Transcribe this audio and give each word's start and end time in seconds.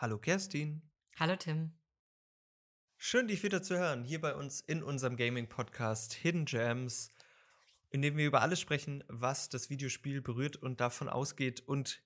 Hallo 0.00 0.16
Kerstin. 0.16 0.80
Hallo 1.18 1.36
Tim. 1.36 1.72
Schön, 2.96 3.28
dich 3.28 3.42
wieder 3.42 3.62
zu 3.62 3.76
hören, 3.76 4.02
hier 4.02 4.18
bei 4.18 4.34
uns 4.34 4.62
in 4.62 4.82
unserem 4.82 5.14
Gaming-Podcast 5.14 6.14
Hidden 6.14 6.46
Gems, 6.46 7.12
in 7.90 8.00
dem 8.00 8.16
wir 8.16 8.26
über 8.26 8.40
alles 8.40 8.60
sprechen, 8.60 9.04
was 9.08 9.50
das 9.50 9.68
Videospiel 9.68 10.22
berührt 10.22 10.56
und 10.56 10.80
davon 10.80 11.10
ausgeht. 11.10 11.60
Und 11.68 12.02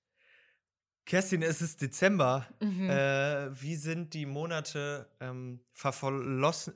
Kerstin, 1.07 1.43
es 1.43 1.63
ist 1.63 1.83
Dezember. 1.83 2.49
Mhm. 2.61 2.91
Äh, 2.91 3.63
wie 3.63 3.77
sind 3.77 4.13
die 4.15 4.27
Monate 4.27 5.09
ähm, 5.21 5.61
verflossen? 5.73 6.75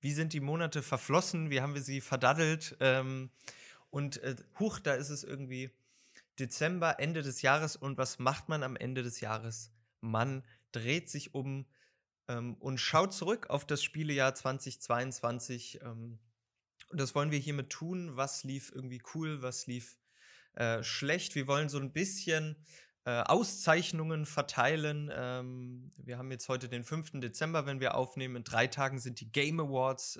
Wie 0.00 0.12
sind 0.12 0.32
die 0.32 0.40
Monate 0.40 0.82
verflossen? 0.82 1.50
Wie 1.50 1.60
haben 1.60 1.74
wir 1.74 1.82
sie 1.82 2.00
verdaddelt? 2.00 2.78
Ähm, 2.80 3.28
und 3.90 4.22
äh, 4.22 4.36
huch, 4.58 4.78
da 4.78 4.94
ist 4.94 5.10
es 5.10 5.22
irgendwie 5.22 5.70
Dezember, 6.38 6.98
Ende 6.98 7.20
des 7.20 7.42
Jahres. 7.42 7.76
Und 7.76 7.98
was 7.98 8.18
macht 8.18 8.48
man 8.48 8.62
am 8.62 8.76
Ende 8.76 9.02
des 9.02 9.20
Jahres? 9.20 9.75
Man 10.10 10.44
dreht 10.72 11.08
sich 11.10 11.34
um 11.34 11.66
ähm, 12.28 12.54
und 12.54 12.78
schaut 12.78 13.12
zurück 13.12 13.48
auf 13.50 13.64
das 13.66 13.82
Spielejahr 13.82 14.34
2022. 14.34 15.80
Ähm, 15.82 16.18
und 16.90 17.00
das 17.00 17.14
wollen 17.14 17.30
wir 17.30 17.38
hiermit 17.38 17.70
tun. 17.70 18.16
Was 18.16 18.44
lief 18.44 18.72
irgendwie 18.74 19.02
cool, 19.14 19.42
was 19.42 19.66
lief 19.66 19.96
äh, 20.54 20.82
schlecht? 20.82 21.34
Wir 21.34 21.46
wollen 21.46 21.68
so 21.68 21.78
ein 21.78 21.92
bisschen 21.92 22.56
äh, 23.04 23.22
Auszeichnungen 23.22 24.26
verteilen. 24.26 25.10
Ähm, 25.14 25.92
wir 25.96 26.18
haben 26.18 26.30
jetzt 26.30 26.48
heute 26.48 26.68
den 26.68 26.84
5. 26.84 27.12
Dezember, 27.20 27.66
wenn 27.66 27.80
wir 27.80 27.94
aufnehmen. 27.96 28.36
In 28.36 28.44
drei 28.44 28.66
Tagen 28.66 28.98
sind 28.98 29.20
die 29.20 29.30
Game 29.30 29.60
Awards 29.60 30.16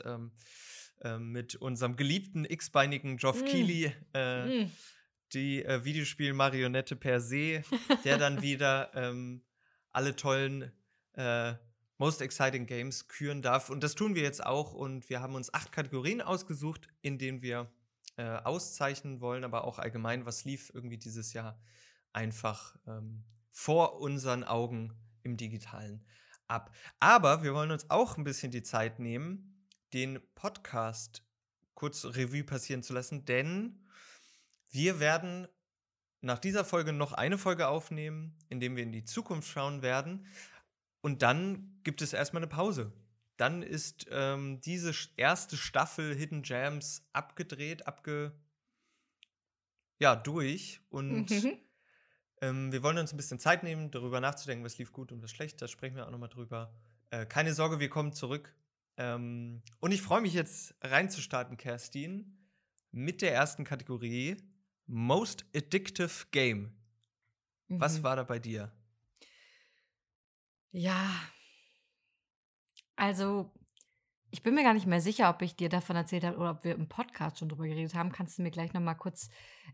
äh, 1.03 1.19
mit 1.19 1.57
unserem 1.57 1.97
geliebten 1.97 2.45
x-beinigen 2.45 3.17
Geoff 3.19 3.43
Mm. 3.43 3.47
Keighley. 3.47 3.93
Äh, 4.15 4.65
Mm. 4.65 4.71
die 5.33 5.65
äh, 5.65 5.85
Videospiel-Marionette 5.85 6.95
per 6.97 7.21
se, 7.21 7.63
der 8.05 8.17
dann 8.19 8.43
wieder 8.43 8.91
ähm, 8.95 9.43
alle 9.97 10.15
tollen 10.15 10.71
äh, 11.15 11.55
Most 11.97 12.21
Exciting 12.21 12.67
Games 12.67 13.09
küren 13.09 13.41
darf. 13.41 13.71
Und 13.71 13.83
das 13.83 13.95
tun 13.95 14.15
wir 14.15 14.23
jetzt 14.23 14.45
auch. 14.45 14.75
Und 14.75 15.09
wir 15.09 15.23
haben 15.23 15.35
uns 15.35 15.53
acht 15.55 15.73
Kategorien 15.73 16.21
ausgesucht, 16.21 16.89
in 17.01 17.17
denen 17.17 17.41
wir 17.41 17.71
äh, 18.19 18.25
auszeichnen 18.25 19.23
wollen, 19.23 19.43
aber 19.43 19.65
auch 19.65 19.79
allgemein, 19.79 20.27
was 20.27 20.45
lief 20.45 20.71
irgendwie 20.75 20.99
dieses 20.99 21.33
Jahr 21.33 21.59
einfach 22.13 22.77
ähm, 22.87 23.25
vor 23.51 23.99
unseren 23.99 24.45
Augen 24.45 24.93
im 25.23 25.39
digitalen 25.39 26.05
ab. 26.47 26.75
Aber 27.01 27.43
wir 27.43 27.55
wollen 27.55 27.71
uns 27.71 27.89
auch 27.89 28.19
ein 28.19 28.25
bisschen 28.25 28.53
die 28.53 28.63
Zeit 28.63 28.99
nehmen, 28.99 29.67
den 29.95 30.21
Podcast 30.35 31.23
kurz 31.75 32.05
Revue 32.05 32.45
passieren 32.45 32.83
zu 32.83 32.93
lassen, 32.93 33.25
denn 33.25 33.87
wir 34.69 35.01
werden 35.01 35.49
nach 36.21 36.39
dieser 36.39 36.65
Folge 36.65 36.93
noch 36.93 37.13
eine 37.13 37.39
Folge 37.39 37.69
aufnehmen, 37.69 38.37
in 38.49 38.61
dem 38.61 38.77
wir 38.77 38.83
in 38.83 38.93
die 38.93 39.05
Zukunft 39.05 39.49
schauen 39.49 39.83
werden. 39.83 40.27
Und 41.01 41.23
dann 41.23 41.79
gibt 41.85 42.03
es 42.03 42.13
erstmal 42.13 42.43
eine 42.43 42.49
Pause. 42.51 42.93
Dann 43.37 43.63
ist 43.63 44.07
ähm, 44.11 44.61
diese 44.63 44.93
erste 45.17 45.57
Staffel 45.57 46.15
Hidden 46.15 46.43
Jams 46.43 47.07
abgedreht, 47.13 47.87
abge. 47.87 48.33
Ja, 49.99 50.17
durch. 50.17 50.81
Und 50.91 51.31
Mhm. 51.31 51.59
ähm, 52.41 52.73
wir 52.73 52.83
wollen 52.83 52.99
uns 52.99 53.13
ein 53.13 53.17
bisschen 53.17 53.39
Zeit 53.39 53.63
nehmen, 53.63 53.91
darüber 53.91 54.21
nachzudenken, 54.21 54.65
was 54.65 54.79
lief 54.79 54.93
gut 54.93 55.13
und 55.13 55.23
was 55.23 55.31
schlecht. 55.31 55.61
Da 55.63 55.69
sprechen 55.69 55.97
wir 55.97 56.07
auch 56.07 56.11
nochmal 56.11 56.29
drüber. 56.29 56.75
Äh, 57.11 57.27
keine 57.27 57.55
Sorge, 57.55 57.79
wir 57.79 57.89
kommen 57.89 58.13
zurück. 58.13 58.55
Ähm, 58.97 59.63
und 59.81 59.93
ich 59.93 60.03
freue 60.03 60.23
mich 60.23 60.33
jetzt 60.33 60.75
reinzustarten, 60.81 61.57
Kerstin, 61.57 62.39
mit 62.91 63.21
der 63.21 63.35
ersten 63.35 63.65
Kategorie 63.65 64.39
Most 64.87 65.45
Addictive 65.55 66.27
Game. 66.31 66.73
Was 67.69 67.99
Mhm. 67.99 68.03
war 68.05 68.17
da 68.17 68.23
bei 68.23 68.39
dir? 68.39 68.73
Ja. 70.71 71.11
Also, 72.97 73.53
ich 74.31 74.43
bin 74.43 74.55
mir 74.55 74.63
gar 74.63 74.75
nicht 74.75 74.87
mehr 74.87 75.01
sicher, 75.01 75.31
ob 75.31 75.43
ich 75.43 75.57
dir 75.57 75.69
davon 75.69 75.97
erzählt 75.97 76.25
habe 76.25 76.37
oder 76.37 76.51
ob 76.53 76.65
wir 76.65 76.75
im 76.75 76.89
Podcast 76.89 77.39
schon 77.39 77.49
drüber 77.49 77.67
geredet 77.67 77.95
haben. 77.95 78.13
Kannst 78.13 78.39
du 78.39 78.43
mir 78.43 78.51
gleich 78.51 78.73
noch 78.73 78.81
mal 78.81 78.95
kurz 78.95 79.29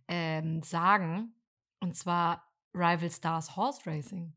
ähm, 0.09 0.63
sagen? 0.63 1.35
Und 1.81 1.97
zwar 1.97 2.49
Rival 2.75 3.11
Stars 3.11 3.57
Horse 3.57 3.83
Racing. 3.87 4.35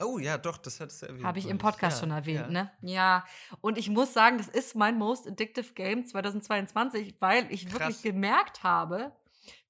Oh 0.00 0.18
ja, 0.20 0.38
doch, 0.38 0.58
das 0.58 0.78
hattest 0.78 1.02
du 1.02 1.06
erwähnt. 1.06 1.24
Habe 1.24 1.38
ich 1.40 1.46
im. 1.46 1.58
Podcast 1.58 1.96
Ja, 1.98 2.00
schon 2.06 2.10
erwähnt, 2.12 2.46
ja. 2.46 2.48
ne? 2.50 2.72
Ja. 2.82 3.24
Und 3.60 3.78
ich 3.78 3.88
muss 3.90 4.14
sagen, 4.14 4.38
das 4.38 4.46
ist 4.46 4.76
mein 4.76 4.96
Most 4.96 5.26
Addictive 5.26 5.72
Game 5.74 6.06
2022, 6.06 7.16
weil 7.20 7.50
ich 7.52 7.64
wirklich 7.72 7.96
Krass. 7.96 8.02
gemerkt 8.02 8.62
habe, 8.62 9.12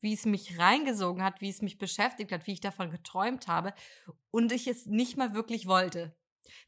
wie 0.00 0.15
es 0.15 0.27
mich 0.27 0.59
reingesogen 0.59 1.22
hat, 1.22 1.41
wie 1.41 1.49
es 1.49 1.62
mich 1.62 1.78
beschäftigt 1.78 2.33
hat, 2.33 2.47
wie 2.47 2.53
ich 2.53 2.61
davon 2.61 2.91
geträumt 2.91 3.49
habe 3.49 3.75
und 4.31 4.53
ich 4.53 4.66
es 4.66 4.87
nicht 4.87 5.16
mal 5.16 5.34
wirklich 5.34 5.66
wollte. 5.66 6.16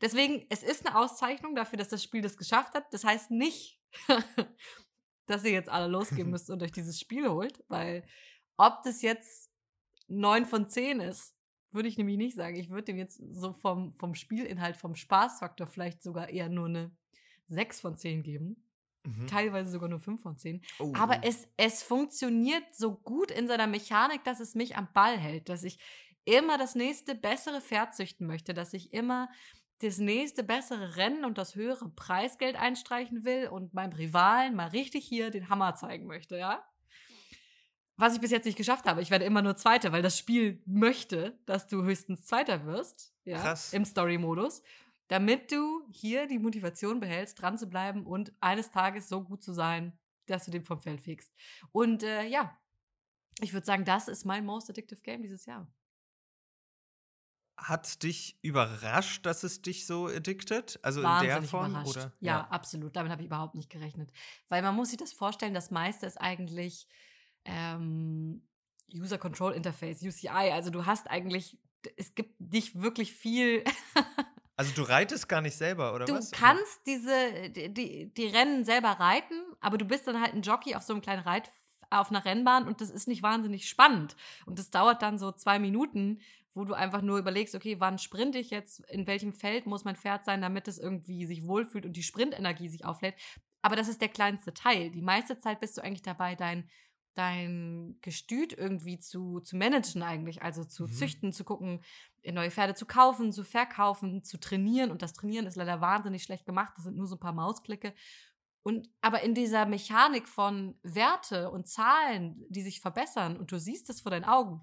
Deswegen, 0.01 0.47
es 0.49 0.63
ist 0.63 0.87
eine 0.87 0.99
Auszeichnung 0.99 1.55
dafür, 1.55 1.79
dass 1.79 1.89
das 1.89 2.03
Spiel 2.03 2.23
das 2.23 2.37
geschafft 2.37 2.75
hat. 2.75 2.93
Das 2.93 3.05
heißt 3.05 3.31
nicht, 3.31 3.81
dass 5.27 5.45
ihr 5.45 5.53
jetzt 5.53 5.69
alle 5.69 5.89
losgehen 5.89 6.31
müsst 6.31 6.51
und 6.51 6.63
euch 6.63 6.73
dieses 6.73 6.99
Spiel 6.99 7.29
holt, 7.29 7.65
weil 7.69 8.05
ob 8.57 8.83
das 8.83 9.03
jetzt 9.03 9.51
9 10.09 10.45
von 10.45 10.69
10 10.69 11.01
ist, 11.01 11.35
würde 11.73 11.89
ich 11.89 11.97
nämlich 11.97 12.17
nicht 12.17 12.37
sagen. 12.37 12.57
Ich 12.57 12.69
würde 12.69 12.85
dem 12.85 12.99
jetzt 12.99 13.23
so 13.31 13.53
vom, 13.53 13.93
vom 13.93 14.15
Spielinhalt, 14.15 14.77
vom 14.77 14.97
Spaßfaktor 14.97 15.67
vielleicht 15.67 16.03
sogar 16.03 16.29
eher 16.29 16.49
nur 16.49 16.67
eine 16.67 16.91
6 17.47 17.81
von 17.81 17.97
10 17.97 18.23
geben. 18.23 18.70
Mhm. 19.05 19.27
Teilweise 19.27 19.71
sogar 19.71 19.89
nur 19.89 20.01
5 20.01 20.21
von 20.21 20.37
10. 20.37 20.63
Oh. 20.79 20.93
Aber 20.95 21.25
es, 21.25 21.49
es 21.57 21.83
funktioniert 21.83 22.65
so 22.75 22.97
gut 22.97 23.31
in 23.31 23.49
seiner 23.49 23.67
Mechanik, 23.67 24.25
dass 24.25 24.41
es 24.41 24.55
mich 24.55 24.77
am 24.77 24.89
Ball 24.93 25.17
hält, 25.17 25.49
dass 25.49 25.65
ich 25.65 25.79
immer 26.25 26.59
das 26.59 26.75
nächste 26.75 27.15
bessere 27.15 27.61
Pferd 27.61 27.95
züchten 27.95 28.27
möchte, 28.27 28.55
dass 28.55 28.75
ich 28.75 28.93
immer 28.93 29.29
das 29.81 29.99
nächste 29.99 30.43
bessere 30.45 30.97
Rennen 30.97 31.25
und 31.25 31.39
das 31.39 31.55
höhere 31.55 31.89
Preisgeld 31.89 32.57
einstreichen 32.57 33.25
will 33.25 33.49
und 33.49 33.73
meinem 33.73 33.93
Rivalen 33.93 34.55
mal 34.55 34.69
richtig 34.69 35.07
hier 35.07 35.31
den 35.31 35.49
Hammer 35.49 35.75
zeigen 35.75 36.07
möchte, 36.07 36.37
ja? 36.37 36.63
Was 37.97 38.15
ich 38.15 38.21
bis 38.21 38.31
jetzt 38.31 38.45
nicht 38.45 38.57
geschafft 38.57 38.87
habe. 38.87 39.03
Ich 39.03 39.11
werde 39.11 39.25
immer 39.25 39.43
nur 39.43 39.57
Zweiter, 39.57 39.93
weil 39.93 40.03
das 40.03 40.19
Spiel 40.19 40.63
möchte, 40.67 41.39
dass 41.47 41.67
du 41.67 41.83
höchstens 41.83 42.25
Zweiter 42.25 42.67
wirst, 42.67 43.15
ja, 43.25 43.39
Krass. 43.39 43.73
im 43.73 43.85
Story-Modus, 43.85 44.63
damit 45.11 45.51
du 45.51 45.85
hier 45.91 46.29
die 46.29 46.39
Motivation 46.39 47.01
behältst, 47.01 47.43
dran 47.43 47.59
zu 47.59 47.67
bleiben 47.67 48.07
und 48.07 48.33
eines 48.41 48.71
Tages 48.71 49.09
so 49.09 49.25
gut 49.25 49.43
zu 49.43 49.53
sein, 49.53 49.99
dass 50.27 50.45
du 50.45 50.53
den 50.53 50.65
vom 50.65 50.81
Feld 50.81 51.01
fegst. 51.01 51.35
Und 51.73 52.05
äh, 52.05 52.27
ja, 52.29 52.57
ich 53.41 53.53
würde 53.53 53.67
sagen, 53.67 53.85
das 53.85 54.07
ist 54.07 54.25
mein 54.25 54.47
most 54.47 54.71
addictive 54.71 55.01
Game 55.01 55.23
dieses 55.23 55.47
Jahr. 55.47 55.69
Hat 57.57 58.05
dich 58.05 58.39
überrascht, 58.41 59.27
dass 59.27 59.43
es 59.43 59.63
dich 59.63 59.85
so 59.85 60.07
addicted? 60.07 60.79
Also 60.83 61.01
in 61.01 61.07
der 61.07 61.13
Wahnsinnig 61.13 61.51
Form? 61.51 61.71
überrascht. 61.73 61.97
Oder? 61.97 62.13
Ja, 62.21 62.47
absolut. 62.47 62.95
Damit 62.95 63.11
habe 63.11 63.23
ich 63.23 63.27
überhaupt 63.27 63.57
nicht 63.57 63.69
gerechnet. 63.69 64.13
Weil 64.49 64.63
man 64.63 64.77
muss 64.77 64.91
sich 64.91 64.99
das 64.99 65.13
vorstellen, 65.13 65.55
das 65.55 65.73
meiste 65.73 66.07
ist 66.07 66.21
eigentlich 66.21 66.87
ähm, 67.45 68.47
User 68.95 69.19
Control 69.19 69.55
Interface, 69.55 70.03
UCI. 70.03 70.53
Also 70.53 70.71
du 70.71 70.87
hast 70.87 71.11
eigentlich, 71.11 71.59
es 71.97 72.15
gibt 72.15 72.41
nicht 72.41 72.81
wirklich 72.81 73.13
viel. 73.13 73.65
Also 74.61 74.73
du 74.75 74.83
reitest 74.83 75.27
gar 75.27 75.41
nicht 75.41 75.57
selber, 75.57 75.95
oder 75.95 76.05
du 76.05 76.13
was? 76.13 76.33
kannst 76.33 76.87
diese, 76.87 77.49
die, 77.49 77.73
die, 77.73 78.13
die 78.13 78.27
Rennen 78.27 78.67
selber 78.67 78.91
reiten, 78.91 79.35
aber 79.59 79.79
du 79.79 79.87
bist 79.87 80.07
dann 80.07 80.21
halt 80.21 80.35
ein 80.35 80.43
Jockey 80.43 80.75
auf 80.75 80.83
so 80.83 80.93
einem 80.93 81.01
kleinen 81.01 81.23
Reit 81.23 81.51
auf 81.89 82.11
einer 82.11 82.27
Rennbahn 82.27 82.69
und 82.69 82.83
das 82.83 82.91
ist 82.91 83.09
nicht 83.09 83.23
wahnsinnig 83.23 83.71
spannend. 83.71 84.17
Und 84.45 84.59
das 84.59 84.71
dauert 84.71 85.01
dann 85.01 85.19
so 85.19 85.33
zwei 85.33 85.59
Minuten, 85.59 86.21
wo 86.53 86.67
du 86.67 86.75
einfach 86.75 87.01
nur 87.01 87.19
überlegst, 87.19 87.55
okay, 87.55 87.77
wann 87.79 87.99
sprinte 87.99 88.37
ich 88.37 88.51
jetzt, 88.51 88.81
in 88.91 89.07
welchem 89.07 89.33
Feld 89.33 89.65
muss 89.65 89.85
mein 89.85 89.97
Pferd 89.97 90.27
sein, 90.27 90.43
damit 90.43 90.69
es 90.69 90.77
irgendwie 90.77 91.25
sich 91.25 91.47
wohlfühlt 91.47 91.87
und 91.87 91.95
die 91.95 92.03
Sprintenergie 92.03 92.69
sich 92.69 92.85
auflädt. 92.85 93.15
Aber 93.63 93.77
das 93.77 93.89
ist 93.89 94.03
der 94.03 94.09
kleinste 94.11 94.53
Teil. 94.53 94.91
Die 94.91 95.01
meiste 95.01 95.39
Zeit 95.39 95.61
bist 95.61 95.79
du 95.79 95.83
eigentlich 95.83 96.03
dabei, 96.03 96.35
dein, 96.35 96.69
dein 97.15 97.99
Gestüt 98.03 98.53
irgendwie 98.53 98.99
zu, 98.99 99.41
zu 99.41 99.57
managen 99.57 100.03
eigentlich, 100.03 100.43
also 100.43 100.65
zu 100.65 100.85
Mhm. 100.85 100.93
züchten, 100.93 101.33
zu 101.33 101.45
gucken, 101.45 101.83
neue 102.25 102.51
Pferde 102.51 102.75
zu 102.75 102.87
kaufen, 102.87 103.33
zu 103.33 103.45
verkaufen, 103.45 104.23
zu 104.25 104.39
trainieren. 104.39 104.91
Und 104.91 105.03
das 105.03 105.13
Trainieren 105.15 105.47
ist 105.47 105.57
leider 105.57 105.81
wahnsinnig 105.81 106.23
schlecht 106.23 106.45
gemacht. 106.47 106.73
Das 106.77 106.85
sind 106.85 106.97
nur 106.97 107.07
so 107.07 107.17
ein 107.17 107.21
paar 107.21 107.33
Mausklicke. 107.33 107.95
Und 108.63 108.89
aber 109.01 109.23
in 109.23 109.35
dieser 109.35 109.65
Mechanik 109.67 110.29
von 110.29 110.79
Werte 110.83 111.51
und 111.51 111.67
Zahlen, 111.67 112.45
die 112.51 112.61
sich 112.63 112.81
verbessern, 112.81 113.39
und 113.39 113.51
du 113.53 113.59
siehst 113.59 113.89
es 113.89 114.03
vor 114.03 114.11
deinen 114.11 114.25
Augen, 114.27 114.61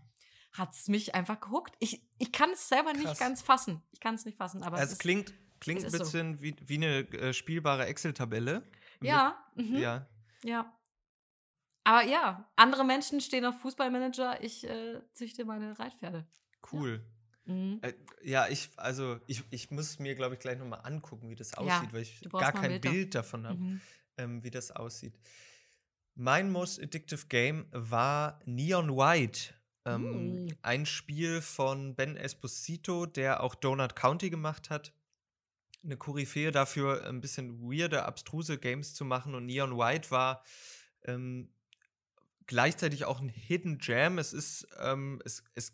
hat 0.54 0.74
es 0.74 0.88
mich 0.88 1.16
einfach 1.16 1.40
gehuckt. 1.40 1.76
Ich, 1.80 2.04
ich 2.20 2.32
kann 2.32 2.52
es 2.52 2.70
selber 2.70 2.94
Krass. 2.94 3.04
nicht 3.04 3.20
ganz 3.20 3.42
fassen. 3.42 3.82
Ich 3.92 4.00
kann 4.00 4.16
es 4.16 4.26
nicht 4.26 4.38
fassen, 4.38 4.62
aber 4.64 4.78
Also 4.78 4.94
es 4.94 5.00
klingt, 5.00 5.34
klingt 5.60 5.80
es 5.84 5.86
ein 5.86 5.88
ist 5.88 5.98
so. 5.98 6.04
bisschen 6.04 6.42
wie, 6.42 6.56
wie 6.64 6.76
eine 6.76 7.00
äh, 7.12 7.34
spielbare 7.34 7.86
Excel-Tabelle. 7.88 8.64
Ja, 9.02 9.36
mhm, 9.56 9.78
ja, 9.78 10.08
Ja. 10.44 10.72
Aber 11.88 12.04
ja, 12.04 12.46
andere 12.58 12.84
Menschen 12.84 13.22
stehen 13.22 13.46
auf 13.46 13.62
Fußballmanager. 13.62 14.44
Ich 14.44 14.68
äh, 14.68 15.00
züchte 15.14 15.46
meine 15.46 15.80
Reitpferde. 15.80 16.28
Cool. 16.70 17.02
Mhm. 17.46 17.80
Äh, 17.82 17.94
ja, 18.24 18.50
ich, 18.50 18.72
also 18.76 19.22
ich, 19.26 19.42
ich 19.52 19.72
muss 19.72 19.98
mir, 19.98 20.14
glaube 20.14 20.34
ich, 20.36 20.42
gleich 20.42 20.58
nochmal 20.60 20.82
angucken, 20.84 21.30
wie 21.30 21.36
das 21.36 21.52
Ja, 21.52 21.60
aussieht, 21.60 21.94
weil 21.94 22.02
ich 22.02 22.28
gar 22.30 22.52
kein 22.52 22.72
Bild 22.72 22.82
Bild 22.82 23.16
davon 23.16 23.48
habe, 23.48 23.58
Mhm. 23.58 23.82
ähm, 24.18 24.44
wie 24.44 24.52
das 24.52 24.72
aussieht. 24.72 25.18
Mein 26.16 26.52
most 26.52 26.82
addictive 26.82 27.28
Game 27.28 27.68
war 27.72 28.42
Neon 28.46 28.90
White. 28.98 29.54
Ähm, 29.86 30.48
Mm. 30.48 30.48
Ein 30.64 30.86
Spiel 30.86 31.40
von 31.42 31.96
Ben 31.96 32.18
Esposito, 32.18 33.06
der 33.06 33.42
auch 33.42 33.56
Donut 33.56 33.96
County 33.96 34.30
gemacht 34.30 34.70
hat. 34.70 34.92
Eine 35.86 35.96
Koryphäe 35.96 36.52
dafür, 36.52 37.06
ein 37.08 37.22
bisschen 37.22 37.62
weirde, 37.62 38.04
abstruse 38.04 38.58
Games 38.58 38.94
zu 38.94 39.06
machen. 39.06 39.36
Und 39.36 39.46
Neon 39.46 39.78
White 39.78 40.12
war 40.12 40.44
ähm, 41.06 41.54
gleichzeitig 42.48 43.06
auch 43.06 43.22
ein 43.22 43.30
Hidden 43.30 43.78
Jam. 43.82 44.18
Es 44.18 44.34
ist, 44.34 44.68
ähm, 44.80 45.22
es, 45.26 45.44
es 45.56 45.74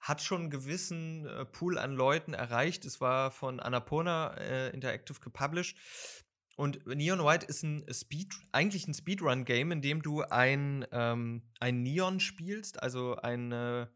hat 0.00 0.20
schon 0.20 0.42
einen 0.42 0.50
gewissen 0.50 1.26
äh, 1.26 1.44
Pool 1.44 1.78
an 1.78 1.94
Leuten 1.94 2.34
erreicht. 2.34 2.84
Es 2.84 3.00
war 3.00 3.30
von 3.30 3.60
Annapurna 3.60 4.34
äh, 4.34 4.70
Interactive 4.70 5.20
gepublished. 5.20 5.78
Und 6.56 6.86
Neon 6.86 7.24
White 7.24 7.46
ist 7.46 7.62
ein 7.62 7.86
Speed, 7.92 8.34
eigentlich 8.50 8.86
ein 8.86 8.94
Speedrun-Game, 8.94 9.72
in 9.72 9.80
dem 9.80 10.02
du 10.02 10.22
ein, 10.22 10.86
ähm, 10.92 11.42
ein 11.60 11.82
Neon 11.82 12.20
spielst, 12.20 12.82
also 12.82 13.16
eine, 13.16 13.90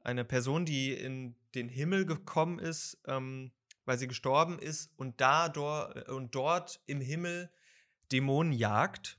eine 0.00 0.24
Person, 0.24 0.64
die 0.64 0.94
in 0.94 1.36
den 1.54 1.68
Himmel 1.68 2.06
gekommen 2.06 2.58
ist, 2.58 2.98
ähm, 3.06 3.52
weil 3.84 3.98
sie 3.98 4.08
gestorben 4.08 4.58
ist 4.58 4.90
und 4.96 5.20
da 5.20 5.46
und 6.08 6.34
dort 6.34 6.80
im 6.86 7.00
Himmel 7.00 7.50
Dämonen 8.12 8.52
jagt. 8.52 9.18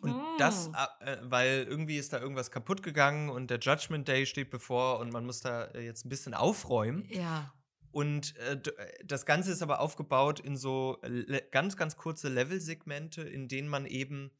Und 0.00 0.14
das, 0.38 0.68
Mhm. 0.68 0.74
äh, 1.00 1.16
weil 1.22 1.66
irgendwie 1.68 1.96
ist 1.98 2.12
da 2.12 2.20
irgendwas 2.20 2.50
kaputt 2.50 2.82
gegangen 2.82 3.28
und 3.30 3.50
der 3.50 3.58
Judgment 3.58 4.08
Day 4.08 4.26
steht 4.26 4.50
bevor 4.50 4.98
und 5.00 5.12
man 5.12 5.26
muss 5.26 5.40
da 5.40 5.64
äh, 5.66 5.84
jetzt 5.84 6.04
ein 6.04 6.08
bisschen 6.08 6.34
aufräumen. 6.34 7.06
Ja. 7.10 7.52
Und 7.92 8.36
äh, 8.36 8.52
äh, 8.52 9.04
das 9.04 9.26
Ganze 9.26 9.50
ist 9.52 9.62
aber 9.62 9.80
aufgebaut 9.80 10.40
in 10.40 10.56
so 10.56 10.98
le 11.02 11.42
ganz, 11.50 11.76
ganz 11.76 11.96
kurze 11.96 12.28
Level-Segmente, 12.28 13.22
in 13.22 13.48
denen 13.48 13.68
man 13.68 13.86
eben 13.86 14.30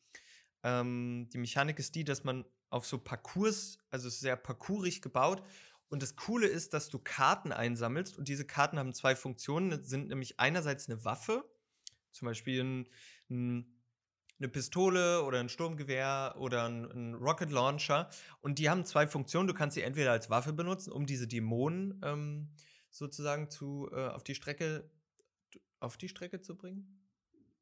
ähm, 0.62 1.28
die 1.32 1.38
Mechanik 1.38 1.78
ist 1.78 1.94
die, 1.94 2.04
dass 2.04 2.24
man 2.24 2.44
auf 2.68 2.86
so 2.86 2.98
Parcours, 2.98 3.78
also 3.90 4.08
sehr 4.08 4.36
parkourig 4.36 5.02
gebaut. 5.02 5.42
Und 5.88 6.02
das 6.02 6.14
Coole 6.14 6.46
ist, 6.46 6.72
dass 6.72 6.88
du 6.88 7.00
Karten 7.00 7.50
einsammelst 7.50 8.16
und 8.16 8.28
diese 8.28 8.46
Karten 8.46 8.78
haben 8.78 8.92
zwei 8.92 9.16
Funktionen. 9.16 9.82
Sind 9.82 10.08
nämlich 10.08 10.38
einerseits 10.38 10.88
eine 10.88 11.04
Waffe, 11.04 11.44
zum 12.12 12.26
Beispiel 12.26 12.62
ein, 12.62 12.88
ein 13.28 13.79
eine 14.40 14.48
Pistole 14.48 15.22
oder 15.22 15.38
ein 15.38 15.48
Sturmgewehr 15.48 16.34
oder 16.38 16.64
ein, 16.64 17.14
Rocket 17.14 17.50
Launcher. 17.50 18.10
Und 18.40 18.58
die 18.58 18.68
haben 18.68 18.84
zwei 18.84 19.06
Funktionen. 19.06 19.46
Du 19.46 19.54
kannst 19.54 19.74
sie 19.74 19.82
entweder 19.82 20.12
als 20.12 20.30
Waffe 20.30 20.52
benutzen, 20.52 20.90
um 20.90 21.06
diese 21.06 21.28
Dämonen 21.28 22.00
ähm, 22.02 22.48
sozusagen 22.90 23.50
zu, 23.50 23.88
äh, 23.92 24.08
auf 24.08 24.24
die 24.24 24.34
Strecke 24.34 24.90
auf 25.80 25.96
die 25.96 26.08
Strecke 26.08 26.40
zu 26.40 26.56
bringen. 26.56 26.86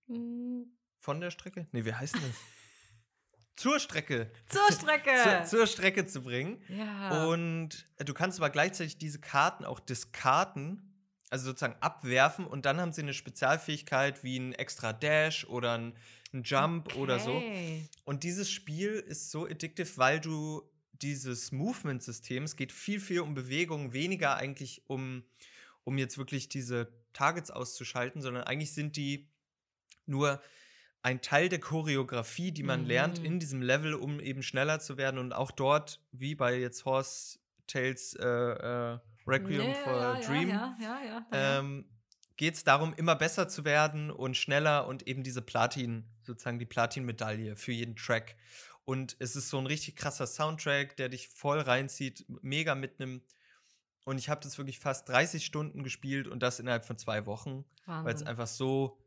Mm. 0.08 0.64
Von 0.98 1.20
der 1.20 1.30
Strecke? 1.30 1.69
Nee, 1.72 1.84
wie 1.84 1.94
heißt 1.94 2.16
das? 2.16 2.22
zur 3.56 3.78
Strecke. 3.78 4.31
Zur 4.48 4.72
Strecke. 4.72 5.10
Zur, 5.22 5.44
zur 5.44 5.66
Strecke 5.66 6.06
zu 6.06 6.22
bringen. 6.22 6.60
ja. 6.69 7.26
Und 7.26 7.88
äh, 7.96 8.04
du 8.04 8.12
kannst 8.14 8.38
aber 8.38 8.50
gleichzeitig 8.50 8.98
diese 8.98 9.20
Karten 9.20 9.64
auch 9.64 9.81
diskarten, 9.81 10.82
also 11.31 11.46
sozusagen 11.46 11.76
abwerfen 11.81 12.46
und 12.46 12.66
dann 12.66 12.81
haben 12.81 12.92
sie 12.92 13.02
eine 13.02 13.14
Spezialfähigkeit 13.14 14.24
wie 14.24 14.38
ein 14.38 14.52
extra 14.54 14.92
Dash 14.92 15.46
oder 15.46 15.74
ein, 15.74 15.96
ein 16.32 16.42
Jump 16.42 16.94
oder 16.96 17.19
so. 17.19 17.36
Okay. 17.36 17.88
Und 18.04 18.22
dieses 18.25 18.50
Spiel 18.50 18.92
ist 18.92 19.30
so 19.30 19.46
addictive, 19.46 19.96
weil 19.96 20.20
du 20.20 20.62
dieses 20.92 21.52
Movement-System, 21.52 22.44
es 22.44 22.56
geht 22.56 22.72
viel, 22.72 23.00
viel 23.00 23.20
um 23.20 23.34
Bewegung, 23.34 23.92
weniger 23.92 24.36
eigentlich 24.36 24.82
um, 24.88 25.25
um 25.84 25.96
jetzt 25.96 26.19
wirklich 26.19 26.48
diese 26.48 26.92
Targets 27.12 27.50
auszuschalten, 27.50 28.20
sondern 28.20 28.44
eigentlich 28.44 28.72
sind 28.72 28.96
die 28.96 29.28
nur 30.06 30.40
ein 31.02 31.22
Teil 31.22 31.48
der 31.48 31.60
Choreografie, 31.60 32.50
die 32.52 32.62
man 32.64 32.84
lernt 32.84 33.20
Mhm. 33.20 33.24
in 33.24 33.40
diesem 33.40 33.62
Level, 33.62 33.94
um 33.94 34.20
eben 34.20 34.42
schneller 34.42 34.81
zu 34.81 34.96
werden 34.96 35.19
und 35.19 35.32
auch 35.32 35.50
dort, 35.50 36.00
wie 36.12 36.34
bei 36.34 36.58
jetzt 36.58 36.84
Horse 36.84 37.38
Tales 37.66 38.14
äh, 38.14 38.26
äh, 38.26 38.98
Requiem 39.26 39.62
ja, 39.62 39.74
for 39.74 39.92
ja, 39.92 40.20
Dream, 40.20 40.48
ja. 40.48 41.26
ähm, 41.32 41.84
geht 42.36 42.54
es 42.54 42.64
darum, 42.64 42.94
immer 42.94 43.14
besser 43.14 43.48
zu 43.48 43.64
werden 43.64 44.10
und 44.10 44.36
schneller 44.36 44.86
und 44.86 45.06
eben 45.06 45.22
diese 45.22 45.42
Platin, 45.42 46.04
sozusagen 46.28 46.58
die 46.58 46.66
Platin-Medaille 46.66 47.56
für 47.56 47.72
jeden 47.72 47.96
Track. 47.96 48.36
Und 48.84 49.16
es 49.19 49.36
ist 49.36 49.50
so 49.50 49.58
ein 49.58 49.66
richtig 49.66 49.96
krasser 49.96 50.26
Soundtrack, 50.26 50.96
der 50.96 51.08
dich 51.08 51.28
voll 51.28 51.60
reinzieht, 51.60 52.25
mega 52.42 52.75
mitnimmt. 52.75 53.25
Und 54.04 54.19
ich 54.19 54.30
habe 54.30 54.40
das 54.40 54.56
wirklich 54.56 54.78
fast 54.78 55.08
30 55.08 55.44
Stunden 55.44 55.82
gespielt 55.82 56.26
und 56.28 56.42
das 56.42 56.60
innerhalb 56.60 56.84
von 56.84 56.96
zwei 56.96 57.26
Wochen, 57.26 57.64
weil 57.84 58.14
es 58.14 58.22
einfach 58.22 58.46
so 58.46 58.98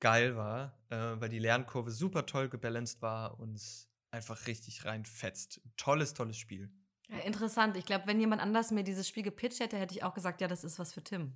geil 0.00 0.36
war, 0.36 0.76
äh, 0.90 0.96
weil 0.96 1.28
die 1.28 1.38
Lernkurve 1.38 1.92
super 1.92 2.26
toll 2.26 2.48
gebalanced 2.48 3.00
war 3.00 3.38
und 3.38 3.54
es 3.54 3.88
einfach 4.10 4.46
richtig 4.46 4.84
reinfetzt. 4.84 5.62
Tolles, 5.76 6.12
tolles 6.12 6.36
Spiel. 6.36 6.70
Ja, 7.08 7.18
interessant. 7.18 7.76
Ich 7.76 7.86
glaube, 7.86 8.06
wenn 8.06 8.20
jemand 8.20 8.42
anders 8.42 8.70
mir 8.70 8.84
dieses 8.84 9.08
Spiel 9.08 9.22
gepitcht 9.22 9.60
hätte, 9.60 9.78
hätte 9.78 9.94
ich 9.94 10.02
auch 10.02 10.14
gesagt, 10.14 10.40
ja, 10.40 10.48
das 10.48 10.64
ist 10.64 10.78
was 10.78 10.92
für 10.92 11.04
Tim. 11.04 11.32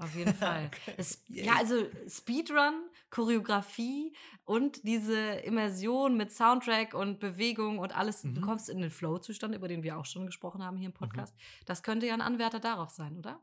Auf 0.00 0.14
jeden 0.14 0.34
Fall. 0.34 0.70
Es, 0.96 1.22
ja, 1.28 1.54
also 1.56 1.86
Speedrun, 2.08 2.88
Choreografie 3.10 4.14
und 4.44 4.82
diese 4.84 5.16
Immersion 5.40 6.16
mit 6.16 6.32
Soundtrack 6.32 6.94
und 6.94 7.20
Bewegung 7.20 7.78
und 7.78 7.94
alles. 7.96 8.22
Du 8.22 8.28
Mhm. 8.28 8.40
kommst 8.40 8.68
in 8.70 8.80
den 8.80 8.90
Flow-Zustand, 8.90 9.54
über 9.54 9.68
den 9.68 9.82
wir 9.82 9.98
auch 9.98 10.06
schon 10.06 10.26
gesprochen 10.26 10.64
haben 10.64 10.76
hier 10.76 10.86
im 10.86 10.94
Podcast. 10.94 11.34
Das 11.66 11.82
könnte 11.82 12.06
ja 12.06 12.14
ein 12.14 12.20
Anwärter 12.22 12.60
darauf 12.60 12.90
sein, 12.90 13.16
oder? 13.16 13.40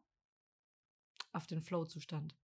Auf 1.32 1.46
den 1.48 1.62
Flow-Zustand. 1.62 2.36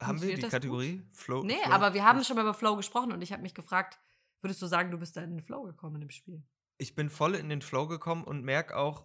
Haben 0.00 0.22
wir 0.22 0.34
die 0.36 0.42
Kategorie? 0.42 1.02
Flow? 1.12 1.42
Nee, 1.42 1.58
Flow? 1.62 1.72
aber 1.74 1.92
wir 1.92 2.04
haben 2.04 2.24
schon 2.24 2.36
mal 2.36 2.42
über 2.42 2.54
Flow 2.54 2.76
gesprochen 2.76 3.12
und 3.12 3.20
ich 3.20 3.32
habe 3.32 3.42
mich 3.42 3.54
gefragt, 3.54 3.98
würdest 4.40 4.62
du 4.62 4.66
sagen, 4.66 4.90
du 4.90 4.98
bist 4.98 5.16
da 5.16 5.22
in 5.22 5.30
den 5.30 5.42
Flow 5.42 5.62
gekommen 5.64 6.00
im 6.02 6.10
Spiel? 6.10 6.42
ich 6.78 6.94
bin 6.94 7.10
voll 7.10 7.34
in 7.34 7.50
den 7.50 7.60
Flow 7.60 7.86
gekommen 7.86 8.24
und 8.24 8.42
merke 8.42 8.74
auch, 8.74 9.04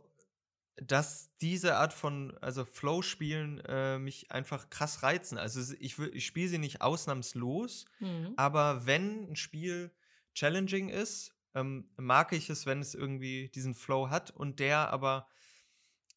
dass 0.77 1.35
diese 1.37 1.77
Art 1.77 1.93
von 1.93 2.37
also 2.41 2.65
Flow-Spielen 2.65 3.59
äh, 3.61 3.97
mich 3.97 4.31
einfach 4.31 4.69
krass 4.69 5.03
reizen. 5.03 5.37
Also 5.37 5.73
ich, 5.79 5.97
ich 5.99 6.25
spiele 6.25 6.49
sie 6.49 6.57
nicht 6.57 6.81
ausnahmslos, 6.81 7.85
Mhm. 7.99 8.33
aber 8.35 8.85
wenn 8.85 9.31
ein 9.31 9.35
Spiel 9.35 9.91
challenging 10.33 10.89
ist, 10.89 11.33
ähm, 11.53 11.89
mag 11.95 12.33
ich 12.33 12.49
es, 12.49 12.65
wenn 12.65 12.81
es 12.81 12.93
irgendwie 12.93 13.49
diesen 13.55 13.73
Flow 13.73 14.09
hat 14.09 14.31
und 14.31 14.59
der 14.59 14.89
aber 14.91 15.27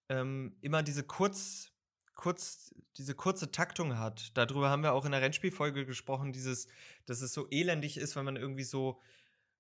ähm, 0.09 0.57
immer 0.61 0.83
diese 0.83 1.05
kurz, 1.05 1.71
kurz, 2.15 2.75
diese 2.97 3.15
kurze 3.15 3.53
Taktung 3.53 3.99
hat. 3.99 4.37
Darüber 4.37 4.71
haben 4.71 4.83
wir 4.83 4.93
auch 4.93 5.05
in 5.05 5.13
der 5.13 5.21
Rennspielfolge 5.23 5.87
gesprochen, 5.87 6.33
dieses, 6.33 6.67
dass 7.07 7.21
es 7.21 7.33
so 7.33 7.47
elendig 7.51 7.97
ist, 7.97 8.17
wenn 8.17 8.25
man 8.25 8.37
irgendwie 8.37 8.65
so 8.65 9.01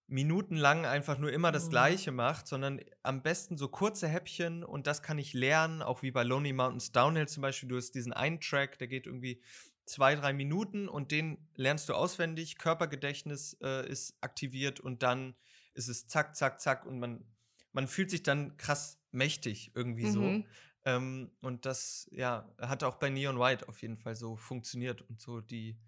minutenlang 0.08 0.86
einfach 0.86 1.18
nur 1.18 1.32
immer 1.32 1.52
das 1.52 1.64
Mhm. 1.66 1.70
Gleiche 1.70 2.12
macht, 2.12 2.46
sondern 2.48 2.80
am 3.02 3.22
besten 3.22 3.58
so 3.58 3.68
kurze 3.68 4.08
Häppchen 4.08 4.64
und 4.64 4.86
das 4.86 5.02
kann 5.02 5.18
ich 5.18 5.34
lernen, 5.34 5.82
auch 5.82 6.02
wie 6.02 6.10
bei 6.10 6.22
Lonely 6.24 6.52
Mountains 6.54 6.92
Downhill 6.92 7.28
zum 7.28 7.42
Beispiel. 7.42 7.68
Du 7.68 7.76
hast 7.76 7.92
diesen 7.92 8.12
einen 8.12 8.40
Track, 8.40 8.78
der 8.78 8.88
geht 8.88 9.06
irgendwie 9.06 9.42
zwei, 9.84 10.14
drei 10.14 10.32
Minuten 10.32 10.88
und 10.88 11.12
den 11.12 11.48
lernst 11.54 11.88
du 11.88 11.94
auswendig, 11.94 12.58
Körpergedächtnis 12.58 13.56
äh, 13.62 13.88
ist 13.88 14.16
aktiviert 14.22 14.80
und 14.80 15.02
dann 15.02 15.34
ist 15.74 15.88
es 15.88 16.06
zack, 16.08 16.36
zack, 16.36 16.60
zack 16.60 16.86
und 16.86 16.98
man, 16.98 17.24
man 17.72 17.86
fühlt 17.86 18.10
sich 18.10 18.22
dann 18.22 18.56
krass 18.56 19.00
mächtig 19.12 19.72
irgendwie 19.74 20.06
so. 20.06 20.40
Mhm. 20.40 20.44
Ähm, 20.84 21.32
und 21.40 21.66
das, 21.66 22.08
ja, 22.12 22.54
hat 22.60 22.82
auch 22.82 22.96
bei 22.96 23.10
Neon 23.10 23.38
White 23.38 23.68
auf 23.68 23.82
jeden 23.82 23.96
Fall 23.98 24.14
so 24.16 24.36
funktioniert 24.36 25.02
und 25.02 25.20
so 25.20 25.40
die 25.40 25.78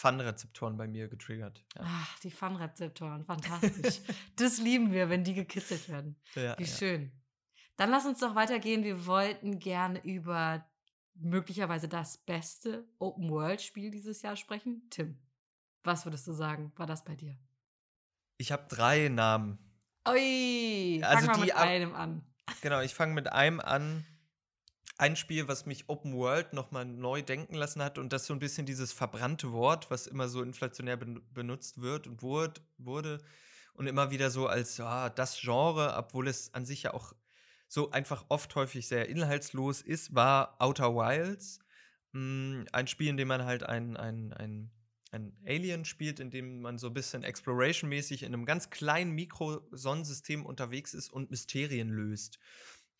Fun-Rezeptoren 0.00 0.78
bei 0.78 0.86
mir 0.88 1.08
getriggert. 1.08 1.62
Ja, 1.76 1.82
Ach, 1.84 2.18
die 2.20 2.30
Fun-Rezeptoren, 2.30 3.24
fantastisch. 3.24 4.00
das 4.36 4.58
lieben 4.58 4.92
wir, 4.92 5.10
wenn 5.10 5.24
die 5.24 5.34
gekitzelt 5.34 5.88
werden. 5.90 6.16
ja, 6.34 6.58
Wie 6.58 6.64
ja. 6.64 6.68
schön. 6.68 7.12
Dann 7.76 7.90
lass 7.90 8.06
uns 8.06 8.18
doch 8.20 8.34
weitergehen. 8.34 8.82
Wir 8.82 9.06
wollten 9.06 9.58
gerne 9.58 10.02
über 10.02 10.66
möglicherweise 11.14 11.86
das 11.86 12.16
beste 12.16 12.88
Open-World-Spiel 12.98 13.90
dieses 13.90 14.22
Jahr 14.22 14.36
sprechen. 14.36 14.82
Tim, 14.88 15.18
was 15.84 16.06
würdest 16.06 16.26
du 16.26 16.32
sagen? 16.32 16.72
War 16.76 16.86
das 16.86 17.04
bei 17.04 17.14
dir? 17.14 17.36
Ich 18.38 18.52
habe 18.52 18.64
drei 18.68 19.08
Namen. 19.08 19.58
Ui, 20.08 21.02
Also 21.04 21.26
fang 21.26 21.26
mal 21.26 21.34
die 21.34 21.40
mit 21.52 21.56
einem 21.56 21.94
an. 21.94 22.22
Genau, 22.62 22.80
ich 22.80 22.94
fange 22.94 23.12
mit 23.12 23.30
einem 23.30 23.60
an. 23.60 24.06
Ein 24.98 25.16
Spiel, 25.16 25.48
was 25.48 25.64
mich 25.64 25.88
Open 25.88 26.14
World 26.14 26.52
nochmal 26.52 26.84
neu 26.84 27.22
denken 27.22 27.54
lassen 27.54 27.82
hat 27.82 27.96
und 27.96 28.12
das 28.12 28.26
so 28.26 28.34
ein 28.34 28.38
bisschen 28.38 28.66
dieses 28.66 28.92
verbrannte 28.92 29.52
Wort, 29.52 29.90
was 29.90 30.06
immer 30.06 30.28
so 30.28 30.42
inflationär 30.42 30.96
ben 30.96 31.22
benutzt 31.32 31.80
wird 31.80 32.06
und 32.06 32.22
wurde, 32.22 32.60
wurde 32.76 33.18
und 33.74 33.86
immer 33.86 34.10
wieder 34.10 34.30
so 34.30 34.46
als 34.46 34.76
ja, 34.76 35.08
das 35.08 35.40
Genre, 35.40 35.96
obwohl 35.96 36.28
es 36.28 36.52
an 36.52 36.66
sich 36.66 36.82
ja 36.82 36.92
auch 36.92 37.14
so 37.66 37.92
einfach 37.92 38.24
oft 38.28 38.54
häufig 38.56 38.88
sehr 38.88 39.08
inhaltslos 39.08 39.80
ist, 39.80 40.14
war 40.14 40.56
Outer 40.60 40.94
Wilds. 40.94 41.60
Mm, 42.12 42.64
Ein 42.72 42.86
Spiel, 42.88 43.08
in 43.08 43.16
dem 43.16 43.28
man 43.28 43.44
halt 43.44 43.62
ein, 43.62 43.96
ein, 43.96 44.32
ein, 44.32 44.70
ein 45.12 45.36
Alien 45.46 45.84
spielt, 45.84 46.20
in 46.20 46.30
dem 46.30 46.60
man 46.60 46.78
so 46.78 46.88
ein 46.88 46.94
bisschen 46.94 47.22
Exploration-mäßig 47.22 48.24
in 48.24 48.34
einem 48.34 48.44
ganz 48.44 48.70
kleinen 48.70 49.12
Mikrosonnensystem 49.12 50.44
unterwegs 50.44 50.92
ist 50.92 51.10
und 51.12 51.30
Mysterien 51.30 51.88
löst. 51.88 52.38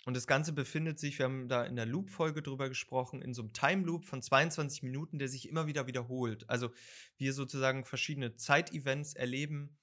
Und 0.07 0.17
das 0.17 0.27
Ganze 0.27 0.53
befindet 0.53 0.99
sich, 0.99 1.19
wir 1.19 1.27
haben 1.27 1.49
da 1.49 1.65
in 1.65 1.77
der 1.77 1.85
Loop-Folge 1.85 2.43
drüber 2.43 2.69
gesprochen, 2.69 3.21
in 3.21 3.35
so 3.35 3.43
einem 3.43 3.53
Time-Loop 3.53 4.07
von 4.07 4.23
22 4.23 4.83
Minuten, 4.83 5.19
der 5.19 5.29
sich 5.29 5.49
immer 5.49 5.67
wieder 5.67 5.87
wiederholt. 5.87 6.49
Also 6.49 6.71
wir 7.19 7.35
sozusagen 7.35 7.85
verschiedene 7.85 8.35
Zeitevents 8.37 9.13
erleben 9.13 9.77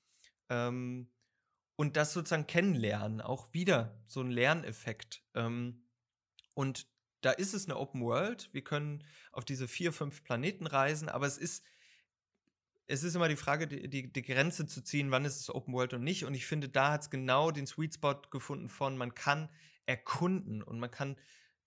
ähm, 0.50 1.12
und 1.76 1.98
das 1.98 2.14
sozusagen 2.14 2.48
kennenlernen, 2.48 3.22
auch 3.22 3.54
wieder 3.54 4.02
so 4.08 4.22
ein 4.22 4.32
Lerneffekt. 4.32 5.24
Ähm, 5.36 5.84
und 6.56 6.88
da 7.22 7.32
ist 7.32 7.54
es 7.54 7.66
eine 7.66 7.78
Open 7.78 8.02
World. 8.02 8.50
Wir 8.54 8.64
können 8.64 9.04
auf 9.32 9.46
diese 9.46 9.68
vier, 9.68 9.94
fünf 9.94 10.24
Planeten 10.24 10.66
reisen, 10.66 11.10
aber 11.10 11.28
es 11.28 11.38
ist, 11.38 11.64
es 12.88 13.04
ist 13.04 13.16
immer 13.16 13.28
die 13.28 13.36
Frage, 13.36 13.68
die, 13.68 13.88
die, 13.88 14.12
die 14.12 14.22
Grenze 14.24 14.66
zu 14.66 14.82
ziehen, 14.82 15.12
wann 15.12 15.26
ist 15.26 15.42
es 15.42 15.54
Open 15.54 15.76
World 15.76 15.94
und 15.94 16.04
nicht. 16.04 16.26
Und 16.26 16.34
ich 16.34 16.48
finde, 16.48 16.70
da 16.70 16.94
hat 16.94 17.04
es 17.04 17.10
genau 17.12 17.52
den 17.52 17.68
Sweet 17.68 17.96
Spot 17.96 18.22
gefunden 18.32 18.70
von, 18.70 18.98
man 18.98 19.14
kann 19.14 19.50
erkunden 19.88 20.62
und 20.62 20.80
man 20.80 20.92
kann 20.92 21.18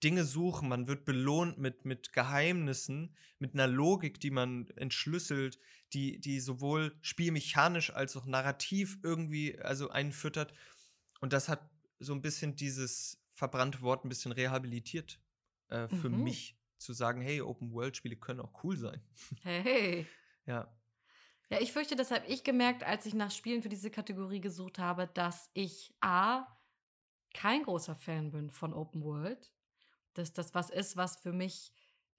Dinge 0.02 0.24
suchen, 0.24 0.68
man 0.68 0.86
wird 0.86 1.04
belohnt 1.04 1.58
mit, 1.58 1.84
mit 1.84 2.12
Geheimnissen, 2.12 3.14
mit 3.38 3.54
einer 3.54 3.66
Logik, 3.66 4.20
die 4.20 4.30
man 4.30 4.68
entschlüsselt, 4.76 5.58
die, 5.92 6.20
die 6.20 6.40
sowohl 6.40 6.96
spielmechanisch 7.02 7.92
als 7.92 8.16
auch 8.16 8.26
narrativ 8.26 8.98
irgendwie 9.02 9.58
also 9.58 9.90
einen 9.90 10.12
füttert. 10.12 10.54
Und 11.20 11.32
das 11.32 11.48
hat 11.48 11.68
so 11.98 12.14
ein 12.14 12.22
bisschen 12.22 12.56
dieses 12.56 13.20
verbrannte 13.30 13.82
Wort 13.82 14.04
ein 14.04 14.08
bisschen 14.08 14.32
rehabilitiert 14.32 15.20
äh, 15.68 15.88
für 15.88 16.08
mhm. 16.08 16.24
mich, 16.24 16.56
zu 16.78 16.94
sagen, 16.94 17.20
hey, 17.20 17.42
Open-World-Spiele 17.42 18.16
können 18.16 18.40
auch 18.40 18.64
cool 18.64 18.76
sein. 18.76 19.02
Hey. 19.42 20.06
ja. 20.46 20.74
Ja, 21.50 21.60
ich 21.60 21.72
fürchte, 21.72 21.96
das 21.96 22.10
habe 22.10 22.26
ich 22.26 22.44
gemerkt, 22.44 22.84
als 22.84 23.06
ich 23.06 23.12
nach 23.12 23.30
Spielen 23.32 23.60
für 23.60 23.68
diese 23.68 23.90
Kategorie 23.90 24.40
gesucht 24.40 24.78
habe, 24.78 25.08
dass 25.08 25.50
ich 25.52 25.92
A, 26.00 26.46
kein 27.34 27.62
großer 27.62 27.96
Fan 27.96 28.30
bin 28.30 28.50
von 28.50 28.72
Open 28.72 29.02
World. 29.02 29.52
Dass 30.14 30.32
das 30.32 30.54
was 30.54 30.70
ist, 30.70 30.96
was 30.96 31.16
für 31.16 31.32
mich 31.32 31.72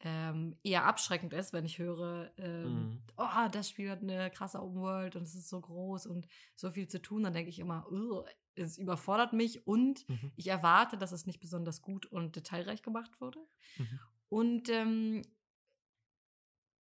ähm, 0.03 0.57
eher 0.63 0.85
abschreckend 0.85 1.33
ist, 1.33 1.53
wenn 1.53 1.65
ich 1.65 1.77
höre, 1.77 2.31
ähm, 2.37 2.73
mhm. 2.73 3.03
oh, 3.17 3.47
das 3.51 3.69
Spiel 3.69 3.91
hat 3.91 4.01
eine 4.01 4.31
krasse 4.31 4.61
Open 4.61 4.81
World 4.81 5.15
und 5.15 5.23
es 5.23 5.35
ist 5.35 5.49
so 5.49 5.61
groß 5.61 6.07
und 6.07 6.27
so 6.55 6.71
viel 6.71 6.87
zu 6.87 7.01
tun, 7.01 7.23
dann 7.23 7.33
denke 7.33 7.49
ich 7.49 7.59
immer, 7.59 7.85
es 8.55 8.77
überfordert 8.77 9.33
mich 9.33 9.67
und 9.67 10.07
mhm. 10.09 10.31
ich 10.35 10.47
erwarte, 10.47 10.97
dass 10.97 11.11
es 11.11 11.25
nicht 11.25 11.39
besonders 11.39 11.81
gut 11.81 12.05
und 12.07 12.35
detailreich 12.35 12.81
gemacht 12.81 13.21
wurde. 13.21 13.39
Mhm. 13.77 13.99
Und 14.29 14.69
ähm, 14.69 15.21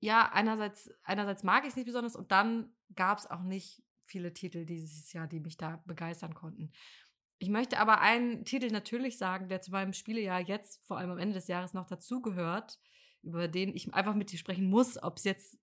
ja, 0.01 0.31
einerseits, 0.33 0.91
einerseits 1.03 1.43
mag 1.43 1.65
ich 1.65 1.71
es 1.71 1.77
nicht 1.77 1.87
besonders 1.87 2.17
und 2.17 2.33
dann 2.33 2.73
gab 2.95 3.19
es 3.19 3.27
auch 3.27 3.43
nicht 3.43 3.83
viele 4.07 4.33
Titel 4.33 4.65
dieses 4.65 5.13
Jahr, 5.13 5.27
die 5.27 5.41
mich 5.41 5.57
da 5.57 5.83
begeistern 5.87 6.35
konnten. 6.35 6.73
Ich 7.43 7.49
möchte 7.49 7.79
aber 7.79 8.03
einen 8.03 8.45
Titel 8.45 8.71
natürlich 8.71 9.17
sagen, 9.17 9.49
der 9.49 9.63
zu 9.63 9.71
meinem 9.71 9.95
Spielejahr 9.95 10.41
jetzt, 10.41 10.85
vor 10.87 10.99
allem 10.99 11.11
am 11.11 11.19
Ende 11.19 11.35
des 11.35 11.49
Jahres, 11.49 11.73
noch 11.73 11.87
dazugehört, 11.87 12.79
über 13.23 13.49
den 13.49 13.75
ich 13.75 13.93
einfach 13.95 14.15
mit 14.15 14.31
dir 14.31 14.39
sprechen 14.39 14.69
muss, 14.69 15.03
ob 15.03 15.17
es 15.17 15.25
jetzt, 15.25 15.59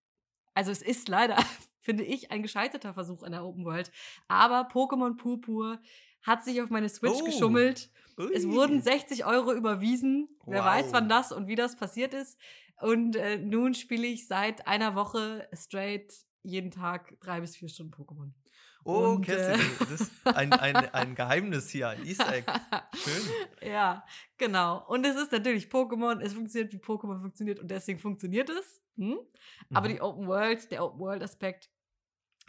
also 0.56 0.72
es 0.72 0.82
ist 0.82 1.08
leider, 1.08 1.38
finde 1.80 2.04
ich, 2.04 2.32
ein 2.32 2.42
gescheiterter 2.42 2.96
Versuch 2.96 3.22
an 3.22 3.32
der 3.32 3.46
Open 3.46 3.64
World, 3.64 3.92
aber 4.28 4.68
Pokémon 4.68 5.18
Purpur 5.18 5.80
hat 6.24 6.44
sich 6.44 6.64
auf 6.64 6.72
meine 6.72 6.90
Switch 6.90 7.22
oh. 7.22 7.26
geschummelt. 7.26 7.92
Ui. 8.18 8.34
Es 8.34 8.48
wurden 8.48 8.82
60 8.82 9.26
Euro 9.28 9.54
überwiesen. 9.54 10.30
Wow. 10.40 10.56
Wer 10.56 10.66
weiß, 10.66 10.94
wann 10.94 11.08
das 11.08 11.32
und 11.32 11.48
wie 11.48 11.56
das 11.56 11.76
passiert 11.76 12.16
ist. 12.16 12.40
Und 12.82 13.16
äh, 13.16 13.38
nun 13.38 13.76
spiele 13.76 14.08
ich 14.08 14.28
seit 14.28 14.66
einer 14.66 14.96
Woche 14.96 15.48
straight 15.54 16.12
jeden 16.42 16.72
Tag 16.72 17.20
drei 17.20 17.40
bis 17.40 17.56
vier 17.56 17.70
Stunden 17.70 17.94
Pokémon. 17.94 18.32
Oh, 18.88 19.10
und, 19.10 19.26
Kerstin, 19.26 19.60
äh, 19.60 19.80
das 19.80 20.02
ist 20.02 20.12
ein, 20.24 20.54
ein, 20.54 20.76
ein 20.78 21.14
Geheimnis 21.14 21.70
hier, 21.70 21.90
ein 21.90 22.06
Easter 22.06 22.34
Egg. 22.34 22.50
Schön. 22.96 23.70
Ja, 23.70 24.06
genau. 24.38 24.88
Und 24.88 25.06
es 25.06 25.18
ist 25.18 25.34
natürlich 25.34 25.66
Pokémon, 25.66 26.22
es 26.22 26.34
funktioniert, 26.34 26.72
wie 26.72 26.78
Pokémon 26.78 27.20
funktioniert 27.20 27.60
und 27.60 27.70
deswegen 27.70 28.00
funktioniert 28.00 28.50
es. 28.50 28.82
Hm? 28.96 29.20
Aber 29.74 29.90
mhm. 29.90 29.94
die 29.94 30.02
Open 30.02 30.28
World, 30.28 30.72
der 30.72 30.86
Open 30.86 31.02
World 31.02 31.22
Aspekt, 31.22 31.70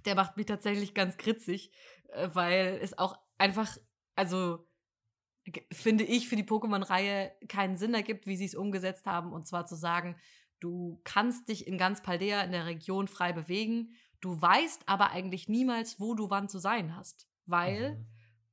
der 0.05 0.15
macht 0.15 0.37
mich 0.37 0.47
tatsächlich 0.47 0.95
ganz 0.95 1.17
kritzig, 1.17 1.73
äh, 2.11 2.29
weil 2.33 2.79
es 2.81 2.97
auch 2.97 3.19
einfach, 3.37 3.77
also 4.15 4.65
finde 5.73 6.05
ich, 6.05 6.29
für 6.29 6.37
die 6.37 6.45
Pokémon-Reihe 6.45 7.33
keinen 7.49 7.77
Sinn 7.77 7.95
ergibt, 7.95 8.29
wie 8.29 8.37
sie 8.37 8.45
es 8.45 8.55
umgesetzt 8.55 9.07
haben. 9.07 9.33
Und 9.33 9.49
zwar 9.49 9.67
zu 9.67 9.75
sagen, 9.75 10.15
du 10.61 11.01
kannst 11.03 11.49
dich 11.49 11.67
in 11.67 11.79
ganz 11.79 12.01
Paldea 12.01 12.43
in 12.43 12.53
der 12.53 12.67
Region 12.67 13.09
frei 13.09 13.33
bewegen 13.33 13.97
Du 14.21 14.41
weißt 14.41 14.83
aber 14.87 15.11
eigentlich 15.11 15.49
niemals, 15.49 16.01
wo 16.01 16.15
du 16.15 16.31
wann 16.31 16.49
zu 16.49 16.59
sein 16.59 16.97
hast, 16.97 17.29
weil 17.47 17.97
mhm. 17.97 18.07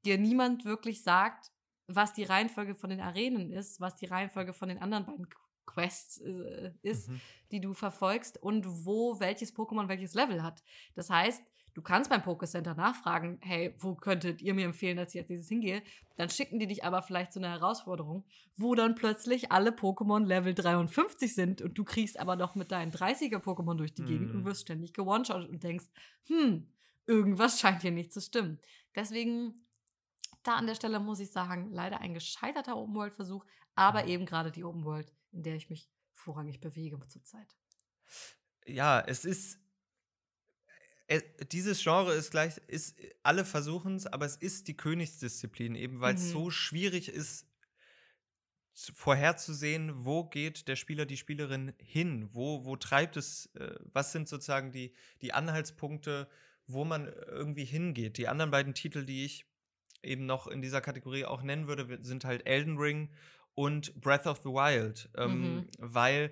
dir 0.06 0.18
niemand 0.18 0.66
wirklich 0.66 1.04
sagt, 1.04 1.52
was 1.88 2.14
die 2.14 2.24
Reihenfolge 2.24 2.76
von 2.76 2.90
den 2.90 3.02
Arenen 3.02 3.52
ist, 3.52 3.80
was 3.80 3.96
die 3.96 4.06
Reihenfolge 4.06 4.54
von 4.54 4.70
den 4.70 4.80
anderen 4.80 5.06
beiden 5.06 5.28
Quests 5.66 6.20
äh, 6.22 6.72
ist, 6.82 7.10
mhm. 7.10 7.22
die 7.52 7.62
du 7.62 7.74
verfolgst 7.74 8.42
und 8.42 8.66
wo 8.86 9.20
welches 9.20 9.56
Pokémon 9.56 9.88
welches 9.88 10.14
Level 10.14 10.44
hat. 10.44 10.64
Das 10.94 11.10
heißt, 11.10 11.44
Du 11.76 11.82
kannst 11.82 12.10
beim 12.10 12.22
Pokécenter 12.22 12.74
nachfragen, 12.74 13.38
hey, 13.42 13.76
wo 13.78 13.96
könntet 13.96 14.42
ihr 14.42 14.54
mir 14.54 14.64
empfehlen, 14.64 14.96
dass 14.96 15.10
ich 15.10 15.16
jetzt 15.16 15.30
dieses 15.30 15.50
hingehe? 15.50 15.84
Dann 16.16 16.30
schicken 16.30 16.58
die 16.58 16.68
dich 16.68 16.86
aber 16.86 17.02
vielleicht 17.02 17.34
zu 17.34 17.40
einer 17.40 17.50
Herausforderung, 17.50 18.24
wo 18.56 18.76
dann 18.76 18.96
plötzlich 18.96 19.52
alle 19.52 19.72
Pokémon 19.72 20.26
Level 20.26 20.54
53 20.54 21.36
sind 21.36 21.62
und 21.62 21.78
du 21.78 21.84
kriegst 21.84 22.18
aber 22.18 22.38
noch 22.38 22.56
mit 22.56 22.72
deinen 22.72 22.94
30er 22.94 23.40
Pokémon 23.40 23.76
durch 23.76 23.94
die 23.94 24.04
mhm. 24.04 24.08
Gegend 24.08 24.32
und 24.32 24.40
mhm. 24.40 24.46
wirst 24.46 24.62
ständig 24.62 24.94
gewone 24.94 25.26
und 25.36 25.64
denkst, 25.64 25.88
hm, 26.28 26.66
irgendwas 27.08 27.60
scheint 27.60 27.82
hier 27.82 27.92
nicht 27.92 28.14
zu 28.14 28.22
stimmen. 28.22 28.58
Deswegen, 28.96 29.66
da 30.44 30.56
an 30.56 30.68
der 30.68 30.76
Stelle 30.76 31.02
muss 31.02 31.20
ich 31.20 31.34
sagen, 31.34 31.72
leider 31.72 32.00
ein 32.00 32.14
gescheiterter 32.14 32.78
Open-World-Versuch, 32.78 33.44
aber 33.76 34.04
mhm. 34.04 34.10
eben 34.10 34.26
gerade 34.26 34.50
die 34.50 34.64
Open-World, 34.64 35.12
in 35.34 35.44
der 35.44 35.58
ich 35.58 35.70
mich 35.70 35.90
vorrangig 36.14 36.62
bewege 36.62 36.98
zurzeit. 37.10 37.58
Ja, 38.66 39.02
es 39.02 39.26
ist 39.26 39.60
dieses 41.52 41.84
Genre 41.84 42.14
ist 42.14 42.32
gleich, 42.32 42.58
ist, 42.68 42.98
alle 43.22 43.46
versuchen 43.46 43.96
es, 43.96 44.08
aber 44.08 44.26
es 44.26 44.38
ist 44.38 44.68
die 44.68 44.76
Königsdisziplin, 44.76 45.76
eben 45.76 46.02
weil 46.02 46.16
es 46.16 46.24
mhm. 46.24 46.32
so 46.32 46.50
schwierig 46.50 47.10
ist, 47.10 47.46
vorherzusehen, 48.94 50.06
wo 50.06 50.26
geht 50.26 50.68
der 50.68 50.76
Spieler, 50.76 51.06
die 51.06 51.16
Spielerin 51.16 51.74
hin, 51.78 52.30
wo, 52.34 52.66
wo 52.66 52.76
treibt 52.76 53.16
es, 53.16 53.48
äh, 53.56 53.76
was 53.94 54.12
sind 54.12 54.28
sozusagen 54.28 54.72
die, 54.72 54.94
die 55.22 55.34
Anhaltspunkte, 55.34 56.28
wo 56.68 56.84
man 56.84 57.08
irgendwie 57.08 57.64
hingeht. 57.64 58.18
Die 58.18 58.28
anderen 58.28 58.52
beiden 58.52 58.74
Titel, 58.74 59.06
die 59.06 59.24
ich 59.24 59.46
eben 60.04 60.26
noch 60.26 60.48
in 60.48 60.62
dieser 60.62 60.82
Kategorie 60.82 61.26
auch 61.26 61.42
nennen 61.42 61.68
würde, 61.68 62.00
sind 62.04 62.26
halt 62.26 62.46
Elden 62.46 62.78
Ring 62.78 63.10
und 63.54 64.00
Breath 64.02 64.28
of 64.28 64.40
the 64.44 64.50
Wild, 64.50 65.10
ähm, 65.16 65.56
mhm. 65.56 65.68
weil 65.78 66.32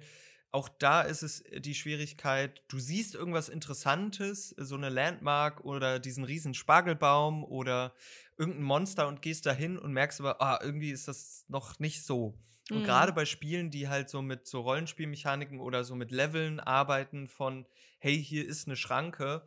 auch 0.53 0.69
da 0.69 1.01
ist 1.01 1.23
es 1.23 1.41
äh, 1.41 1.59
die 1.59 1.75
Schwierigkeit, 1.75 2.61
du 2.67 2.79
siehst 2.79 3.15
irgendwas 3.15 3.49
Interessantes, 3.49 4.49
so 4.57 4.75
eine 4.75 4.89
Landmark 4.89 5.65
oder 5.65 5.99
diesen 5.99 6.23
riesen 6.23 6.53
Spargelbaum 6.53 7.43
oder 7.43 7.93
irgendein 8.37 8.63
Monster 8.63 9.07
und 9.07 9.21
gehst 9.21 9.45
dahin 9.45 9.77
und 9.77 9.91
merkst 9.91 10.21
aber, 10.21 10.41
ah, 10.41 10.59
irgendwie 10.61 10.91
ist 10.91 11.07
das 11.07 11.45
noch 11.47 11.79
nicht 11.79 12.03
so. 12.03 12.37
Und 12.69 12.81
mhm. 12.81 12.83
gerade 12.83 13.13
bei 13.13 13.25
Spielen, 13.25 13.71
die 13.71 13.89
halt 13.89 14.09
so 14.09 14.21
mit 14.21 14.47
so 14.47 14.61
Rollenspielmechaniken 14.61 15.59
oder 15.59 15.83
so 15.83 15.95
mit 15.95 16.11
Leveln 16.11 16.59
arbeiten 16.59 17.27
von, 17.27 17.65
hey, 17.99 18.23
hier 18.23 18.47
ist 18.47 18.67
eine 18.67 18.77
Schranke, 18.77 19.41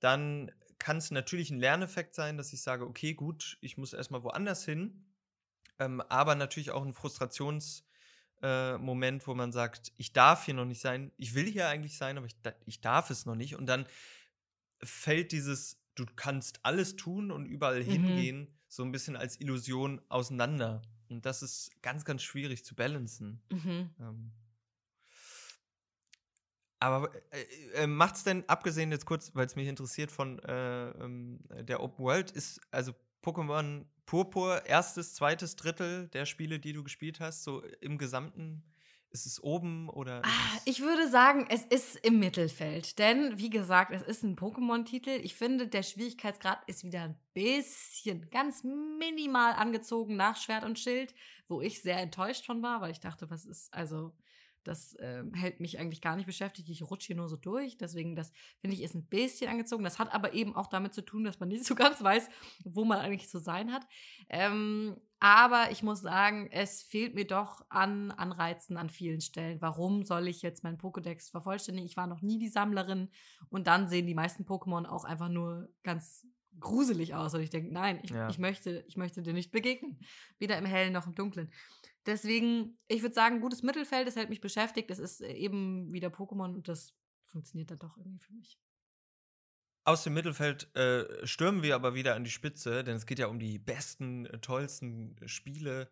dann 0.00 0.50
kann 0.78 0.96
es 0.96 1.12
natürlich 1.12 1.50
ein 1.50 1.60
Lerneffekt 1.60 2.14
sein, 2.14 2.36
dass 2.36 2.52
ich 2.52 2.60
sage, 2.60 2.86
okay, 2.86 3.14
gut, 3.14 3.56
ich 3.60 3.78
muss 3.78 3.92
erstmal 3.92 4.24
woanders 4.24 4.64
hin. 4.64 5.06
Ähm, 5.78 6.00
aber 6.02 6.34
natürlich 6.34 6.72
auch 6.72 6.84
ein 6.84 6.92
Frustrations- 6.92 7.83
äh, 8.44 8.76
Moment, 8.76 9.26
wo 9.26 9.34
man 9.34 9.52
sagt, 9.52 9.90
ich 9.96 10.12
darf 10.12 10.44
hier 10.44 10.52
noch 10.52 10.66
nicht 10.66 10.80
sein, 10.80 11.12
ich 11.16 11.34
will 11.34 11.46
hier 11.46 11.68
eigentlich 11.68 11.96
sein, 11.96 12.18
aber 12.18 12.26
ich, 12.26 12.36
ich 12.66 12.82
darf 12.82 13.08
es 13.08 13.24
noch 13.24 13.36
nicht. 13.36 13.56
Und 13.56 13.66
dann 13.66 13.86
fällt 14.82 15.32
dieses, 15.32 15.80
du 15.94 16.04
kannst 16.14 16.60
alles 16.62 16.96
tun 16.96 17.30
und 17.30 17.46
überall 17.46 17.80
mhm. 17.80 17.90
hingehen, 17.90 18.58
so 18.68 18.82
ein 18.82 18.92
bisschen 18.92 19.16
als 19.16 19.40
Illusion 19.40 20.02
auseinander. 20.10 20.82
Und 21.08 21.24
das 21.24 21.42
ist 21.42 21.70
ganz, 21.80 22.04
ganz 22.04 22.22
schwierig 22.22 22.66
zu 22.66 22.74
balancen. 22.74 23.40
Mhm. 23.50 23.90
Ähm. 23.98 24.32
Aber 26.80 27.10
äh, 27.30 27.44
äh, 27.82 27.86
macht 27.86 28.16
es 28.16 28.24
denn, 28.24 28.46
abgesehen 28.46 28.90
jetzt 28.90 29.06
kurz, 29.06 29.34
weil 29.34 29.46
es 29.46 29.56
mich 29.56 29.68
interessiert, 29.68 30.10
von 30.10 30.38
äh, 30.40 30.90
ähm, 30.90 31.40
der 31.62 31.82
Open 31.82 32.04
World, 32.04 32.30
ist 32.30 32.60
also 32.70 32.92
Pokémon 33.22 33.86
Purpur 34.06 34.66
erstes, 34.66 35.14
zweites 35.14 35.56
Drittel 35.56 36.08
der 36.08 36.26
Spiele, 36.26 36.58
die 36.58 36.72
du 36.72 36.82
gespielt 36.82 37.20
hast, 37.20 37.44
so 37.44 37.62
im 37.80 37.98
Gesamten? 37.98 38.62
Ist 39.10 39.26
es 39.26 39.40
oben 39.40 39.88
oder? 39.90 40.22
Ah, 40.24 40.58
ich 40.64 40.80
würde 40.80 41.08
sagen, 41.08 41.46
es 41.48 41.62
ist 41.62 41.94
im 42.04 42.18
Mittelfeld. 42.18 42.98
Denn, 42.98 43.38
wie 43.38 43.48
gesagt, 43.48 43.92
es 43.92 44.02
ist 44.02 44.24
ein 44.24 44.34
Pokémon-Titel. 44.34 45.20
Ich 45.22 45.36
finde, 45.36 45.68
der 45.68 45.84
Schwierigkeitsgrad 45.84 46.64
ist 46.66 46.82
wieder 46.82 47.02
ein 47.02 47.16
bisschen, 47.32 48.28
ganz 48.30 48.64
minimal 48.64 49.52
angezogen 49.52 50.16
nach 50.16 50.36
Schwert 50.36 50.64
und 50.64 50.80
Schild, 50.80 51.14
wo 51.46 51.60
ich 51.60 51.80
sehr 51.80 51.98
enttäuscht 51.98 52.44
von 52.44 52.60
war, 52.60 52.80
weil 52.80 52.90
ich 52.90 52.98
dachte, 52.98 53.30
was 53.30 53.44
ist, 53.44 53.72
also 53.72 54.12
das 54.64 54.94
äh, 54.96 55.22
hält 55.34 55.60
mich 55.60 55.78
eigentlich 55.78 56.00
gar 56.00 56.16
nicht 56.16 56.26
beschäftigt. 56.26 56.68
Ich 56.68 56.82
rutsche 56.82 57.08
hier 57.08 57.16
nur 57.16 57.28
so 57.28 57.36
durch. 57.36 57.76
Deswegen, 57.76 58.16
das 58.16 58.32
finde 58.60 58.74
ich, 58.76 58.82
ist 58.82 58.94
ein 58.94 59.06
bisschen 59.06 59.48
angezogen. 59.50 59.84
Das 59.84 59.98
hat 59.98 60.12
aber 60.14 60.32
eben 60.32 60.56
auch 60.56 60.66
damit 60.66 60.94
zu 60.94 61.02
tun, 61.02 61.24
dass 61.24 61.38
man 61.40 61.48
nicht 61.48 61.64
so 61.64 61.74
ganz 61.76 62.02
weiß, 62.02 62.28
wo 62.64 62.84
man 62.84 62.98
eigentlich 62.98 63.28
zu 63.28 63.38
sein 63.38 63.72
hat. 63.72 63.86
Ähm, 64.28 64.96
aber 65.20 65.70
ich 65.70 65.82
muss 65.82 66.00
sagen, 66.00 66.48
es 66.50 66.82
fehlt 66.82 67.14
mir 67.14 67.26
doch 67.26 67.64
an 67.70 68.10
Anreizen 68.10 68.76
an 68.76 68.90
vielen 68.90 69.20
Stellen. 69.20 69.60
Warum 69.60 70.02
soll 70.02 70.28
ich 70.28 70.42
jetzt 70.42 70.64
meinen 70.64 70.76
Pokédex 70.78 71.30
vervollständigen? 71.30 71.86
Ich 71.86 71.96
war 71.96 72.06
noch 72.06 72.20
nie 72.20 72.38
die 72.38 72.48
Sammlerin. 72.48 73.10
Und 73.48 73.66
dann 73.66 73.88
sehen 73.88 74.06
die 74.06 74.14
meisten 74.14 74.44
Pokémon 74.44 74.86
auch 74.86 75.04
einfach 75.04 75.28
nur 75.28 75.68
ganz 75.82 76.26
gruselig 76.60 77.14
aus. 77.14 77.34
Und 77.34 77.40
ich 77.40 77.50
denke, 77.50 77.72
nein, 77.72 78.00
ich, 78.02 78.10
Ja. 78.10 78.28
ich, 78.28 78.38
möchte, 78.38 78.84
ich 78.86 78.96
möchte 78.96 79.22
dir 79.22 79.32
nicht 79.32 79.50
begegnen. 79.50 79.98
Weder 80.38 80.58
im 80.58 80.66
Hellen 80.66 80.92
noch 80.92 81.06
im 81.06 81.14
Dunklen. 81.14 81.50
Deswegen, 82.06 82.78
ich 82.88 83.02
würde 83.02 83.14
sagen, 83.14 83.40
gutes 83.40 83.62
Mittelfeld, 83.62 84.06
das 84.06 84.16
hält 84.16 84.28
mich 84.28 84.40
beschäftigt. 84.40 84.90
Das 84.90 84.98
ist 84.98 85.20
äh, 85.20 85.32
eben 85.32 85.92
wieder 85.92 86.08
Pokémon 86.08 86.54
und 86.54 86.68
das 86.68 86.94
funktioniert 87.24 87.70
dann 87.70 87.78
doch 87.78 87.96
irgendwie 87.96 88.18
für 88.18 88.32
mich. 88.32 88.58
Aus 89.86 90.02
dem 90.02 90.14
Mittelfeld 90.14 90.74
äh, 90.76 91.26
stürmen 91.26 91.62
wir 91.62 91.74
aber 91.74 91.94
wieder 91.94 92.14
an 92.14 92.24
die 92.24 92.30
Spitze, 92.30 92.84
denn 92.84 92.96
es 92.96 93.06
geht 93.06 93.18
ja 93.18 93.26
um 93.26 93.38
die 93.38 93.58
besten, 93.58 94.26
äh, 94.26 94.38
tollsten 94.38 95.16
Spiele. 95.26 95.90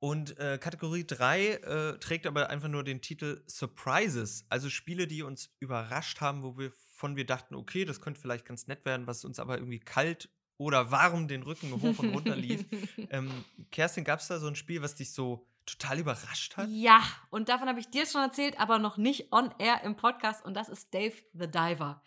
Und 0.00 0.36
äh, 0.38 0.58
Kategorie 0.58 1.06
3 1.06 1.46
äh, 1.46 1.98
trägt 1.98 2.26
aber 2.26 2.50
einfach 2.50 2.68
nur 2.68 2.82
den 2.82 3.00
Titel 3.00 3.44
Surprises, 3.46 4.44
also 4.48 4.68
Spiele, 4.68 5.06
die 5.06 5.22
uns 5.22 5.54
überrascht 5.60 6.20
haben, 6.20 6.42
wo 6.42 6.58
wir 6.58 6.72
von 6.72 7.14
wir 7.14 7.24
dachten, 7.24 7.54
okay, 7.54 7.84
das 7.84 8.00
könnte 8.00 8.20
vielleicht 8.20 8.44
ganz 8.44 8.66
nett 8.66 8.84
werden, 8.84 9.06
was 9.06 9.24
uns 9.24 9.38
aber 9.38 9.58
irgendwie 9.58 9.78
kalt 9.78 10.28
oder 10.62 10.90
warm 10.90 11.28
den 11.28 11.42
Rücken 11.42 11.72
hoch 11.72 11.98
und 11.98 12.14
runter 12.14 12.36
lief. 12.36 12.64
ähm, 13.10 13.30
Kerstin, 13.70 14.04
gab 14.04 14.20
es 14.20 14.28
da 14.28 14.38
so 14.38 14.46
ein 14.46 14.56
Spiel, 14.56 14.82
was 14.82 14.94
dich 14.94 15.12
so 15.12 15.46
total 15.66 15.98
überrascht 16.00 16.56
hat? 16.56 16.68
Ja, 16.70 17.00
und 17.30 17.48
davon 17.48 17.68
habe 17.68 17.78
ich 17.80 17.88
dir 17.88 18.06
schon 18.06 18.20
erzählt, 18.22 18.58
aber 18.58 18.78
noch 18.78 18.96
nicht 18.96 19.32
on 19.32 19.54
air 19.58 19.82
im 19.84 19.96
Podcast. 19.96 20.44
Und 20.44 20.54
das 20.54 20.68
ist 20.68 20.92
Dave 20.92 21.14
the 21.34 21.46
Diver. 21.48 22.02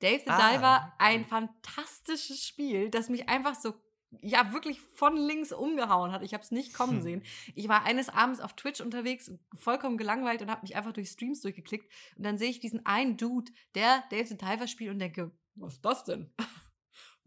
Dave 0.00 0.20
the 0.24 0.30
Ah, 0.30 0.52
Diver, 0.52 0.92
ein 0.98 1.24
fantastisches 1.26 2.46
Spiel, 2.46 2.90
das 2.90 3.08
mich 3.08 3.28
einfach 3.28 3.54
so, 3.54 3.74
ja, 4.22 4.52
wirklich 4.52 4.80
von 4.94 5.16
links 5.16 5.52
umgehauen 5.52 6.12
hat. 6.12 6.22
Ich 6.22 6.32
habe 6.34 6.42
es 6.42 6.50
nicht 6.50 6.72
kommen 6.72 6.96
Hm. 6.98 7.02
sehen. 7.02 7.22
Ich 7.54 7.68
war 7.68 7.84
eines 7.84 8.08
Abends 8.08 8.40
auf 8.40 8.54
Twitch 8.54 8.80
unterwegs, 8.80 9.30
vollkommen 9.58 9.98
gelangweilt 9.98 10.40
und 10.42 10.50
habe 10.50 10.62
mich 10.62 10.76
einfach 10.76 10.92
durch 10.92 11.08
Streams 11.10 11.40
durchgeklickt. 11.40 11.90
Und 12.16 12.24
dann 12.24 12.38
sehe 12.38 12.48
ich 12.50 12.60
diesen 12.60 12.86
einen 12.86 13.16
Dude, 13.16 13.50
der 13.74 14.04
Dave 14.10 14.26
the 14.26 14.36
Diver 14.36 14.66
spielt 14.68 14.92
und 14.92 14.98
denke, 14.98 15.32
was 15.56 15.74
ist 15.74 15.84
das 15.84 16.04
denn? 16.04 16.32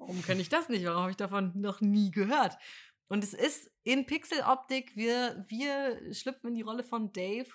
Warum 0.01 0.23
kenne 0.23 0.41
ich 0.41 0.49
das 0.49 0.67
nicht? 0.67 0.83
Warum 0.83 1.01
habe 1.01 1.11
ich 1.11 1.17
davon 1.17 1.51
noch 1.55 1.79
nie 1.79 2.09
gehört? 2.09 2.57
Und 3.07 3.23
es 3.23 3.33
ist 3.33 3.69
in 3.83 4.05
Pixeloptik, 4.05 4.95
wir, 4.95 5.45
wir 5.47 6.13
schlüpfen 6.13 6.49
in 6.49 6.55
die 6.55 6.61
Rolle 6.61 6.83
von 6.83 7.11
Dave. 7.13 7.49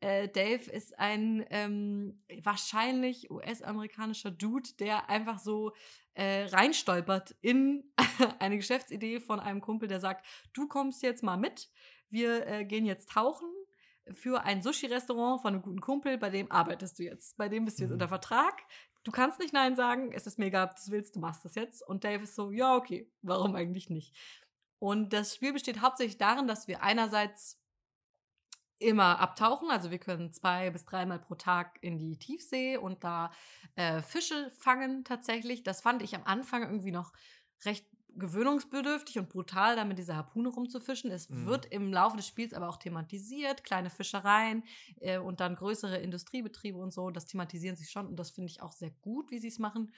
Äh, 0.00 0.28
Dave 0.28 0.70
ist 0.70 0.98
ein 0.98 1.46
ähm, 1.50 2.22
wahrscheinlich 2.42 3.30
US-amerikanischer 3.30 4.30
Dude, 4.30 4.68
der 4.78 5.08
einfach 5.08 5.38
so 5.38 5.72
äh, 6.14 6.44
reinstolpert 6.46 7.34
in 7.40 7.84
eine 8.40 8.56
Geschäftsidee 8.56 9.20
von 9.20 9.40
einem 9.40 9.60
Kumpel, 9.60 9.88
der 9.88 10.00
sagt, 10.00 10.26
du 10.52 10.68
kommst 10.68 11.02
jetzt 11.02 11.22
mal 11.22 11.36
mit, 11.36 11.70
wir 12.10 12.46
äh, 12.46 12.64
gehen 12.64 12.84
jetzt 12.84 13.08
tauchen 13.10 13.48
für 14.12 14.44
ein 14.44 14.62
Sushi-Restaurant 14.62 15.40
von 15.40 15.54
einem 15.54 15.62
guten 15.62 15.80
Kumpel, 15.80 16.18
bei 16.18 16.30
dem 16.30 16.50
arbeitest 16.50 16.98
du 16.98 17.04
jetzt, 17.04 17.36
bei 17.36 17.48
dem 17.48 17.64
bist 17.64 17.78
du 17.78 17.84
jetzt 17.84 17.90
Mhm. 17.90 17.94
unter 17.94 18.08
Vertrag. 18.08 18.62
Du 19.06 19.12
kannst 19.12 19.38
nicht 19.38 19.52
Nein 19.52 19.76
sagen, 19.76 20.10
es 20.10 20.26
ist 20.26 20.36
mir 20.36 20.46
egal, 20.46 20.66
ob 20.66 20.74
du 20.74 20.80
es 20.80 20.90
willst, 20.90 21.14
du 21.14 21.20
machst 21.20 21.44
das 21.44 21.54
jetzt. 21.54 21.80
Und 21.80 22.02
Dave 22.02 22.24
ist 22.24 22.34
so, 22.34 22.50
ja, 22.50 22.74
okay, 22.74 23.08
warum 23.22 23.54
eigentlich 23.54 23.88
nicht? 23.88 24.12
Und 24.80 25.12
das 25.12 25.32
Spiel 25.32 25.52
besteht 25.52 25.80
hauptsächlich 25.80 26.18
darin, 26.18 26.48
dass 26.48 26.66
wir 26.66 26.82
einerseits 26.82 27.62
immer 28.80 29.20
abtauchen, 29.20 29.70
also 29.70 29.92
wir 29.92 30.00
können 30.00 30.32
zwei 30.32 30.70
bis 30.70 30.86
dreimal 30.86 31.20
pro 31.20 31.36
Tag 31.36 31.78
in 31.82 32.00
die 32.00 32.18
Tiefsee 32.18 32.78
und 32.78 33.04
da 33.04 33.30
äh, 33.76 34.02
Fische 34.02 34.50
fangen 34.58 35.04
tatsächlich. 35.04 35.62
Das 35.62 35.82
fand 35.82 36.02
ich 36.02 36.16
am 36.16 36.24
Anfang 36.24 36.62
irgendwie 36.62 36.90
noch 36.90 37.12
recht 37.64 37.86
gewöhnungsbedürftig 38.18 39.18
und 39.18 39.28
brutal, 39.28 39.76
da 39.76 39.84
mit 39.84 39.98
dieser 39.98 40.16
Harpune 40.16 40.48
rumzufischen. 40.48 41.10
Es 41.10 41.28
Mhm. 41.30 41.46
wird 41.46 41.66
im 41.66 41.92
Laufe 41.92 42.16
des 42.16 42.26
Spiels 42.26 42.52
aber 42.54 42.68
auch 42.68 42.76
thematisiert, 42.78 43.64
kleine 43.64 43.90
Fischereien 43.90 44.64
äh, 45.00 45.18
und 45.18 45.40
dann 45.40 45.56
größere 45.56 45.98
Industriebetriebe 45.98 46.78
und 46.78 46.92
so. 46.92 47.10
Das 47.10 47.26
thematisieren 47.26 47.76
sie 47.76 47.84
schon 47.86 48.06
und 48.06 48.16
das 48.16 48.30
finde 48.30 48.50
ich 48.50 48.62
auch 48.62 48.72
sehr 48.72 48.90
gut, 48.90 49.30
wie 49.30 49.38
sie 49.38 49.48
es 49.48 49.58
machen. 49.58 49.92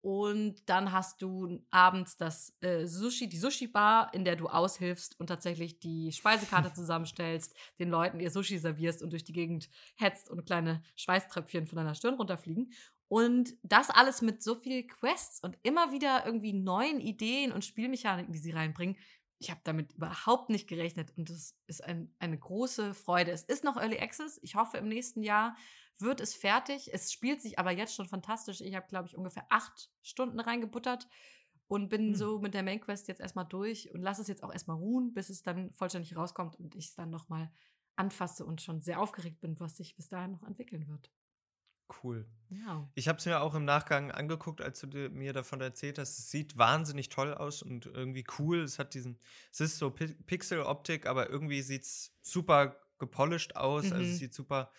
Und 0.00 0.68
dann 0.68 0.90
hast 0.90 1.22
du 1.22 1.60
abends 1.70 2.16
das 2.16 2.56
äh, 2.60 2.86
Sushi, 2.86 3.28
die 3.28 3.36
Sushi-Bar, 3.38 4.12
in 4.12 4.24
der 4.24 4.34
du 4.34 4.48
aushilfst 4.48 5.18
und 5.20 5.28
tatsächlich 5.28 5.78
die 5.78 6.10
Speisekarte 6.10 6.72
zusammenstellst, 6.74 7.54
den 7.78 7.88
Leuten 7.88 8.18
ihr 8.18 8.32
Sushi 8.32 8.58
servierst 8.58 9.00
und 9.04 9.12
durch 9.12 9.22
die 9.22 9.32
Gegend 9.32 9.70
hetzt 9.94 10.28
und 10.28 10.44
kleine 10.44 10.82
Schweißtröpfchen 10.96 11.68
von 11.68 11.76
deiner 11.76 11.94
Stirn 11.94 12.14
runterfliegen. 12.14 12.72
Und 13.12 13.54
das 13.62 13.90
alles 13.90 14.22
mit 14.22 14.42
so 14.42 14.54
viel 14.54 14.86
Quests 14.86 15.38
und 15.40 15.58
immer 15.62 15.92
wieder 15.92 16.24
irgendwie 16.24 16.54
neuen 16.54 16.98
Ideen 16.98 17.52
und 17.52 17.62
Spielmechaniken, 17.62 18.32
die 18.32 18.38
sie 18.38 18.52
reinbringen. 18.52 18.96
Ich 19.38 19.50
habe 19.50 19.60
damit 19.64 19.92
überhaupt 19.92 20.48
nicht 20.48 20.66
gerechnet 20.66 21.12
und 21.18 21.28
das 21.28 21.54
ist 21.66 21.84
ein, 21.84 22.14
eine 22.20 22.38
große 22.38 22.94
Freude. 22.94 23.30
Es 23.32 23.42
ist 23.42 23.64
noch 23.64 23.76
Early 23.76 23.98
Access. 23.98 24.38
Ich 24.42 24.54
hoffe, 24.54 24.78
im 24.78 24.88
nächsten 24.88 25.22
Jahr 25.22 25.54
wird 25.98 26.22
es 26.22 26.34
fertig. 26.34 26.88
Es 26.94 27.12
spielt 27.12 27.42
sich 27.42 27.58
aber 27.58 27.70
jetzt 27.70 27.94
schon 27.94 28.08
fantastisch. 28.08 28.62
Ich 28.62 28.74
habe, 28.74 28.86
glaube 28.88 29.08
ich, 29.08 29.16
ungefähr 29.18 29.44
acht 29.50 29.90
Stunden 30.00 30.40
reingebuttert 30.40 31.06
und 31.66 31.90
bin 31.90 32.14
Hm. 32.14 32.14
so 32.14 32.38
mit 32.38 32.54
der 32.54 32.62
Main 32.62 32.80
Quest 32.80 33.08
jetzt 33.08 33.20
erstmal 33.20 33.44
durch 33.46 33.92
und 33.92 34.00
lasse 34.00 34.22
es 34.22 34.28
jetzt 34.28 34.42
auch 34.42 34.52
erstmal 34.54 34.78
ruhen, 34.78 35.12
bis 35.12 35.28
es 35.28 35.42
dann 35.42 35.70
vollständig 35.74 36.16
rauskommt 36.16 36.56
und 36.56 36.74
ich 36.76 36.86
es 36.86 36.94
dann 36.94 37.10
nochmal 37.10 37.50
anfasse 37.94 38.46
und 38.46 38.62
schon 38.62 38.80
sehr 38.80 39.00
aufgeregt 39.00 39.40
bin, 39.42 39.60
was 39.60 39.76
sich 39.76 39.96
bis 39.96 40.08
dahin 40.08 40.32
noch 40.32 40.44
entwickeln 40.44 40.88
wird. 40.88 41.10
Cool. 42.02 42.26
Ja. 42.50 42.88
Ich 42.94 43.08
habe 43.08 43.18
es 43.18 43.26
mir 43.26 43.40
auch 43.40 43.54
im 43.54 43.64
Nachgang 43.64 44.10
angeguckt, 44.10 44.60
als 44.60 44.80
du 44.80 44.86
mir 45.10 45.32
davon 45.32 45.60
erzählt 45.60 45.98
hast. 45.98 46.18
Es 46.18 46.30
sieht 46.30 46.58
wahnsinnig 46.58 47.08
toll 47.08 47.32
aus 47.34 47.62
und 47.62 47.86
irgendwie 47.86 48.24
cool. 48.38 48.60
Es 48.62 48.78
hat 48.78 48.94
diesen, 48.94 49.18
es 49.50 49.60
ist 49.60 49.78
so 49.78 49.90
Pi 49.90 50.08
Pixel-Optik, 50.26 51.06
aber 51.06 51.30
irgendwie 51.30 51.62
sieht 51.62 51.82
es 51.82 52.14
super 52.22 52.76
gepolished 52.98 53.56
aus. 53.56 53.84
Also 53.92 54.04
Mhm. 54.04 54.12
es 54.12 54.18
sieht 54.18 54.34
super 54.34 54.70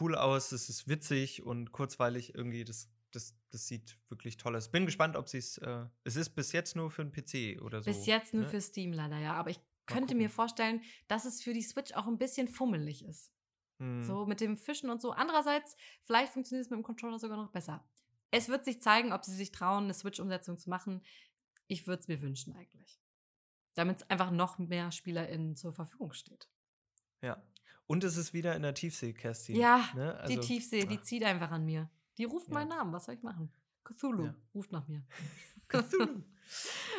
cool 0.00 0.14
aus. 0.14 0.52
Es 0.52 0.68
ist 0.68 0.88
witzig 0.88 1.42
und 1.42 1.72
kurzweilig 1.72 2.34
irgendwie. 2.34 2.64
Das, 2.64 2.88
das, 3.10 3.34
das 3.50 3.66
sieht 3.66 3.98
wirklich 4.08 4.36
toll 4.36 4.54
aus. 4.56 4.70
Bin 4.70 4.86
gespannt, 4.86 5.16
ob 5.16 5.28
sie 5.28 5.38
es. 5.38 5.58
Äh, 5.58 5.86
es 6.04 6.16
ist 6.16 6.30
bis 6.30 6.52
jetzt 6.52 6.76
nur 6.76 6.90
für 6.90 7.04
den 7.04 7.12
PC 7.12 7.60
oder 7.62 7.82
so. 7.82 7.90
Bis 7.90 8.06
jetzt 8.06 8.34
nur 8.34 8.44
ne? 8.44 8.48
für 8.48 8.60
Steam 8.60 8.92
leider, 8.92 9.18
ja. 9.18 9.34
Aber 9.34 9.50
ich 9.50 9.60
könnte 9.86 10.14
mir 10.14 10.30
vorstellen, 10.30 10.80
dass 11.08 11.24
es 11.24 11.42
für 11.42 11.52
die 11.52 11.62
Switch 11.62 11.92
auch 11.94 12.06
ein 12.06 12.18
bisschen 12.18 12.46
fummelig 12.46 13.04
ist. 13.04 13.32
Hm. 13.80 14.02
So 14.02 14.26
mit 14.26 14.40
dem 14.40 14.56
Fischen 14.56 14.90
und 14.90 15.00
so. 15.02 15.12
Andererseits, 15.12 15.76
vielleicht 16.02 16.32
funktioniert 16.32 16.64
es 16.66 16.70
mit 16.70 16.78
dem 16.78 16.82
Controller 16.84 17.18
sogar 17.18 17.36
noch 17.36 17.50
besser. 17.50 17.84
Es 18.30 18.48
wird 18.48 18.64
sich 18.64 18.80
zeigen, 18.80 19.12
ob 19.12 19.24
sie 19.24 19.34
sich 19.34 19.50
trauen, 19.50 19.84
eine 19.84 19.94
Switch-Umsetzung 19.94 20.56
zu 20.58 20.70
machen. 20.70 21.02
Ich 21.66 21.86
würde 21.86 22.00
es 22.02 22.08
mir 22.08 22.20
wünschen 22.22 22.54
eigentlich. 22.54 23.00
Damit 23.74 24.02
es 24.02 24.10
einfach 24.10 24.30
noch 24.30 24.58
mehr 24.58 24.92
SpielerInnen 24.92 25.56
zur 25.56 25.72
Verfügung 25.72 26.12
steht. 26.12 26.48
Ja. 27.22 27.42
Und 27.86 28.04
es 28.04 28.16
ist 28.16 28.32
wieder 28.32 28.54
in 28.54 28.62
der 28.62 28.74
Tiefsee, 28.74 29.12
Kerstin. 29.12 29.56
Ja, 29.56 29.88
ne? 29.94 30.12
die 30.28 30.36
Also, 30.36 30.46
Tiefsee, 30.46 30.86
die 30.86 30.98
ah, 30.98 31.02
zieht 31.02 31.24
einfach 31.24 31.50
an 31.50 31.64
mir. 31.64 31.90
Die 32.18 32.24
ruft 32.24 32.48
Ja. 32.48 32.54
meinen 32.54 32.68
Namen. 32.68 32.92
Was 32.92 33.06
soll 33.06 33.14
ich 33.16 33.22
machen? 33.22 33.50
Cthulhu 33.84 34.26
Ja. 34.26 34.34
ruft 34.54 34.70
nach 34.70 34.86
mir. 34.86 35.02
Cthulhu. 35.68 36.22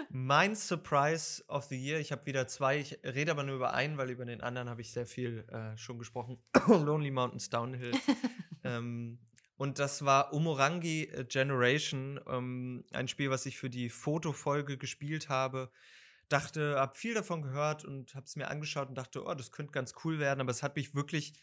mein 0.09 0.55
Surprise 0.55 1.43
of 1.47 1.65
the 1.65 1.77
Year, 1.77 1.99
ich 1.99 2.11
habe 2.11 2.25
wieder 2.25 2.47
zwei, 2.47 2.79
ich 2.79 2.99
rede 3.03 3.31
aber 3.31 3.43
nur 3.43 3.55
über 3.55 3.73
einen, 3.73 3.97
weil 3.97 4.09
über 4.09 4.25
den 4.25 4.41
anderen 4.41 4.69
habe 4.69 4.81
ich 4.81 4.91
sehr 4.91 5.05
viel 5.05 5.45
äh, 5.49 5.77
schon 5.77 5.99
gesprochen. 5.99 6.37
Lonely 6.67 7.11
Mountains 7.11 7.49
Downhill. 7.49 7.91
ähm, 8.63 9.19
und 9.57 9.77
das 9.77 10.03
war 10.05 10.33
Umurangi 10.33 11.03
äh, 11.03 11.25
Generation, 11.25 12.19
ähm, 12.27 12.83
ein 12.93 13.07
Spiel, 13.07 13.29
was 13.29 13.45
ich 13.45 13.57
für 13.57 13.69
die 13.69 13.89
Fotofolge 13.89 14.77
gespielt 14.77 15.29
habe. 15.29 15.71
Dachte, 16.29 16.77
habe 16.79 16.95
viel 16.95 17.13
davon 17.13 17.41
gehört 17.41 17.85
und 17.85 18.15
habe 18.15 18.25
es 18.25 18.35
mir 18.35 18.47
angeschaut 18.47 18.89
und 18.89 18.95
dachte, 18.95 19.23
oh, 19.23 19.33
das 19.33 19.51
könnte 19.51 19.73
ganz 19.73 19.93
cool 20.03 20.17
werden, 20.17 20.41
aber 20.41 20.51
es 20.51 20.63
hat 20.63 20.77
mich 20.77 20.95
wirklich 20.95 21.33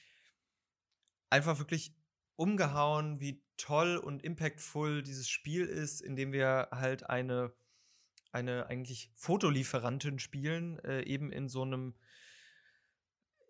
einfach 1.31 1.59
wirklich 1.59 1.95
umgehauen, 2.37 3.21
wie 3.21 3.43
toll 3.57 3.97
und 3.97 4.23
impactful 4.23 5.03
dieses 5.03 5.29
Spiel 5.29 5.65
ist, 5.67 6.01
in 6.01 6.17
dem 6.17 6.33
wir 6.33 6.69
halt 6.71 7.09
eine, 7.09 7.53
eine 8.33 8.67
eigentlich 8.67 9.11
Fotolieferantin 9.15 10.19
spielen, 10.19 10.79
äh, 10.81 11.03
eben 11.03 11.33
in 11.33 11.49
so 11.49 11.63
einem 11.63 11.95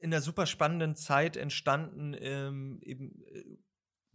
in 0.01 0.13
einer 0.13 0.23
super 0.23 0.47
spannenden 0.47 0.95
Zeit 0.95 1.37
entstanden, 1.37 2.15
ähm, 2.19 2.79
eben 2.83 3.21
äh, 3.27 3.59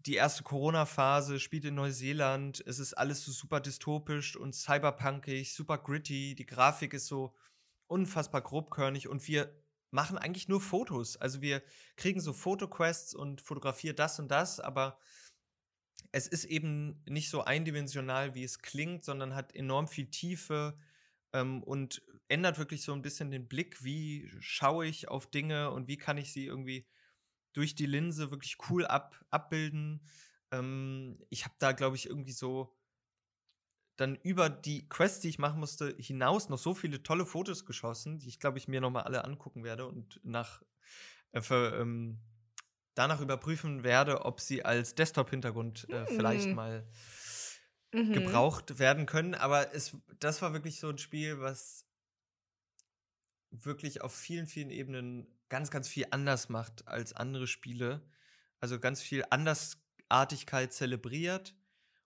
die 0.06 0.16
erste 0.16 0.44
Corona-Phase 0.44 1.40
spielt 1.40 1.66
in 1.66 1.76
Neuseeland. 1.76 2.64
Es 2.66 2.80
ist 2.80 2.94
alles 2.94 3.24
so 3.24 3.32
super 3.32 3.60
dystopisch 3.62 4.36
und 4.36 4.54
cyberpunkig, 4.54 5.54
super 5.54 5.78
gritty. 5.78 6.36
Die 6.36 6.46
Grafik 6.46 6.94
ist 6.94 7.08
so 7.08 7.34
unfassbar 7.88 8.42
grobkörnig 8.42 9.08
und 9.08 9.26
wir 9.28 9.54
machen 9.92 10.18
eigentlich 10.18 10.50
nur 10.50 10.60
Fotos. 10.60 11.16
Also 11.18 11.42
wir 11.42 11.62
kriegen 11.96 12.20
so 12.20 12.34
Fotoquests 12.34 13.14
und 13.14 13.42
fotografieren 13.42 13.96
das 13.96 14.20
und 14.20 14.30
das, 14.30 14.60
aber 14.60 14.98
es 16.14 16.28
ist 16.28 16.46
eben 16.46 17.04
nicht 17.10 17.30
so 17.30 17.44
eindimensional, 17.44 18.36
wie 18.36 18.44
es 18.44 18.60
klingt, 18.60 19.04
sondern 19.04 19.36
hat 19.36 19.56
enorm 19.56 19.88
viel 19.88 20.06
Tiefe 20.06 20.78
ähm, 21.34 21.64
und 21.64 22.04
ändert 22.28 22.60
wirklich 22.60 22.84
so 22.84 22.94
ein 22.94 23.02
bisschen 23.02 23.32
den 23.32 23.48
Blick, 23.48 23.84
wie 23.84 24.32
schaue 24.40 24.86
ich 24.86 25.08
auf 25.08 25.30
Dinge 25.30 25.72
und 25.72 25.88
wie 25.88 25.98
kann 25.98 26.18
ich 26.18 26.32
sie 26.32 26.46
irgendwie 26.46 26.86
durch 27.54 27.74
die 27.74 27.88
Linse 27.88 28.30
wirklich 28.30 28.58
cool 28.70 28.86
ab, 28.86 29.26
abbilden. 29.32 30.02
Ähm, 30.52 31.20
ich 31.30 31.46
habe 31.46 31.56
da, 31.58 31.72
glaube 31.72 31.96
ich, 31.96 32.06
irgendwie 32.06 32.32
so 32.32 32.78
dann 33.96 34.16
über 34.18 34.50
die 34.50 34.88
Quest, 34.90 35.24
die 35.24 35.30
ich 35.30 35.40
machen 35.40 35.60
musste, 35.60 35.96
hinaus 35.98 36.48
noch 36.48 36.60
so 36.60 36.76
viele 36.76 37.02
tolle 37.02 37.26
Fotos 37.26 37.66
geschossen, 37.66 38.20
die 38.20 38.28
ich, 38.28 38.40
glaube 38.40 38.60
ich, 38.60 38.68
mir 38.68 38.82
nochmal 38.82 39.04
alle 39.04 39.26
angucken 39.26 39.64
werde 39.64 39.88
und 39.88 40.20
nach 40.24 40.62
äh, 41.32 41.42
für, 41.42 41.76
ähm, 41.80 42.20
danach 42.96 43.22
überprüfen 43.22 43.84
werde, 43.84 44.26
ob 44.26 44.40
sie 44.40 44.64
als 44.64 44.96
Desktop-Hintergrund 44.96 45.90
äh, 45.90 46.06
vielleicht 46.06 46.46
Hm. 46.46 46.56
mal 46.56 46.88
mhm. 47.94 48.14
gebraucht 48.14 48.80
werden 48.80 49.06
können. 49.06 49.36
Aber 49.36 49.74
es, 49.74 49.96
das 50.20 50.42
war 50.42 50.54
wirklich 50.54 50.80
so 50.80 50.90
ein 50.90 50.98
Spiel, 50.98 51.40
was 51.40 51.86
wirklich 53.52 54.02
auf 54.02 54.14
vielen, 54.14 54.48
vielen 54.48 54.70
Ebenen 54.70 55.28
ganz, 55.50 55.70
ganz 55.70 55.88
viel 55.88 56.08
anders 56.12 56.50
macht 56.50 56.88
als 56.88 57.14
andere 57.14 57.48
Spiele. 57.48 58.02
Also 58.60 58.80
ganz 58.80 59.02
viel 59.02 59.24
Andersartigkeit 59.30 60.74
zelebriert 60.74 61.56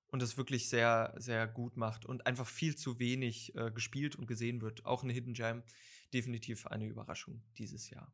und 0.08 0.22
es 0.22 0.38
wirklich 0.38 0.70
sehr, 0.70 1.14
sehr 1.18 1.48
gut 1.48 1.78
macht 1.78 2.06
und 2.06 2.26
einfach 2.26 2.48
viel 2.48 2.76
zu 2.76 3.00
wenig 3.00 3.56
äh, 3.56 3.72
gespielt 3.72 4.16
und 4.16 4.28
gesehen 4.28 4.62
wird. 4.62 4.86
Auch 4.86 5.04
eine 5.04 5.14
Hidden 5.14 5.34
Gem, 5.34 5.64
definitiv 6.14 6.68
eine 6.68 6.86
Überraschung 6.86 7.44
dieses 7.58 7.90
Jahr. 7.90 8.14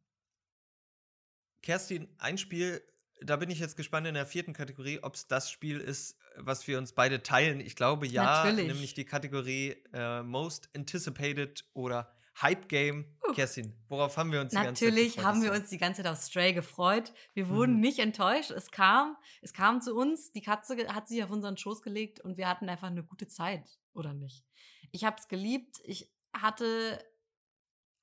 Kerstin, 1.64 2.08
ein 2.20 2.38
Spiel, 2.38 2.84
da 3.22 3.38
bin 3.38 3.50
ich 3.50 3.60
jetzt 3.60 3.78
gespannt 3.78 4.06
in 4.06 4.14
der 4.14 4.26
vierten 4.26 4.54
Kategorie, 4.54 5.00
ob 5.02 5.16
es 5.16 5.28
das 5.28 5.50
Spiel 5.50 5.80
ist, 5.80 6.18
was 6.36 6.68
wir 6.68 6.78
uns 6.78 6.94
beide 6.94 7.24
teilen. 7.24 7.60
Ich 7.60 7.76
glaube 7.76 8.06
ja, 8.06 8.44
Natürlich. 8.44 8.68
nämlich 8.68 8.94
die 8.94 9.06
Kategorie 9.06 9.78
äh, 9.94 10.22
Most 10.22 10.70
Anticipated 10.76 11.66
oder 11.74 12.14
Hype 12.42 12.68
Game. 12.68 13.06
Uh. 13.28 13.34
Kerstin, 13.34 13.74
worauf 13.88 14.18
haben 14.18 14.32
wir 14.32 14.42
uns 14.42 14.50
die 14.50 14.58
ganze 14.58 14.86
Zeit 14.86 14.90
Natürlich 14.90 15.20
haben 15.20 15.42
wir 15.42 15.54
uns 15.54 15.70
die 15.70 15.78
ganze 15.78 16.04
Zeit 16.04 16.12
auf 16.12 16.20
Stray 16.20 16.54
gefreut. 16.54 17.14
Wir 17.34 17.48
wurden 17.48 17.76
mhm. 17.76 17.82
nicht 17.82 18.00
enttäuscht. 18.00 18.52
Es 18.52 18.70
kam, 18.70 19.16
es 19.42 19.54
kam 19.54 19.82
zu 19.82 19.96
uns, 19.96 20.32
die 20.32 20.42
Katze 20.42 20.76
hat 20.94 21.08
sich 21.08 21.24
auf 21.24 21.32
unseren 21.32 21.58
Schoß 21.58 21.82
gelegt 21.82 22.20
und 22.20 22.38
wir 22.38 22.50
hatten 22.50 22.68
einfach 22.68 22.88
eine 22.88 23.04
gute 23.04 23.28
Zeit, 23.28 23.80
oder 23.94 24.14
nicht? 24.14 24.44
Ich 24.92 25.06
habe 25.06 25.16
es 25.18 25.28
geliebt. 25.28 25.80
Ich 25.86 26.12
hatte 26.34 27.00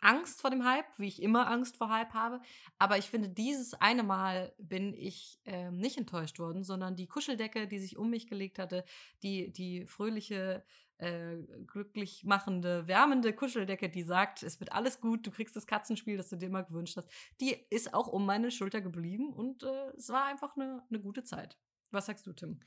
Angst 0.01 0.41
vor 0.41 0.51
dem 0.51 0.65
Hype, 0.65 0.87
wie 0.99 1.09
ich 1.09 1.23
immer 1.23 1.49
Angst 1.49 1.77
vor 1.77 1.91
Hype 1.91 2.15
habe. 2.15 2.41
Aber 2.79 2.99
ich 2.99 3.07
finde, 3.07 3.29
dieses 3.29 3.75
eine 3.75 4.03
Mal 4.03 4.53
bin 4.59 4.95
ich 4.95 5.39
äh, 5.45 5.71
nicht 5.71 5.99
enttäuscht 5.99 6.39
worden, 6.39 6.65
sondern 6.65 6.97
die 6.97 7.07
Kuscheldecke, 7.07 7.69
die 7.69 7.79
sich 7.79 7.97
um 7.97 8.11
mich 8.11 8.27
gelegt 8.27 8.59
hatte, 8.59 8.85
die, 9.23 9.53
die 9.53 9.87
fröhliche, 9.87 10.65
äh, 10.99 11.37
glücklich 11.67 12.25
machende, 12.25 12.87
wärmende 12.87 13.33
Kuscheldecke, 13.33 13.89
die 13.89 14.03
sagt, 14.03 14.43
es 14.43 14.61
wird 14.61 14.73
alles 14.73 15.01
gut, 15.01 15.27
du 15.27 15.31
kriegst 15.31 15.57
das 15.57 15.67
Katzenspiel, 15.67 16.17
das 16.17 16.29
du 16.29 16.37
dir 16.37 16.47
immer 16.47 16.63
gewünscht 16.63 16.97
hast, 16.97 17.09
die 17.41 17.57
ist 17.71 17.95
auch 17.95 18.09
um 18.09 18.27
meine 18.27 18.51
Schulter 18.51 18.81
geblieben 18.81 19.33
und 19.33 19.63
äh, 19.63 19.91
es 19.97 20.11
war 20.11 20.25
einfach 20.27 20.57
eine, 20.57 20.83
eine 20.89 21.01
gute 21.01 21.25
Zeit. 21.25 21.59
Was 21.91 22.07
sagst 22.07 22.27
du, 22.27 22.33
Tim? 22.33 22.61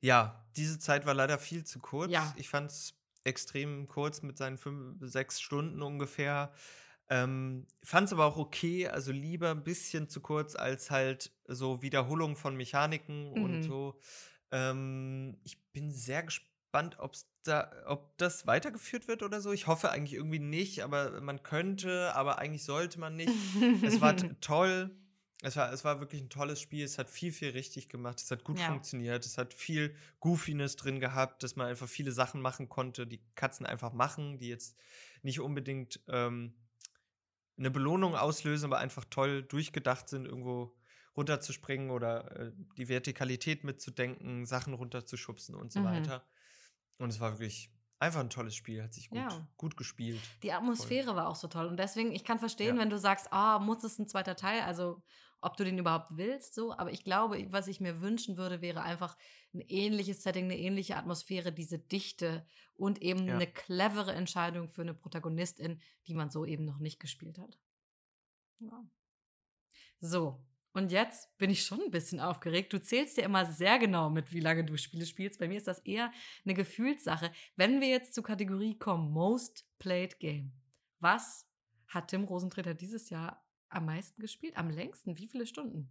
Ja, 0.00 0.46
diese 0.56 0.78
Zeit 0.78 1.06
war 1.06 1.14
leider 1.14 1.38
viel 1.38 1.64
zu 1.64 1.80
kurz. 1.80 2.12
Ja. 2.12 2.32
Ich 2.36 2.48
fand 2.48 2.70
es 2.70 2.97
extrem 3.24 3.86
kurz 3.86 4.22
mit 4.22 4.38
seinen 4.38 4.58
fünf, 4.58 4.96
sechs 5.00 5.40
Stunden 5.40 5.82
ungefähr. 5.82 6.52
Ähm, 7.10 7.66
Fand 7.82 8.06
es 8.08 8.12
aber 8.12 8.26
auch 8.26 8.36
okay, 8.36 8.88
also 8.88 9.12
lieber 9.12 9.50
ein 9.50 9.64
bisschen 9.64 10.08
zu 10.08 10.20
kurz 10.20 10.54
als 10.54 10.90
halt 10.90 11.32
so 11.46 11.80
Wiederholung 11.80 12.36
von 12.36 12.56
Mechaniken 12.56 13.30
mhm. 13.30 13.42
und 13.42 13.62
so. 13.62 13.98
Ähm, 14.50 15.38
ich 15.42 15.62
bin 15.72 15.90
sehr 15.90 16.22
gespannt, 16.22 16.98
ob's 16.98 17.30
da, 17.44 17.70
ob 17.86 18.16
das 18.18 18.46
weitergeführt 18.46 19.08
wird 19.08 19.22
oder 19.22 19.40
so. 19.40 19.52
Ich 19.52 19.66
hoffe 19.66 19.90
eigentlich 19.90 20.14
irgendwie 20.14 20.38
nicht, 20.38 20.82
aber 20.82 21.20
man 21.22 21.42
könnte, 21.42 22.14
aber 22.14 22.38
eigentlich 22.38 22.64
sollte 22.64 23.00
man 23.00 23.16
nicht. 23.16 23.32
es 23.82 24.00
war 24.00 24.14
toll. 24.40 24.90
Es 25.42 25.56
war, 25.56 25.72
es 25.72 25.84
war 25.84 26.00
wirklich 26.00 26.20
ein 26.20 26.30
tolles 26.30 26.60
Spiel. 26.60 26.84
Es 26.84 26.98
hat 26.98 27.08
viel, 27.08 27.32
viel 27.32 27.50
richtig 27.50 27.88
gemacht. 27.88 28.20
Es 28.20 28.30
hat 28.30 28.42
gut 28.42 28.58
ja. 28.58 28.66
funktioniert. 28.66 29.24
Es 29.24 29.38
hat 29.38 29.54
viel 29.54 29.94
Goofiness 30.18 30.76
drin 30.76 30.98
gehabt, 30.98 31.42
dass 31.42 31.54
man 31.54 31.68
einfach 31.68 31.88
viele 31.88 32.10
Sachen 32.10 32.40
machen 32.40 32.68
konnte, 32.68 33.06
die 33.06 33.22
Katzen 33.36 33.64
einfach 33.64 33.92
machen, 33.92 34.38
die 34.38 34.48
jetzt 34.48 34.76
nicht 35.22 35.40
unbedingt 35.40 36.00
ähm, 36.08 36.54
eine 37.56 37.70
Belohnung 37.70 38.16
auslösen, 38.16 38.66
aber 38.66 38.78
einfach 38.78 39.04
toll 39.04 39.42
durchgedacht 39.44 40.08
sind, 40.08 40.26
irgendwo 40.26 40.76
runterzuspringen 41.16 41.90
oder 41.90 42.36
äh, 42.38 42.52
die 42.76 42.88
Vertikalität 42.88 43.64
mitzudenken, 43.64 44.44
Sachen 44.44 44.74
runterzuschubsen 44.74 45.54
und 45.54 45.72
so 45.72 45.80
mhm. 45.80 45.84
weiter. 45.84 46.26
Und 46.98 47.10
es 47.10 47.20
war 47.20 47.32
wirklich 47.32 47.70
Einfach 48.00 48.20
ein 48.20 48.30
tolles 48.30 48.54
Spiel, 48.54 48.80
hat 48.80 48.94
sich 48.94 49.10
gut, 49.10 49.18
ja. 49.18 49.48
gut 49.56 49.76
gespielt. 49.76 50.20
Die 50.44 50.52
Atmosphäre 50.52 51.06
Voll. 51.06 51.16
war 51.16 51.28
auch 51.28 51.34
so 51.34 51.48
toll. 51.48 51.66
Und 51.66 51.78
deswegen, 51.78 52.12
ich 52.12 52.22
kann 52.22 52.38
verstehen, 52.38 52.76
ja. 52.76 52.82
wenn 52.82 52.90
du 52.90 52.98
sagst, 52.98 53.32
ah, 53.32 53.58
muss 53.58 53.82
es 53.82 53.98
ein 53.98 54.06
zweiter 54.06 54.36
Teil, 54.36 54.62
also 54.62 55.02
ob 55.40 55.56
du 55.56 55.64
den 55.64 55.78
überhaupt 55.78 56.16
willst, 56.16 56.54
so. 56.54 56.72
Aber 56.72 56.92
ich 56.92 57.04
glaube, 57.04 57.44
was 57.50 57.68
ich 57.68 57.80
mir 57.80 58.00
wünschen 58.00 58.36
würde, 58.36 58.60
wäre 58.60 58.82
einfach 58.82 59.16
ein 59.54 59.60
ähnliches 59.60 60.22
Setting, 60.22 60.44
eine 60.44 60.58
ähnliche 60.58 60.96
Atmosphäre, 60.96 61.52
diese 61.52 61.78
Dichte 61.78 62.46
und 62.74 63.02
eben 63.02 63.26
ja. 63.26 63.34
eine 63.34 63.46
clevere 63.46 64.12
Entscheidung 64.12 64.68
für 64.68 64.82
eine 64.82 64.94
Protagonistin, 64.94 65.80
die 66.06 66.14
man 66.14 66.30
so 66.30 66.44
eben 66.44 66.64
noch 66.64 66.78
nicht 66.78 67.00
gespielt 67.00 67.38
hat. 67.38 67.58
Ja. 68.60 68.84
So, 70.00 70.40
und 70.72 70.92
jetzt 70.92 71.36
bin 71.38 71.50
ich 71.50 71.64
schon 71.64 71.80
ein 71.80 71.90
bisschen 71.90 72.20
aufgeregt. 72.20 72.72
Du 72.72 72.80
zählst 72.80 73.16
ja 73.16 73.24
immer 73.24 73.46
sehr 73.46 73.78
genau 73.78 74.10
mit, 74.10 74.32
wie 74.32 74.40
lange 74.40 74.64
du 74.64 74.76
Spiele 74.76 75.06
spielst. 75.06 75.40
Bei 75.40 75.48
mir 75.48 75.56
ist 75.56 75.66
das 75.66 75.80
eher 75.80 76.12
eine 76.44 76.54
Gefühlssache. 76.54 77.32
Wenn 77.56 77.80
wir 77.80 77.88
jetzt 77.88 78.14
zur 78.14 78.22
Kategorie 78.22 78.78
kommen, 78.78 79.10
Most 79.10 79.66
Played 79.78 80.20
Game. 80.20 80.52
Was 81.00 81.48
hat 81.88 82.08
Tim 82.08 82.24
Rosentreter 82.24 82.74
dieses 82.74 83.10
Jahr 83.10 83.44
am 83.68 83.86
meisten 83.86 84.20
gespielt? 84.20 84.56
Am 84.56 84.70
längsten? 84.70 85.16
Wie 85.16 85.26
viele 85.26 85.46
Stunden? 85.46 85.88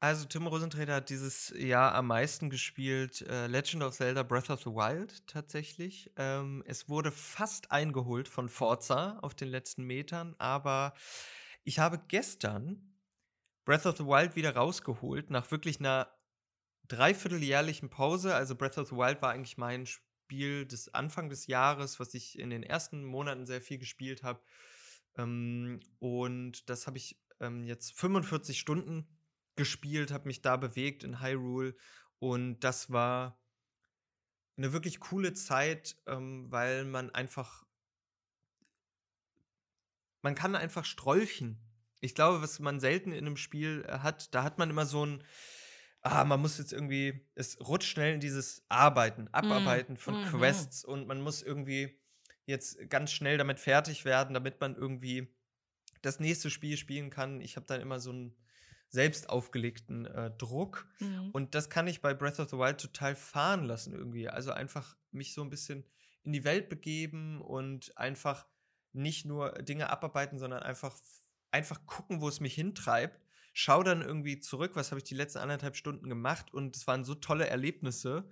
Also 0.00 0.26
Tim 0.26 0.46
Rosentreter 0.46 0.96
hat 0.96 1.08
dieses 1.08 1.54
Jahr 1.56 1.94
am 1.94 2.08
meisten 2.08 2.50
gespielt 2.50 3.22
äh, 3.22 3.46
Legend 3.46 3.82
of 3.84 3.94
Zelda 3.94 4.22
Breath 4.22 4.50
of 4.50 4.60
the 4.60 4.66
Wild 4.66 5.26
tatsächlich. 5.26 6.12
Ähm, 6.16 6.62
es 6.66 6.90
wurde 6.90 7.10
fast 7.10 7.70
eingeholt 7.70 8.28
von 8.28 8.50
Forza 8.50 9.18
auf 9.22 9.34
den 9.34 9.48
letzten 9.48 9.84
Metern, 9.84 10.34
aber 10.36 10.92
ich 11.62 11.78
habe 11.78 12.02
gestern 12.06 12.98
Breath 13.64 13.86
of 13.86 13.96
the 13.96 14.04
Wild 14.04 14.36
wieder 14.36 14.54
rausgeholt, 14.54 15.30
nach 15.30 15.50
wirklich 15.50 15.80
einer 15.80 16.14
dreivierteljährlichen 16.88 17.88
Pause. 17.88 18.34
Also 18.34 18.54
Breath 18.54 18.76
of 18.76 18.88
the 18.88 18.96
Wild 18.96 19.22
war 19.22 19.30
eigentlich 19.30 19.56
mein 19.56 19.86
Spiel 19.86 20.66
des 20.66 20.92
Anfang 20.92 21.30
des 21.30 21.46
Jahres, 21.46 21.98
was 21.98 22.12
ich 22.12 22.38
in 22.38 22.50
den 22.50 22.62
ersten 22.62 23.04
Monaten 23.04 23.46
sehr 23.46 23.62
viel 23.62 23.78
gespielt 23.78 24.22
habe. 24.22 24.42
Ähm, 25.16 25.80
und 25.98 26.68
das 26.68 26.86
habe 26.86 26.98
ich 26.98 27.20
ähm, 27.40 27.64
jetzt 27.64 27.98
45 27.98 28.58
Stunden 28.58 29.06
gespielt, 29.56 30.12
habe 30.12 30.26
mich 30.26 30.42
da 30.42 30.56
bewegt 30.56 31.04
in 31.04 31.20
Hyrule. 31.20 31.76
Und 32.18 32.60
das 32.60 32.90
war 32.90 33.40
eine 34.56 34.72
wirklich 34.72 35.00
coole 35.00 35.32
Zeit, 35.32 35.96
ähm, 36.06 36.50
weil 36.50 36.84
man 36.84 37.10
einfach 37.10 37.64
man 40.22 40.34
kann 40.34 40.56
einfach 40.56 40.86
strolchen 40.86 41.64
ich 42.04 42.14
glaube, 42.14 42.42
was 42.42 42.60
man 42.60 42.80
selten 42.80 43.12
in 43.12 43.26
einem 43.26 43.36
Spiel 43.36 43.84
äh, 43.88 44.00
hat, 44.00 44.34
da 44.34 44.44
hat 44.44 44.58
man 44.58 44.70
immer 44.70 44.84
so 44.84 45.06
ein, 45.06 45.24
ah, 46.02 46.24
man 46.24 46.40
muss 46.40 46.58
jetzt 46.58 46.72
irgendwie, 46.72 47.26
es 47.34 47.58
rutscht 47.60 47.88
schnell 47.88 48.14
in 48.14 48.20
dieses 48.20 48.64
Arbeiten, 48.68 49.28
Abarbeiten 49.28 49.94
mm. 49.94 49.96
von 49.96 50.20
mm. 50.20 50.24
Quests 50.26 50.84
und 50.84 51.06
man 51.06 51.22
muss 51.22 51.42
irgendwie 51.42 51.98
jetzt 52.46 52.90
ganz 52.90 53.12
schnell 53.12 53.38
damit 53.38 53.60
fertig 53.60 54.04
werden, 54.04 54.34
damit 54.34 54.60
man 54.60 54.76
irgendwie 54.76 55.28
das 56.02 56.20
nächste 56.20 56.50
Spiel 56.50 56.76
spielen 56.76 57.10
kann. 57.10 57.40
Ich 57.40 57.56
habe 57.56 57.66
dann 57.66 57.80
immer 57.80 58.00
so 58.00 58.10
einen 58.10 58.36
selbst 58.88 59.28
aufgelegten 59.28 60.06
äh, 60.06 60.30
Druck 60.38 60.86
mhm. 61.00 61.30
und 61.32 61.54
das 61.54 61.68
kann 61.68 61.88
ich 61.88 62.00
bei 62.00 62.14
Breath 62.14 62.38
of 62.38 62.50
the 62.50 62.58
Wild 62.58 62.78
total 62.78 63.16
fahren 63.16 63.64
lassen 63.64 63.92
irgendwie. 63.92 64.28
Also 64.28 64.52
einfach 64.52 64.96
mich 65.10 65.34
so 65.34 65.42
ein 65.42 65.50
bisschen 65.50 65.84
in 66.22 66.32
die 66.32 66.44
Welt 66.44 66.68
begeben 66.68 67.40
und 67.40 67.96
einfach 67.98 68.46
nicht 68.92 69.26
nur 69.26 69.52
Dinge 69.52 69.90
abarbeiten, 69.90 70.38
sondern 70.38 70.62
einfach 70.62 70.96
einfach 71.50 71.86
gucken, 71.86 72.20
wo 72.20 72.28
es 72.28 72.40
mich 72.40 72.54
hintreibt. 72.54 73.20
Schau 73.52 73.84
dann 73.84 74.02
irgendwie 74.02 74.40
zurück, 74.40 74.72
was 74.74 74.90
habe 74.90 74.98
ich 74.98 75.04
die 75.04 75.14
letzten 75.14 75.38
anderthalb 75.38 75.76
Stunden 75.76 76.08
gemacht 76.08 76.52
und 76.52 76.76
es 76.76 76.86
waren 76.86 77.04
so 77.04 77.14
tolle 77.14 77.46
Erlebnisse. 77.46 78.28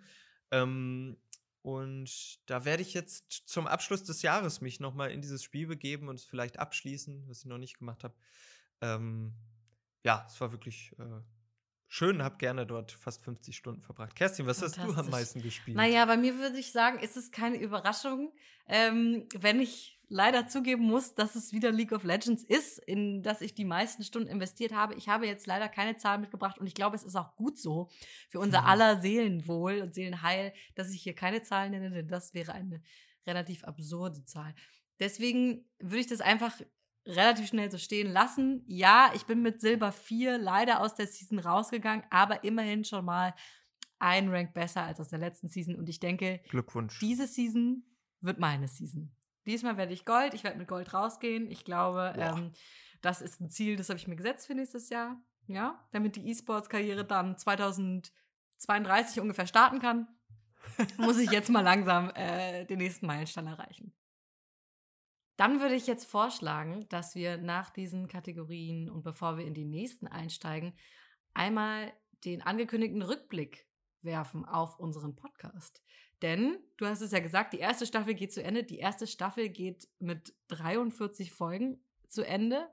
Ähm, 0.50 1.16
und 1.62 2.40
da 2.46 2.64
werde 2.64 2.82
ich 2.82 2.92
jetzt 2.92 3.44
zum 3.46 3.66
Abschluss 3.68 4.02
des 4.02 4.22
Jahres 4.22 4.60
mich 4.60 4.80
nochmal 4.80 5.12
in 5.12 5.22
dieses 5.22 5.42
Spiel 5.42 5.66
begeben 5.68 6.08
und 6.08 6.16
es 6.16 6.24
vielleicht 6.24 6.58
abschließen, 6.58 7.28
was 7.28 7.40
ich 7.40 7.46
noch 7.46 7.58
nicht 7.58 7.78
gemacht 7.78 8.02
habe. 8.02 8.14
Ähm, 8.80 9.32
ja, 10.04 10.26
es 10.28 10.40
war 10.40 10.50
wirklich 10.50 10.92
äh, 10.98 11.22
schön, 11.86 12.22
habe 12.22 12.36
gerne 12.38 12.66
dort 12.66 12.90
fast 12.90 13.22
50 13.22 13.56
Stunden 13.56 13.80
verbracht. 13.80 14.16
Kerstin, 14.16 14.46
was 14.46 14.60
hast 14.60 14.76
du 14.76 14.92
am 14.92 15.10
meisten 15.10 15.40
gespielt? 15.40 15.76
Naja, 15.76 16.04
bei 16.04 16.16
mir 16.16 16.36
würde 16.36 16.58
ich 16.58 16.72
sagen, 16.72 16.98
ist 16.98 17.16
es 17.16 17.30
keine 17.30 17.58
Überraschung, 17.58 18.32
ähm, 18.66 19.28
wenn 19.38 19.60
ich 19.60 20.00
leider 20.12 20.46
zugeben 20.46 20.84
muss, 20.84 21.14
dass 21.14 21.34
es 21.36 21.52
wieder 21.52 21.72
League 21.72 21.92
of 21.92 22.04
Legends 22.04 22.44
ist, 22.44 22.78
in 22.78 23.22
das 23.22 23.40
ich 23.40 23.54
die 23.54 23.64
meisten 23.64 24.04
Stunden 24.04 24.28
investiert 24.28 24.72
habe. 24.72 24.94
Ich 24.94 25.08
habe 25.08 25.26
jetzt 25.26 25.46
leider 25.46 25.68
keine 25.68 25.96
Zahlen 25.96 26.20
mitgebracht 26.20 26.58
und 26.58 26.66
ich 26.66 26.74
glaube, 26.74 26.94
es 26.94 27.02
ist 27.02 27.16
auch 27.16 27.34
gut 27.34 27.58
so 27.58 27.88
für 28.28 28.38
unser 28.38 28.66
aller 28.66 29.00
Seelenwohl 29.00 29.80
und 29.80 29.94
Seelenheil, 29.94 30.52
dass 30.74 30.92
ich 30.92 31.02
hier 31.02 31.14
keine 31.14 31.42
Zahlen 31.42 31.72
nenne, 31.72 31.90
denn 31.90 32.08
das 32.08 32.34
wäre 32.34 32.52
eine 32.52 32.82
relativ 33.26 33.64
absurde 33.64 34.22
Zahl. 34.26 34.54
Deswegen 35.00 35.64
würde 35.78 36.00
ich 36.00 36.06
das 36.08 36.20
einfach 36.20 36.60
relativ 37.06 37.48
schnell 37.48 37.70
so 37.70 37.78
stehen 37.78 38.12
lassen. 38.12 38.64
Ja, 38.66 39.12
ich 39.14 39.24
bin 39.24 39.40
mit 39.40 39.62
Silber 39.62 39.92
4 39.92 40.36
leider 40.36 40.80
aus 40.80 40.94
der 40.94 41.06
Season 41.06 41.38
rausgegangen, 41.38 42.04
aber 42.10 42.44
immerhin 42.44 42.84
schon 42.84 43.06
mal 43.06 43.34
ein 43.98 44.28
Rank 44.28 44.52
besser 44.52 44.82
als 44.82 45.00
aus 45.00 45.08
der 45.08 45.20
letzten 45.20 45.48
Season 45.48 45.74
und 45.74 45.88
ich 45.88 46.00
denke, 46.00 46.42
Glückwunsch. 46.50 46.98
Diese 47.00 47.26
Season 47.26 47.84
wird 48.20 48.38
meine 48.38 48.68
Season. 48.68 49.16
Diesmal 49.46 49.76
werde 49.76 49.92
ich 49.92 50.04
Gold, 50.04 50.34
ich 50.34 50.44
werde 50.44 50.58
mit 50.58 50.68
Gold 50.68 50.94
rausgehen. 50.94 51.50
Ich 51.50 51.64
glaube, 51.64 52.14
ähm, 52.16 52.52
das 53.00 53.20
ist 53.20 53.40
ein 53.40 53.50
Ziel, 53.50 53.76
das 53.76 53.88
habe 53.88 53.98
ich 53.98 54.06
mir 54.06 54.16
gesetzt 54.16 54.46
für 54.46 54.54
nächstes 54.54 54.88
Jahr. 54.88 55.20
Ja, 55.48 55.84
damit 55.90 56.16
die 56.16 56.28
E-Sports-Karriere 56.28 57.04
dann 57.04 57.36
2032 57.36 59.20
ungefähr 59.20 59.46
starten 59.46 59.80
kann. 59.80 60.06
muss 60.96 61.18
ich 61.18 61.30
jetzt 61.30 61.50
mal 61.50 61.62
langsam 61.62 62.10
äh, 62.14 62.64
den 62.64 62.78
nächsten 62.78 63.06
Meilenstein 63.06 63.48
erreichen. 63.48 63.92
Dann 65.36 65.60
würde 65.60 65.74
ich 65.74 65.86
jetzt 65.86 66.04
vorschlagen, 66.04 66.86
dass 66.88 67.14
wir 67.14 67.38
nach 67.38 67.70
diesen 67.70 68.06
Kategorien 68.06 68.90
und 68.90 69.02
bevor 69.02 69.38
wir 69.38 69.46
in 69.46 69.54
die 69.54 69.64
nächsten 69.64 70.06
einsteigen, 70.06 70.74
einmal 71.34 71.92
den 72.24 72.42
angekündigten 72.42 73.02
Rückblick 73.02 73.66
werfen 74.02 74.44
auf 74.44 74.78
unseren 74.78 75.16
Podcast. 75.16 75.82
Denn, 76.22 76.58
du 76.76 76.86
hast 76.86 77.00
es 77.00 77.10
ja 77.10 77.18
gesagt, 77.18 77.52
die 77.52 77.58
erste 77.58 77.84
Staffel 77.84 78.14
geht 78.14 78.32
zu 78.32 78.42
Ende. 78.42 78.62
Die 78.62 78.78
erste 78.78 79.06
Staffel 79.06 79.48
geht 79.48 79.88
mit 79.98 80.34
43 80.48 81.32
Folgen 81.32 81.84
zu 82.08 82.22
Ende. 82.22 82.68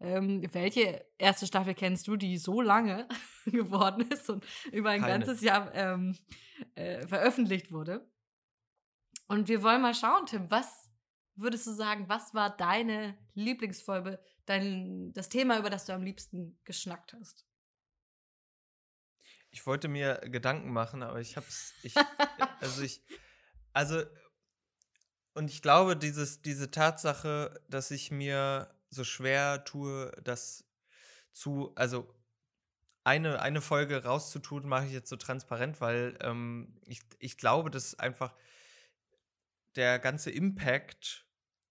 Ähm, 0.00 0.42
welche 0.52 1.04
erste 1.18 1.46
Staffel 1.46 1.74
kennst 1.74 2.08
du, 2.08 2.16
die 2.16 2.38
so 2.38 2.60
lange 2.60 3.06
geworden 3.46 4.02
ist 4.10 4.28
und 4.28 4.44
über 4.72 4.90
ein 4.90 5.00
Keine. 5.00 5.18
ganzes 5.18 5.42
Jahr 5.42 5.74
ähm, 5.74 6.16
äh, 6.74 7.06
veröffentlicht 7.06 7.72
wurde? 7.72 8.10
Und 9.28 9.48
wir 9.48 9.62
wollen 9.62 9.82
mal 9.82 9.94
schauen, 9.94 10.26
Tim, 10.26 10.50
was 10.50 10.90
würdest 11.34 11.66
du 11.66 11.72
sagen, 11.72 12.08
was 12.08 12.34
war 12.34 12.56
deine 12.56 13.16
Lieblingsfolge, 13.34 14.20
dein, 14.46 15.12
das 15.12 15.28
Thema, 15.28 15.58
über 15.58 15.70
das 15.70 15.84
du 15.84 15.92
am 15.92 16.02
liebsten 16.02 16.58
geschnackt 16.64 17.14
hast? 17.14 17.46
Ich 19.56 19.66
wollte 19.66 19.88
mir 19.88 20.16
Gedanken 20.16 20.70
machen, 20.70 21.02
aber 21.02 21.18
ich 21.18 21.38
hab's, 21.38 21.72
ich, 21.82 21.94
also 22.60 22.82
ich, 22.82 23.00
also, 23.72 24.02
und 25.32 25.50
ich 25.50 25.62
glaube, 25.62 25.96
dieses, 25.96 26.42
diese 26.42 26.70
Tatsache, 26.70 27.58
dass 27.66 27.90
ich 27.90 28.10
mir 28.10 28.70
so 28.90 29.02
schwer 29.02 29.64
tue, 29.64 30.12
das 30.22 30.66
zu, 31.32 31.72
also 31.74 32.14
eine, 33.02 33.40
eine 33.40 33.62
Folge 33.62 34.04
rauszutun, 34.04 34.68
mache 34.68 34.84
ich 34.84 34.92
jetzt 34.92 35.08
so 35.08 35.16
transparent, 35.16 35.80
weil 35.80 36.18
ähm, 36.20 36.78
ich, 36.84 37.00
ich 37.18 37.38
glaube, 37.38 37.70
dass 37.70 37.98
einfach 37.98 38.34
der 39.74 39.98
ganze 39.98 40.30
Impact 40.30 41.24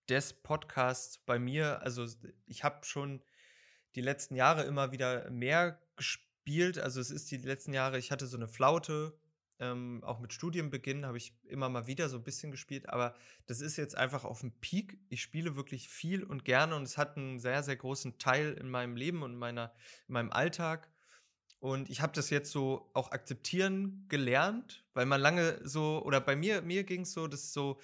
des 0.10 0.34
Podcasts 0.34 1.20
bei 1.20 1.38
mir, 1.38 1.84
also 1.84 2.08
ich 2.48 2.64
habe 2.64 2.84
schon 2.84 3.22
die 3.94 4.02
letzten 4.02 4.34
Jahre 4.34 4.64
immer 4.64 4.92
wieder 4.92 5.30
mehr 5.30 5.80
gespielt. 6.46 6.78
Also 6.78 7.02
es 7.02 7.12
ist 7.12 7.30
die 7.32 7.38
letzten 7.38 7.74
Jahre, 7.74 7.98
ich 7.98 8.12
hatte 8.12 8.28
so 8.28 8.38
eine 8.38 8.48
Flaute, 8.48 9.18
ähm, 9.58 10.04
auch 10.04 10.20
mit 10.20 10.34
Studienbeginn 10.34 11.06
habe 11.06 11.18
ich 11.18 11.34
immer 11.48 11.70
mal 11.70 11.88
wieder 11.88 12.10
so 12.10 12.18
ein 12.18 12.24
bisschen 12.24 12.52
gespielt, 12.52 12.90
aber 12.90 13.16
das 13.48 13.62
ist 13.62 13.78
jetzt 13.78 13.98
einfach 13.98 14.26
auf 14.26 14.42
dem 14.42 14.52
Peak. 14.52 15.00
Ich 15.10 15.22
spiele 15.22 15.56
wirklich 15.56 15.88
viel 15.88 16.24
und 16.24 16.44
gerne 16.44 16.76
und 16.76 16.84
es 16.84 16.98
hat 16.98 17.16
einen 17.16 17.40
sehr, 17.40 17.64
sehr 17.64 17.78
großen 17.78 18.18
Teil 18.18 18.54
in 18.54 18.70
meinem 18.70 18.98
Leben 18.98 19.24
und 19.24 19.34
in, 19.34 19.38
meiner, 19.38 19.74
in 20.08 20.14
meinem 20.14 20.32
Alltag. 20.32 20.92
Und 21.60 21.90
ich 21.90 22.02
habe 22.02 22.14
das 22.14 22.30
jetzt 22.30 22.52
so 22.52 22.92
auch 22.94 23.12
akzeptieren 23.12 24.06
gelernt, 24.10 24.84
weil 24.94 25.06
man 25.06 25.22
lange 25.22 25.60
so, 25.64 26.04
oder 26.04 26.20
bei 26.20 26.36
mir, 26.36 26.62
mir 26.62 26.84
ging 26.84 27.02
es 27.02 27.14
so, 27.14 27.28
dass 27.28 27.54
so, 27.54 27.80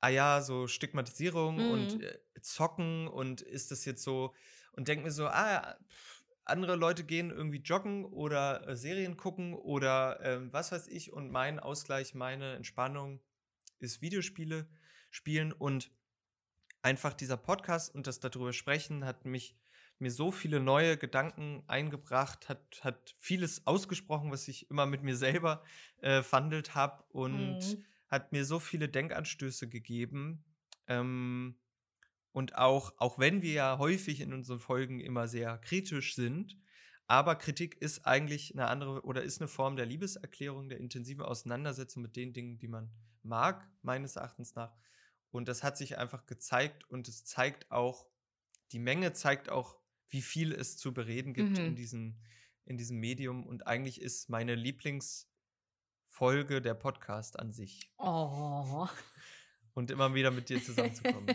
ah 0.00 0.08
ja, 0.08 0.40
so 0.40 0.66
Stigmatisierung 0.66 1.56
mhm. 1.56 1.70
und 1.70 2.02
äh, 2.02 2.18
Zocken 2.40 3.08
und 3.08 3.42
ist 3.42 3.70
das 3.70 3.84
jetzt 3.84 4.02
so, 4.02 4.34
und 4.72 4.88
denke 4.88 5.04
mir 5.04 5.12
so, 5.12 5.26
ah, 5.26 5.76
pff, 5.86 6.19
andere 6.44 6.76
Leute 6.76 7.04
gehen 7.04 7.30
irgendwie 7.30 7.60
joggen 7.60 8.04
oder 8.04 8.66
äh, 8.68 8.76
Serien 8.76 9.16
gucken 9.16 9.54
oder 9.54 10.20
äh, 10.20 10.52
was 10.52 10.72
weiß 10.72 10.88
ich. 10.88 11.12
Und 11.12 11.30
mein 11.30 11.60
Ausgleich, 11.60 12.14
meine 12.14 12.54
Entspannung 12.54 13.20
ist 13.78 14.02
Videospiele 14.02 14.68
spielen. 15.10 15.52
Und 15.52 15.90
einfach 16.82 17.14
dieser 17.14 17.36
Podcast 17.36 17.94
und 17.94 18.06
das 18.06 18.20
darüber 18.20 18.52
sprechen 18.52 19.04
hat 19.04 19.24
mich 19.24 19.56
mir 19.98 20.10
so 20.10 20.30
viele 20.30 20.60
neue 20.60 20.96
Gedanken 20.96 21.62
eingebracht, 21.66 22.48
hat, 22.48 22.80
hat 22.82 23.14
vieles 23.18 23.66
ausgesprochen, 23.66 24.30
was 24.30 24.48
ich 24.48 24.70
immer 24.70 24.86
mit 24.86 25.02
mir 25.02 25.14
selber 25.14 25.62
äh, 26.00 26.22
verhandelt 26.22 26.74
habe 26.74 27.04
und 27.10 27.58
mhm. 27.58 27.84
hat 28.08 28.32
mir 28.32 28.46
so 28.46 28.58
viele 28.58 28.88
Denkanstöße 28.88 29.68
gegeben. 29.68 30.42
Ähm, 30.86 31.56
und 32.32 32.56
auch, 32.56 32.92
auch 32.98 33.18
wenn 33.18 33.42
wir 33.42 33.52
ja 33.52 33.78
häufig 33.78 34.20
in 34.20 34.32
unseren 34.32 34.60
Folgen 34.60 35.00
immer 35.00 35.28
sehr 35.28 35.58
kritisch 35.58 36.14
sind, 36.14 36.56
aber 37.06 37.34
Kritik 37.34 37.76
ist 37.82 38.06
eigentlich 38.06 38.54
eine 38.54 38.68
andere 38.68 39.04
oder 39.04 39.24
ist 39.24 39.40
eine 39.40 39.48
Form 39.48 39.74
der 39.74 39.86
Liebeserklärung, 39.86 40.68
der 40.68 40.78
intensiven 40.78 41.24
Auseinandersetzung 41.24 42.02
mit 42.02 42.14
den 42.14 42.32
Dingen, 42.32 42.58
die 42.58 42.68
man 42.68 42.92
mag, 43.22 43.68
meines 43.82 44.14
Erachtens 44.14 44.54
nach. 44.54 44.72
Und 45.32 45.48
das 45.48 45.64
hat 45.64 45.76
sich 45.76 45.98
einfach 45.98 46.26
gezeigt 46.26 46.88
und 46.88 47.08
es 47.08 47.24
zeigt 47.24 47.72
auch, 47.72 48.06
die 48.70 48.78
Menge 48.78 49.12
zeigt 49.12 49.50
auch, 49.50 49.76
wie 50.08 50.22
viel 50.22 50.52
es 50.52 50.76
zu 50.76 50.94
bereden 50.94 51.34
gibt 51.34 51.58
mhm. 51.58 51.66
in, 51.66 51.74
diesem, 51.74 52.14
in 52.64 52.76
diesem 52.76 52.98
Medium. 52.98 53.44
Und 53.44 53.66
eigentlich 53.66 54.00
ist 54.00 54.28
meine 54.28 54.54
Lieblingsfolge 54.54 56.62
der 56.62 56.74
Podcast 56.74 57.40
an 57.40 57.52
sich. 57.52 57.90
Oh. 57.98 58.86
Und 59.74 59.90
immer 59.90 60.14
wieder 60.14 60.30
mit 60.30 60.48
dir 60.48 60.62
zusammenzukommen. 60.64 61.26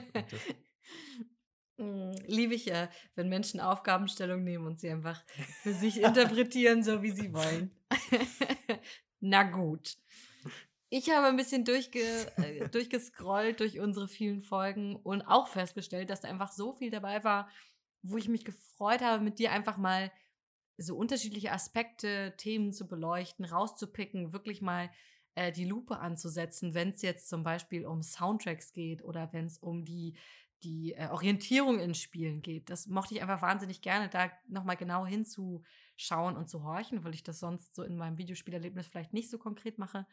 Hm, 1.78 2.15
liebe 2.26 2.56
ich 2.56 2.65
ja, 2.65 2.89
wenn 3.15 3.28
Menschen 3.28 3.60
Aufgabenstellung 3.60 4.43
nehmen 4.43 4.65
und 4.65 4.80
sie 4.80 4.89
einfach 4.89 5.21
für 5.62 5.74
sich 5.74 6.02
interpretieren, 6.02 6.84
so 6.84 7.02
wie 7.02 7.12
sie 7.12 7.34
wollen. 7.34 7.71
Na 9.19 9.43
gut. 9.43 9.98
Ich 10.89 11.10
habe 11.10 11.28
ein 11.28 11.36
bisschen 11.36 11.65
durchge 11.65 12.00
äh, 12.38 12.69
durchgescrollt 12.69 13.60
durch 13.60 13.80
unsere 13.80 14.08
vielen 14.08 14.41
Folgen 14.41 14.95
und 14.95 15.24
auch 15.24 15.50
festgestellt, 15.50 16.10
dass 16.10 16.21
da 16.21 16.30
einfach 16.30 16.52
so 16.52 16.71
viel 16.71 16.91
dabei 16.91 17.24
war, 17.24 17.50
wo 18.04 18.17
ich 18.17 18.30
mich 18.30 18.45
gefreut 18.45 19.02
habe, 19.02 19.24
mit 19.24 19.39
dir 19.39 19.52
einfach 19.52 19.78
mal 19.78 20.12
so 20.78 20.95
unterschiedliche 20.95 21.52
Aspekte, 21.52 22.34
Themen 22.38 22.71
zu 22.71 22.88
beleuchten, 22.88 23.45
rauszupicken, 23.45 24.32
wirklich 24.32 24.62
mal 24.62 24.89
äh, 25.36 25.52
die 25.52 25.65
Lupe 25.65 26.00
anzusetzen, 26.00 26.74
wenn 26.74 26.89
es 26.89 27.02
jetzt 27.02 27.30
zum 27.30 27.43
Beispiel 27.43 27.86
um 27.86 28.02
Soundtracks 28.02 28.71
geht 28.74 29.04
oder 29.04 29.32
wenn 29.34 29.45
es 29.45 29.58
um 29.58 29.86
die 29.86 30.15
die 30.63 30.94
äh, 30.94 31.08
Orientierung 31.08 31.80
in 31.80 31.94
Spielen 31.94 32.41
geht. 32.41 32.70
Das 32.70 32.88
mochte 32.88 33.13
ich 33.13 33.22
einfach 33.22 33.41
wahnsinnig 33.41 33.82
gerne, 33.82 34.10
da 34.10 34.32
nochmal 34.48 34.78
genau 34.78 35.06
hinzuschauen 35.06 36.36
und 36.36 36.50
zu 36.50 36.63
horchen, 36.63 37.04
weil 37.04 37.13
ich 37.13 37.24
das 37.24 37.39
sonst 37.39 37.76
so 37.76 37.84
in 37.84 37.98
meinem 37.98 38.18
Videospielerlebnis 38.18 38.88
vielleicht 38.88 39.13
nicht 39.13 39.30
so 39.30 39.38
konkret 39.38 39.78
mache. 39.78 40.08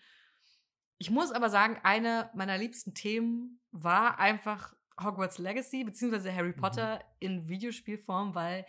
Ich 0.99 1.11
muss 1.11 1.33
aber 1.33 1.51
sagen, 1.51 1.79
eine 1.83 2.31
meiner 2.35 2.59
liebsten 2.59 2.95
Themen 2.95 3.61
war 3.71 4.19
einfach 4.19 4.75
Hogwarts 5.03 5.39
Legacy, 5.39 5.85
beziehungsweise 5.85 6.35
Harry 6.35 6.51
mhm. 6.51 6.57
Potter 6.57 6.97
mhm. 6.97 7.03
in 7.21 7.49
Videospielform, 7.49 8.35
weil 8.35 8.67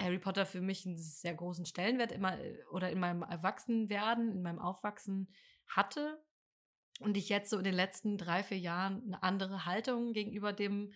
Harry 0.00 0.18
Potter 0.18 0.46
für 0.46 0.60
mich 0.60 0.86
einen 0.86 0.96
sehr 0.98 1.34
großen 1.34 1.66
Stellenwert 1.66 2.12
immer 2.12 2.38
äh, 2.38 2.58
oder 2.70 2.90
in 2.90 3.00
meinem 3.00 3.22
Erwachsenwerden, 3.22 4.30
in 4.30 4.42
meinem 4.42 4.60
Aufwachsen 4.60 5.32
hatte 5.66 6.22
und 6.98 7.16
ich 7.16 7.28
jetzt 7.28 7.50
so 7.50 7.58
in 7.58 7.64
den 7.64 7.74
letzten 7.74 8.18
drei, 8.18 8.42
vier 8.42 8.58
Jahren 8.58 9.02
eine 9.06 9.22
andere 9.22 9.66
Haltung 9.66 10.12
gegenüber 10.12 10.52
dem, 10.52 10.92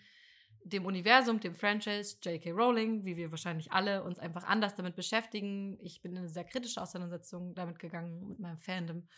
dem 0.65 0.85
Universum, 0.85 1.41
dem 1.41 1.55
Franchise, 1.55 2.17
J.K. 2.23 2.51
Rowling, 2.51 3.05
wie 3.05 3.17
wir 3.17 3.31
wahrscheinlich 3.31 3.73
alle 3.73 4.03
uns 4.03 4.19
einfach 4.19 4.45
anders 4.45 4.75
damit 4.75 4.97
beschäftigen. 4.97 5.79
Ich 5.81 6.03
bin 6.03 6.13
in 6.13 6.19
eine 6.19 6.29
sehr 6.29 6.45
kritische 6.45 6.81
Auseinandersetzung 6.81 7.55
damit 7.55 7.79
gegangen 7.79 8.29
mit 8.29 8.39
meinem 8.39 8.59
Fandom. 8.59 9.09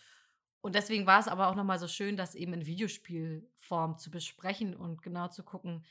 Und 0.61 0.75
deswegen 0.75 1.07
war 1.07 1.20
es 1.20 1.29
aber 1.29 1.49
auch 1.49 1.55
nochmal 1.55 1.79
so 1.79 1.88
schön, 1.88 2.16
das 2.16 2.35
eben 2.35 2.55
in 2.55 2.66
Videospielform 2.66 3.99
zu 3.99 4.11
besprechen 4.11 4.75
und 4.75 5.03
genau 5.03 5.29
zu 5.29 5.42
gucken, 5.42 5.85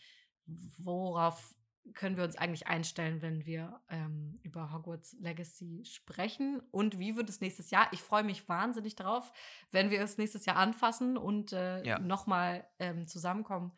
worauf 0.45 1.55
können 1.93 2.17
wir 2.17 2.23
uns 2.23 2.37
eigentlich 2.37 2.67
einstellen, 2.67 3.21
wenn 3.21 3.45
wir 3.45 3.81
ähm, 3.89 4.39
über 4.43 4.71
Hogwarts 4.71 5.15
Legacy 5.19 5.83
sprechen? 5.85 6.61
Und 6.71 6.99
wie 6.99 7.15
wird 7.15 7.29
es 7.29 7.41
nächstes 7.41 7.71
Jahr? 7.71 7.87
Ich 7.91 8.01
freue 8.01 8.23
mich 8.23 8.47
wahnsinnig 8.47 8.95
darauf, 8.95 9.31
wenn 9.71 9.89
wir 9.89 10.01
es 10.01 10.17
nächstes 10.17 10.45
Jahr 10.45 10.55
anfassen 10.55 11.17
und 11.17 11.51
äh, 11.51 11.83
ja. 11.83 11.99
nochmal 11.99 12.65
ähm, 12.79 13.07
zusammenkommen, 13.07 13.73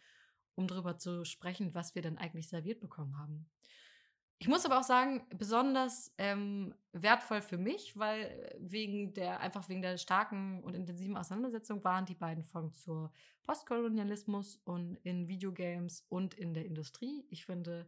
um 0.56 0.68
darüber 0.68 0.98
zu 0.98 1.26
sprechen, 1.26 1.74
was 1.74 1.96
wir 1.96 2.02
denn 2.02 2.18
eigentlich 2.18 2.50
serviert 2.50 2.80
bekommen 2.80 3.18
haben. 3.18 3.50
Ich 4.38 4.48
muss 4.50 4.66
aber 4.66 4.80
auch 4.80 4.84
sagen, 4.84 5.26
besonders 5.30 6.14
ähm, 6.18 6.76
wertvoll 6.92 7.42
für 7.42 7.58
mich, 7.58 7.98
weil 7.98 8.54
wegen 8.60 9.14
der, 9.14 9.40
einfach 9.40 9.70
wegen 9.70 9.82
der 9.82 9.98
starken 9.98 10.62
und 10.64 10.76
intensiven 10.76 11.16
Auseinandersetzung 11.16 11.84
waren 11.86 12.06
die 12.06 12.16
beiden 12.16 12.44
Folgen 12.44 12.74
zur 12.74 13.14
Postkolonialismus 13.44 14.58
und 14.66 14.98
in 15.04 15.28
Videogames 15.28 16.06
und 16.10 16.34
in 16.34 16.54
der 16.54 16.66
Industrie. 16.66 17.26
Ich 17.30 17.46
finde, 17.46 17.88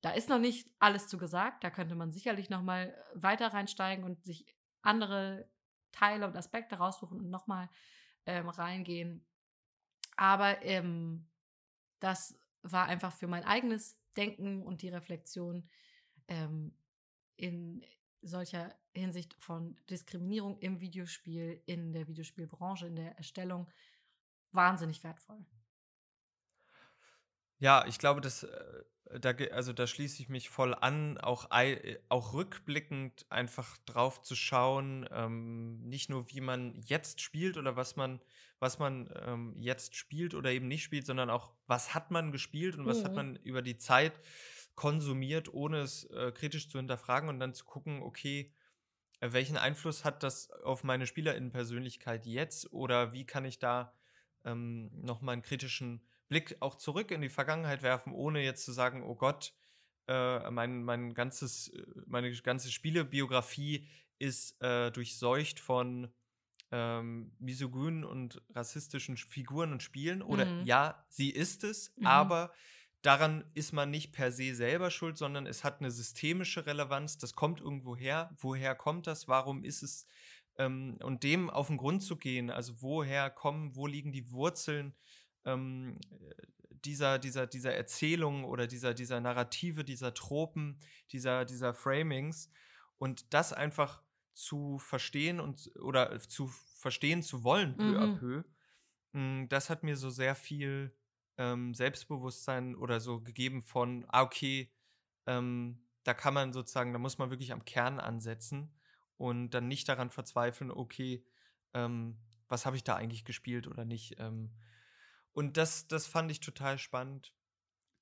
da 0.00 0.10
ist 0.10 0.28
noch 0.28 0.40
nicht 0.40 0.68
alles 0.80 1.06
zu 1.06 1.16
gesagt. 1.16 1.62
Da 1.62 1.70
könnte 1.70 1.94
man 1.94 2.10
sicherlich 2.10 2.50
noch 2.50 2.62
mal 2.62 2.94
weiter 3.14 3.54
reinsteigen 3.54 4.04
und 4.04 4.24
sich 4.24 4.46
andere 4.82 5.48
Teile 5.92 6.26
und 6.26 6.36
Aspekte 6.36 6.76
raussuchen 6.76 7.20
und 7.20 7.30
noch 7.30 7.46
mal 7.46 7.70
ähm, 8.26 8.48
reingehen. 8.48 9.24
Aber 10.16 10.62
ähm, 10.62 11.26
das 12.00 12.36
war 12.62 12.86
einfach 12.86 13.12
für 13.12 13.28
mein 13.28 13.44
eigenes 13.44 13.98
Denken 14.16 14.62
und 14.62 14.82
die 14.82 14.88
Reflexion 14.88 15.68
ähm, 16.28 16.72
in 17.36 17.84
solcher 18.22 18.74
Hinsicht 18.94 19.34
von 19.38 19.76
Diskriminierung 19.90 20.58
im 20.58 20.80
Videospiel, 20.80 21.62
in 21.66 21.92
der 21.92 22.08
Videospielbranche, 22.08 22.86
in 22.86 22.96
der 22.96 23.16
Erstellung 23.16 23.68
wahnsinnig 24.52 25.02
wertvoll. 25.04 25.44
Ja, 27.58 27.84
ich 27.86 27.98
glaube, 27.98 28.20
das 28.20 28.44
äh, 28.44 28.84
da, 29.20 29.30
also 29.52 29.72
da 29.72 29.86
schließe 29.86 30.22
ich 30.22 30.28
mich 30.28 30.48
voll 30.48 30.74
an, 30.74 31.18
auch, 31.18 31.48
auch 32.08 32.32
rückblickend 32.32 33.26
einfach 33.30 33.76
drauf 33.86 34.22
zu 34.22 34.34
schauen, 34.34 35.08
ähm, 35.12 35.80
nicht 35.82 36.10
nur 36.10 36.30
wie 36.30 36.40
man 36.40 36.74
jetzt 36.86 37.20
spielt 37.20 37.56
oder 37.56 37.76
was 37.76 37.96
man, 37.96 38.20
was 38.58 38.78
man 38.78 39.12
ähm, 39.26 39.54
jetzt 39.58 39.94
spielt 39.94 40.34
oder 40.34 40.50
eben 40.50 40.68
nicht 40.68 40.82
spielt, 40.82 41.06
sondern 41.06 41.30
auch, 41.30 41.52
was 41.66 41.94
hat 41.94 42.10
man 42.10 42.32
gespielt 42.32 42.76
und 42.76 42.86
was 42.86 43.00
mhm. 43.00 43.04
hat 43.04 43.14
man 43.14 43.36
über 43.36 43.62
die 43.62 43.76
Zeit 43.76 44.18
konsumiert, 44.74 45.52
ohne 45.52 45.78
es 45.78 46.04
äh, 46.04 46.32
kritisch 46.32 46.68
zu 46.68 46.78
hinterfragen 46.78 47.28
und 47.28 47.38
dann 47.38 47.54
zu 47.54 47.64
gucken, 47.64 48.02
okay, 48.02 48.52
äh, 49.20 49.32
welchen 49.32 49.56
Einfluss 49.56 50.04
hat 50.04 50.22
das 50.22 50.50
auf 50.50 50.84
meine 50.84 51.06
SpielerInnen-Persönlichkeit 51.06 52.26
jetzt 52.26 52.72
oder 52.72 53.12
wie 53.12 53.26
kann 53.26 53.44
ich 53.44 53.58
da 53.58 53.94
ähm, 54.44 54.90
nochmal 55.02 55.34
einen 55.34 55.42
kritischen 55.42 56.04
Blick 56.28 56.56
auch 56.60 56.74
zurück 56.76 57.10
in 57.10 57.20
die 57.20 57.28
Vergangenheit 57.28 57.82
werfen, 57.82 58.12
ohne 58.12 58.42
jetzt 58.42 58.64
zu 58.64 58.72
sagen, 58.72 59.02
oh 59.02 59.14
Gott, 59.14 59.54
äh, 60.06 60.50
mein, 60.50 60.84
mein 60.84 61.14
ganzes, 61.14 61.68
äh, 61.68 61.82
meine 62.06 62.32
ganze 62.32 62.70
Spielebiografie 62.70 63.88
ist 64.18 64.60
äh, 64.62 64.90
durchseucht 64.90 65.60
von 65.60 66.12
ähm, 66.70 67.32
misogynen 67.38 68.04
und 68.04 68.42
rassistischen 68.50 69.16
Figuren 69.16 69.72
und 69.72 69.82
Spielen. 69.82 70.22
Oder 70.22 70.46
mhm. 70.46 70.64
ja, 70.64 71.04
sie 71.08 71.30
ist 71.30 71.64
es, 71.64 71.94
mhm. 71.96 72.06
aber 72.06 72.52
daran 73.04 73.44
ist 73.54 73.72
man 73.72 73.90
nicht 73.90 74.12
per 74.12 74.32
se 74.32 74.54
selber 74.54 74.90
schuld, 74.90 75.18
sondern 75.18 75.46
es 75.46 75.62
hat 75.62 75.80
eine 75.80 75.90
systemische 75.90 76.66
Relevanz. 76.66 77.18
Das 77.18 77.34
kommt 77.34 77.60
irgendwo 77.60 77.96
her. 77.96 78.34
Woher 78.38 78.74
kommt 78.74 79.06
das? 79.06 79.28
Warum 79.28 79.62
ist 79.62 79.82
es? 79.82 80.06
Ähm, 80.56 80.96
und 81.02 81.22
dem 81.22 81.50
auf 81.50 81.66
den 81.66 81.76
Grund 81.76 82.02
zu 82.02 82.16
gehen, 82.16 82.50
also 82.50 82.80
woher 82.80 83.28
kommen, 83.28 83.76
wo 83.76 83.86
liegen 83.86 84.12
die 84.12 84.30
Wurzeln 84.30 84.94
ähm, 85.44 85.98
dieser, 86.84 87.18
dieser, 87.18 87.46
dieser 87.46 87.74
Erzählung 87.74 88.44
oder 88.44 88.66
dieser, 88.66 88.94
dieser 88.94 89.20
Narrative, 89.20 89.84
dieser 89.84 90.14
Tropen, 90.14 90.78
dieser, 91.10 91.44
dieser 91.44 91.74
Framings 91.74 92.50
und 92.98 93.34
das 93.34 93.52
einfach 93.52 94.02
zu 94.32 94.78
verstehen 94.78 95.40
und 95.40 95.70
oder 95.80 96.18
zu 96.20 96.46
verstehen 96.76 97.22
zu 97.22 97.44
wollen, 97.44 97.76
peu 97.76 97.82
mhm. 97.82 97.96
à 97.96 98.18
peu, 98.18 98.44
hm, 99.12 99.48
das 99.48 99.70
hat 99.70 99.82
mir 99.82 99.96
so 99.96 100.10
sehr 100.10 100.34
viel 100.34 100.94
ähm, 101.38 101.74
Selbstbewusstsein 101.74 102.74
oder 102.76 103.00
so 103.00 103.20
gegeben 103.20 103.62
von, 103.62 104.04
ah, 104.08 104.22
okay, 104.22 104.72
ähm, 105.26 105.80
da 106.04 106.14
kann 106.14 106.34
man 106.34 106.52
sozusagen, 106.52 106.92
da 106.92 106.98
muss 106.98 107.18
man 107.18 107.30
wirklich 107.30 107.52
am 107.52 107.64
Kern 107.64 107.98
ansetzen 107.98 108.74
und 109.16 109.50
dann 109.50 109.68
nicht 109.68 109.88
daran 109.88 110.10
verzweifeln, 110.10 110.70
okay, 110.70 111.24
ähm, 111.72 112.18
was 112.48 112.66
habe 112.66 112.76
ich 112.76 112.84
da 112.84 112.96
eigentlich 112.96 113.24
gespielt 113.24 113.66
oder 113.66 113.84
nicht. 113.84 114.18
Ähm, 114.18 114.52
und 115.32 115.56
das, 115.56 115.88
das 115.88 116.06
fand 116.06 116.30
ich 116.30 116.40
total 116.40 116.78
spannend 116.78 117.34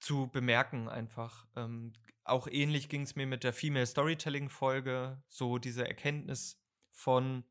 zu 0.01 0.29
bemerken 0.29 0.89
einfach. 0.89 1.47
Ähm, 1.57 1.93
auch 2.25 2.49
ähnlich 2.49 2.89
ging 2.89 3.03
es 3.03 3.17
mir 3.17 3.27
mit 3.27 3.45
der 3.45 3.53
Female 3.53 3.87
Storytelling-Folge, 3.87 5.23
so 5.29 5.59
diese 5.59 5.87
Erkenntnis 5.87 6.61
von, 6.91 7.45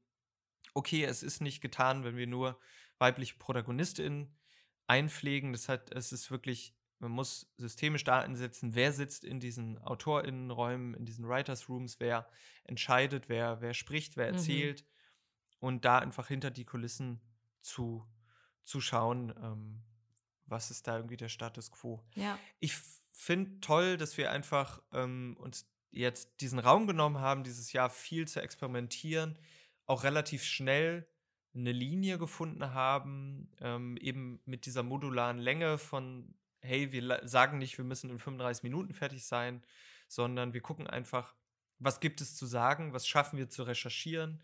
okay, 0.73 1.03
es 1.03 1.23
ist 1.23 1.41
nicht 1.41 1.61
getan, 1.61 2.03
wenn 2.03 2.17
wir 2.17 2.27
nur 2.27 2.59
weibliche 2.99 3.35
ProtagonistInnen 3.37 4.37
einpflegen. 4.91 5.51
Das 5.53 5.69
hat, 5.69 5.91
es 5.91 6.11
ist 6.11 6.31
wirklich, 6.31 6.73
man 6.99 7.11
muss 7.11 7.51
systemisch 7.57 8.03
da 8.03 8.19
ansetzen, 8.19 8.75
wer 8.75 8.93
sitzt 8.93 9.23
in 9.23 9.39
diesen 9.39 9.77
AutorInnenräumen, 9.79 10.93
in 10.93 11.05
diesen 11.05 11.27
Writers 11.27 11.69
Rooms, 11.69 11.99
wer 11.99 12.27
entscheidet, 12.63 13.29
wer, 13.29 13.61
wer 13.61 13.73
spricht, 13.73 14.17
wer 14.17 14.27
mhm. 14.27 14.37
erzählt. 14.37 14.83
Mhm. 14.83 14.87
Und 15.59 15.85
da 15.85 15.99
einfach 15.99 16.27
hinter 16.27 16.51
die 16.51 16.65
Kulissen 16.65 17.21
zu 17.61 18.07
zu 18.63 18.81
schauen, 18.81 19.33
ähm, 19.41 19.81
was 20.45 20.71
ist 20.71 20.87
da 20.87 20.97
irgendwie 20.97 21.17
der 21.17 21.29
Status 21.29 21.71
quo. 21.71 22.03
Ja. 22.15 22.37
Ich 22.59 22.75
finde 23.11 23.59
toll, 23.61 23.97
dass 23.97 24.17
wir 24.17 24.31
einfach 24.31 24.81
ähm, 24.93 25.37
uns 25.39 25.69
jetzt 25.91 26.41
diesen 26.41 26.59
Raum 26.59 26.87
genommen 26.87 27.19
haben, 27.19 27.43
dieses 27.43 27.73
Jahr 27.73 27.89
viel 27.89 28.27
zu 28.27 28.41
experimentieren, 28.41 29.37
auch 29.85 30.03
relativ 30.03 30.43
schnell 30.43 31.07
eine 31.53 31.71
Linie 31.71 32.17
gefunden 32.17 32.73
haben, 32.73 33.49
ähm, 33.59 33.97
eben 33.97 34.41
mit 34.45 34.65
dieser 34.65 34.83
modularen 34.83 35.37
Länge 35.37 35.77
von, 35.77 36.33
hey, 36.61 36.91
wir 36.91 37.21
sagen 37.27 37.57
nicht, 37.57 37.77
wir 37.77 37.85
müssen 37.85 38.09
in 38.09 38.19
35 38.19 38.63
Minuten 38.63 38.93
fertig 38.93 39.25
sein, 39.25 39.63
sondern 40.07 40.53
wir 40.53 40.61
gucken 40.61 40.87
einfach, 40.87 41.35
was 41.79 41.99
gibt 41.99 42.21
es 42.21 42.35
zu 42.35 42.45
sagen, 42.45 42.93
was 42.93 43.07
schaffen 43.07 43.37
wir 43.37 43.49
zu 43.49 43.63
recherchieren 43.63 44.41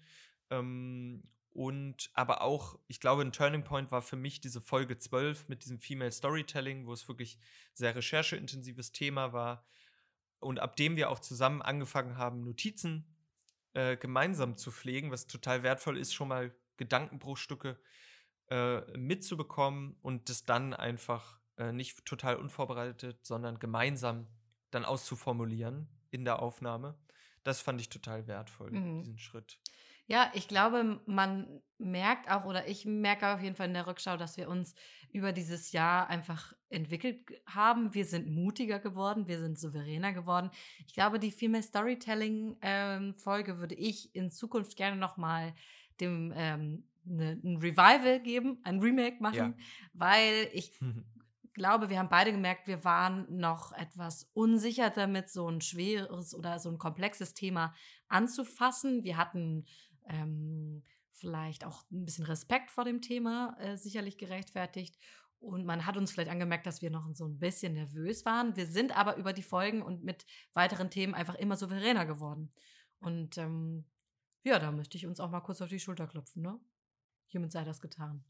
ähm, 0.49 1.23
und 1.57 2.11
aber 2.13 2.41
auch, 2.41 2.77
ich 2.87 2.99
glaube, 2.99 3.23
ein 3.23 3.31
Turning 3.31 3.63
Point 3.63 3.91
war 3.91 4.03
für 4.03 4.15
mich 4.15 4.41
diese 4.41 4.61
Folge 4.61 4.97
12 4.97 5.49
mit 5.49 5.63
diesem 5.63 5.79
Female 5.79 6.11
Storytelling, 6.11 6.85
wo 6.85 6.93
es 6.93 7.07
wirklich 7.07 7.39
sehr 7.73 7.95
rechercheintensives 7.95 8.91
Thema 8.91 9.33
war. 9.33 9.65
Und 10.39 10.59
ab 10.59 10.75
dem 10.75 10.97
wir 10.97 11.09
auch 11.09 11.17
zusammen 11.17 11.63
angefangen 11.63 12.15
haben, 12.15 12.43
Notizen 12.43 13.07
äh, 13.73 13.97
gemeinsam 13.97 14.55
zu 14.55 14.71
pflegen, 14.71 15.09
was 15.09 15.25
total 15.25 15.63
wertvoll 15.63 15.97
ist, 15.97 16.13
schon 16.13 16.27
mal 16.27 16.55
Gedankenbruchstücke 16.77 17.79
äh, 18.49 18.97
mitzubekommen 18.97 19.97
und 20.01 20.29
das 20.29 20.45
dann 20.45 20.73
einfach 20.73 21.39
äh, 21.57 21.71
nicht 21.71 22.05
total 22.05 22.37
unvorbereitet, 22.37 23.25
sondern 23.25 23.59
gemeinsam 23.59 24.27
dann 24.71 24.85
auszuformulieren 24.85 25.87
in 26.11 26.23
der 26.23 26.41
Aufnahme. 26.41 26.97
Das 27.43 27.61
fand 27.61 27.81
ich 27.81 27.89
total 27.89 28.27
wertvoll, 28.27 28.71
mhm. 28.71 28.99
diesen 28.99 29.17
Schritt. 29.17 29.59
Ja, 30.09 30.31
ich 30.33 30.47
glaube, 30.47 31.01
man 31.05 31.61
merkt 31.77 32.31
auch, 32.31 32.45
oder 32.45 32.67
ich 32.67 32.85
merke 32.85 33.33
auf 33.33 33.41
jeden 33.41 33.57
Fall 33.57 33.67
in 33.67 33.73
der 33.73 33.87
Rückschau, 33.87 34.15
dass 34.15 34.37
wir 34.37 34.47
uns 34.47 34.73
über 35.11 35.33
dieses 35.33 35.73
Jahr 35.73 36.07
einfach 36.07 36.53
entwickelt 36.69 37.29
haben. 37.45 37.93
Wir 37.93 38.05
sind 38.05 38.29
mutiger 38.29 38.79
geworden, 38.79 39.27
wir 39.27 39.39
sind 39.39 39.59
souveräner 39.59 40.13
geworden. 40.13 40.49
Ich 40.85 40.93
glaube, 40.93 41.19
die 41.19 41.31
Female 41.31 41.63
Storytelling-Folge 41.63 43.51
ähm, 43.51 43.59
würde 43.59 43.75
ich 43.75 44.15
in 44.15 44.31
Zukunft 44.31 44.77
gerne 44.77 44.95
nochmal 44.95 45.53
dem 46.01 46.33
ähm, 46.35 46.83
ne, 47.05 47.39
ein 47.43 47.57
Revival 47.57 48.19
geben, 48.21 48.59
ein 48.63 48.79
Remake 48.79 49.21
machen, 49.21 49.55
ja. 49.57 49.65
weil 49.93 50.49
ich 50.53 50.71
glaube, 51.53 51.89
wir 51.89 51.99
haben 51.99 52.09
beide 52.09 52.31
gemerkt, 52.31 52.67
wir 52.67 52.83
waren 52.83 53.25
noch 53.35 53.73
etwas 53.73 54.29
unsicher 54.33 54.89
damit, 54.89 55.29
so 55.29 55.49
ein 55.49 55.61
schweres 55.61 56.33
oder 56.33 56.59
so 56.59 56.69
ein 56.69 56.77
komplexes 56.77 57.33
Thema 57.33 57.73
anzufassen. 58.07 59.03
Wir 59.03 59.17
hatten 59.17 59.65
ähm, 60.07 60.83
vielleicht 61.11 61.65
auch 61.65 61.83
ein 61.91 62.05
bisschen 62.05 62.25
Respekt 62.25 62.71
vor 62.71 62.85
dem 62.85 63.01
Thema 63.01 63.57
äh, 63.59 63.75
sicherlich 63.75 64.17
gerechtfertigt. 64.17 64.97
Und 65.39 65.65
man 65.65 65.85
hat 65.85 65.97
uns 65.97 66.11
vielleicht 66.11 66.31
angemerkt, 66.31 66.65
dass 66.65 66.81
wir 66.81 66.89
noch 66.89 67.07
so 67.13 67.25
ein 67.25 67.37
bisschen 67.37 67.73
nervös 67.73 68.25
waren. 68.25 68.55
Wir 68.55 68.65
sind 68.65 68.97
aber 68.97 69.17
über 69.17 69.33
die 69.33 69.43
Folgen 69.43 69.81
und 69.81 70.03
mit 70.03 70.25
weiteren 70.53 70.89
Themen 70.89 71.13
einfach 71.13 71.35
immer 71.35 71.55
souveräner 71.55 72.05
geworden. 72.05 72.51
Und 72.99 73.37
ähm, 73.37 73.85
ja, 74.43 74.59
da 74.59 74.71
möchte 74.71 74.97
ich 74.97 75.05
uns 75.05 75.19
auch 75.19 75.29
mal 75.29 75.41
kurz 75.41 75.61
auf 75.61 75.69
die 75.69 75.79
Schulter 75.79 76.07
klopfen, 76.07 76.41
ne? 76.41 76.59
Hiermit 77.27 77.51
sei 77.51 77.63
das 77.63 77.81
getan. 77.81 78.23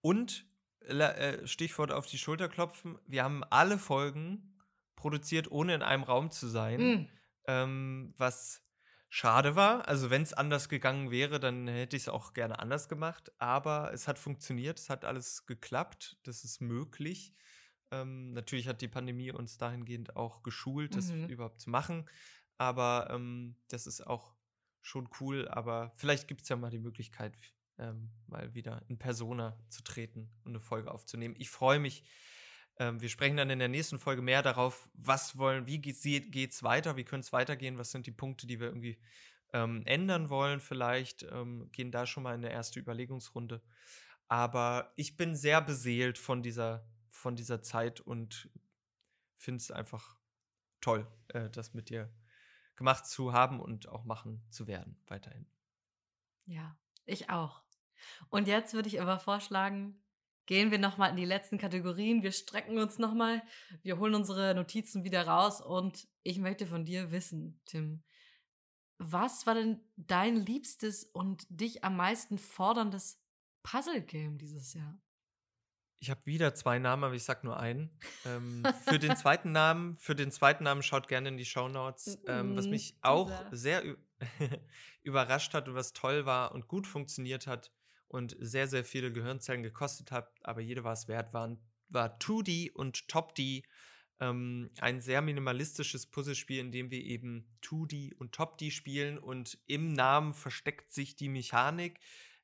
Und 0.00 0.46
äh, 0.80 1.46
Stichwort 1.46 1.92
auf 1.92 2.06
die 2.06 2.18
Schulter 2.18 2.48
klopfen, 2.48 2.98
wir 3.06 3.22
haben 3.22 3.44
alle 3.44 3.78
Folgen 3.78 4.58
produziert, 4.96 5.50
ohne 5.50 5.74
in 5.74 5.82
einem 5.82 6.02
Raum 6.02 6.30
zu 6.30 6.48
sein. 6.48 6.80
Mm. 6.80 7.08
Ähm, 7.46 8.14
was 8.16 8.64
schade 9.08 9.56
war. 9.56 9.86
Also 9.88 10.08
wenn 10.08 10.22
es 10.22 10.32
anders 10.32 10.68
gegangen 10.68 11.10
wäre, 11.10 11.40
dann 11.40 11.66
hätte 11.66 11.96
ich 11.96 12.04
es 12.04 12.08
auch 12.08 12.32
gerne 12.32 12.58
anders 12.60 12.88
gemacht. 12.88 13.32
Aber 13.38 13.92
es 13.92 14.08
hat 14.08 14.18
funktioniert, 14.18 14.78
es 14.78 14.88
hat 14.88 15.04
alles 15.04 15.46
geklappt, 15.46 16.18
das 16.22 16.44
ist 16.44 16.60
möglich. 16.60 17.34
Ähm, 17.90 18.32
natürlich 18.32 18.68
hat 18.68 18.80
die 18.80 18.88
Pandemie 18.88 19.32
uns 19.32 19.58
dahingehend 19.58 20.16
auch 20.16 20.42
geschult, 20.42 20.94
das 20.94 21.10
mhm. 21.10 21.26
überhaupt 21.26 21.60
zu 21.60 21.70
machen. 21.70 22.08
Aber 22.56 23.08
ähm, 23.10 23.56
das 23.68 23.86
ist 23.86 24.06
auch 24.06 24.36
schon 24.82 25.08
cool. 25.20 25.48
Aber 25.48 25.92
vielleicht 25.96 26.28
gibt 26.28 26.42
es 26.42 26.48
ja 26.48 26.56
mal 26.56 26.70
die 26.70 26.78
Möglichkeit, 26.78 27.36
ähm, 27.78 28.10
mal 28.26 28.54
wieder 28.54 28.82
in 28.88 28.98
Persona 28.98 29.58
zu 29.68 29.82
treten 29.82 30.30
und 30.44 30.52
eine 30.52 30.60
Folge 30.60 30.90
aufzunehmen. 30.90 31.34
Ich 31.38 31.50
freue 31.50 31.78
mich 31.78 32.04
ähm, 32.80 32.98
wir 33.00 33.10
sprechen 33.10 33.36
dann 33.36 33.50
in 33.50 33.58
der 33.58 33.68
nächsten 33.68 33.98
Folge 33.98 34.22
mehr 34.22 34.42
darauf, 34.42 34.88
was 34.94 35.36
wollen, 35.36 35.66
wie 35.66 35.78
geht 35.78 35.96
es 35.96 36.62
weiter, 36.62 36.96
wie 36.96 37.04
könnte 37.04 37.26
es 37.26 37.32
weitergehen, 37.32 37.76
was 37.76 37.90
sind 37.90 38.06
die 38.06 38.10
Punkte, 38.10 38.46
die 38.46 38.58
wir 38.58 38.68
irgendwie 38.68 38.98
ähm, 39.52 39.82
ändern 39.84 40.30
wollen, 40.30 40.60
vielleicht 40.60 41.22
ähm, 41.24 41.70
gehen 41.72 41.92
da 41.92 42.06
schon 42.06 42.22
mal 42.22 42.34
in 42.34 42.44
eine 42.44 42.52
erste 42.52 42.80
Überlegungsrunde. 42.80 43.60
Aber 44.28 44.92
ich 44.96 45.18
bin 45.18 45.36
sehr 45.36 45.60
beseelt 45.60 46.16
von 46.16 46.42
dieser, 46.42 46.88
von 47.10 47.36
dieser 47.36 47.62
Zeit 47.62 48.00
und 48.00 48.48
finde 49.36 49.58
es 49.58 49.70
einfach 49.70 50.16
toll, 50.80 51.06
äh, 51.28 51.50
das 51.50 51.74
mit 51.74 51.90
dir 51.90 52.10
gemacht 52.80 53.06
zu 53.06 53.34
haben 53.34 53.60
und 53.60 53.90
auch 53.90 54.04
machen 54.04 54.42
zu 54.48 54.66
werden, 54.66 54.96
weiterhin. 55.06 55.46
Ja, 56.46 56.78
ich 57.04 57.28
auch. 57.28 57.62
Und 58.30 58.48
jetzt 58.48 58.72
würde 58.72 58.88
ich 58.88 59.02
aber 59.02 59.18
vorschlagen, 59.18 60.02
gehen 60.46 60.70
wir 60.70 60.78
nochmal 60.78 61.10
in 61.10 61.16
die 61.16 61.26
letzten 61.26 61.58
Kategorien. 61.58 62.22
Wir 62.22 62.32
strecken 62.32 62.78
uns 62.78 62.98
nochmal. 62.98 63.42
Wir 63.82 63.98
holen 63.98 64.14
unsere 64.14 64.54
Notizen 64.54 65.04
wieder 65.04 65.26
raus. 65.26 65.60
Und 65.60 66.08
ich 66.22 66.38
möchte 66.38 66.66
von 66.66 66.86
dir 66.86 67.10
wissen, 67.12 67.60
Tim, 67.66 68.02
was 68.96 69.46
war 69.46 69.54
denn 69.54 69.82
dein 69.96 70.36
liebstes 70.36 71.04
und 71.04 71.46
dich 71.50 71.84
am 71.84 71.96
meisten 71.96 72.38
forderndes 72.38 73.22
Puzzle-Game 73.62 74.38
dieses 74.38 74.72
Jahr? 74.72 74.98
Ich 76.02 76.08
habe 76.08 76.24
wieder 76.24 76.54
zwei 76.54 76.78
Namen, 76.78 77.04
aber 77.04 77.14
ich 77.14 77.24
sag 77.24 77.44
nur 77.44 77.60
einen. 77.60 77.90
Ähm, 78.24 78.72
für 78.86 78.98
den 78.98 79.16
zweiten 79.16 79.52
Namen, 79.52 79.96
für 79.96 80.14
den 80.14 80.30
zweiten 80.32 80.64
Namen 80.64 80.82
schaut 80.82 81.08
gerne 81.08 81.28
in 81.28 81.36
die 81.36 81.44
Show 81.44 81.68
Notes. 81.68 82.22
Ähm, 82.26 82.56
was 82.56 82.64
Mhm, 82.64 82.70
mich 82.70 82.96
auch 83.02 83.30
sehr 83.50 83.82
überrascht 85.02 85.52
hat 85.52 85.68
und 85.68 85.74
was 85.74 85.92
toll 85.92 86.24
war 86.24 86.52
und 86.52 86.68
gut 86.68 86.86
funktioniert 86.86 87.46
hat 87.46 87.70
und 88.08 88.34
sehr, 88.40 88.66
sehr 88.66 88.84
viele 88.84 89.12
Gehirnzellen 89.12 89.62
gekostet 89.62 90.10
hat, 90.10 90.32
aber 90.42 90.62
jede 90.62 90.84
war 90.84 90.94
es 90.94 91.06
wert, 91.06 91.34
waren, 91.34 91.60
war 91.88 92.18
2D 92.18 92.70
und 92.72 93.06
Top 93.08 93.34
D. 93.34 93.62
Ähm, 94.20 94.70
ein 94.80 95.00
sehr 95.00 95.20
minimalistisches 95.22 96.06
Puzzlespiel, 96.06 96.60
in 96.60 96.72
dem 96.72 96.90
wir 96.90 97.02
eben 97.02 97.58
2D 97.62 98.14
und 98.14 98.32
Top 98.32 98.56
D 98.58 98.70
spielen 98.70 99.18
und 99.18 99.58
im 99.66 99.92
Namen 99.92 100.32
versteckt 100.32 100.92
sich 100.92 101.14
die 101.16 101.28
Mechanik. 101.28 102.00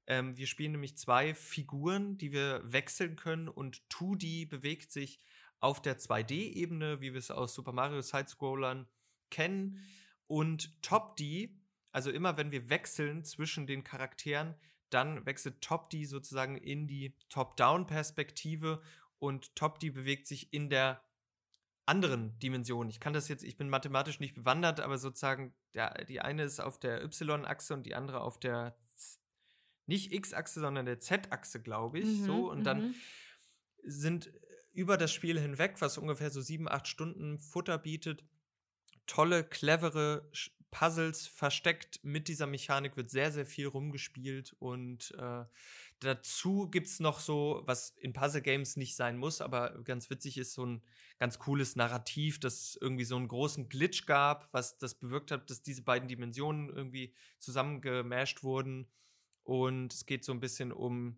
Ähm, 0.06 0.36
wir 0.36 0.46
spielen 0.46 0.72
nämlich 0.72 0.96
zwei 0.96 1.34
Figuren, 1.34 2.16
die 2.18 2.32
wir 2.32 2.60
wechseln 2.64 3.16
können 3.16 3.48
und 3.48 3.82
2D 3.90 4.48
bewegt 4.48 4.92
sich 4.92 5.20
auf 5.60 5.82
der 5.82 5.98
2D-Ebene, 5.98 7.00
wie 7.00 7.12
wir 7.12 7.18
es 7.18 7.30
aus 7.30 7.54
Super 7.54 7.72
Mario 7.72 8.02
Side-Scrollern 8.02 8.86
kennen. 9.30 9.84
Und 10.26 10.82
Top 10.82 11.16
D, 11.16 11.56
also 11.92 12.10
immer 12.10 12.36
wenn 12.36 12.52
wir 12.52 12.68
wechseln 12.68 13.24
zwischen 13.24 13.66
den 13.66 13.84
Charakteren, 13.84 14.54
dann 14.90 15.26
wechselt 15.26 15.60
Top 15.60 15.90
D 15.90 16.04
sozusagen 16.04 16.56
in 16.56 16.86
die 16.86 17.16
Top-Down-Perspektive 17.28 18.82
und 19.18 19.56
Top 19.56 19.80
D 19.80 19.90
bewegt 19.90 20.26
sich 20.26 20.52
in 20.52 20.70
der 20.70 21.02
anderen 21.86 22.38
Dimension. 22.38 22.88
Ich 22.88 23.00
kann 23.00 23.12
das 23.12 23.28
jetzt, 23.28 23.44
ich 23.44 23.56
bin 23.56 23.68
mathematisch 23.68 24.20
nicht 24.20 24.34
bewandert, 24.34 24.80
aber 24.80 24.98
sozusagen 24.98 25.54
der, 25.74 26.04
die 26.04 26.20
eine 26.20 26.42
ist 26.42 26.60
auf 26.60 26.78
der 26.78 27.02
Y-Achse 27.02 27.74
und 27.74 27.86
die 27.86 27.94
andere 27.94 28.20
auf 28.20 28.38
der 28.38 28.76
nicht 29.86 30.12
X-Achse, 30.12 30.60
sondern 30.60 30.86
der 30.86 31.00
Z-Achse, 31.00 31.62
glaube 31.62 31.98
ich. 31.98 32.22
so. 32.22 32.34
Mhm, 32.36 32.44
Und 32.44 32.64
dann 32.64 32.88
mhm. 32.88 32.94
sind 33.82 34.32
über 34.72 34.96
das 34.96 35.12
Spiel 35.12 35.40
hinweg, 35.40 35.76
was 35.80 35.96
ungefähr 35.96 36.30
so 36.30 36.40
sieben, 36.40 36.68
acht 36.68 36.86
Stunden 36.86 37.38
Futter 37.38 37.78
bietet, 37.78 38.24
tolle, 39.06 39.42
clevere 39.42 40.30
Puzzles 40.70 41.26
versteckt. 41.26 42.00
Mit 42.02 42.28
dieser 42.28 42.46
Mechanik 42.46 42.96
wird 42.96 43.10
sehr, 43.10 43.32
sehr 43.32 43.46
viel 43.46 43.66
rumgespielt 43.68 44.54
und 44.58 45.14
äh, 45.18 45.44
dazu 46.00 46.68
gibt 46.68 46.88
es 46.88 47.00
noch 47.00 47.20
so, 47.20 47.62
was 47.64 47.90
in 47.98 48.12
Puzzle 48.12 48.42
Games 48.42 48.76
nicht 48.76 48.96
sein 48.96 49.16
muss, 49.16 49.40
aber 49.40 49.82
ganz 49.84 50.10
witzig 50.10 50.36
ist, 50.36 50.52
so 50.52 50.66
ein 50.66 50.82
ganz 51.18 51.38
cooles 51.38 51.76
Narrativ, 51.76 52.38
dass 52.38 52.76
irgendwie 52.78 53.04
so 53.04 53.16
einen 53.16 53.28
großen 53.28 53.70
Glitch 53.70 54.04
gab, 54.04 54.52
was 54.52 54.76
das 54.76 54.94
bewirkt 54.94 55.30
hat, 55.30 55.48
dass 55.48 55.62
diese 55.62 55.82
beiden 55.82 56.08
Dimensionen 56.08 56.68
irgendwie 56.68 57.14
zusammengemasht 57.38 58.42
wurden. 58.42 58.86
Und 59.46 59.94
es 59.94 60.06
geht 60.06 60.24
so 60.24 60.32
ein 60.32 60.40
bisschen 60.40 60.72
um 60.72 61.16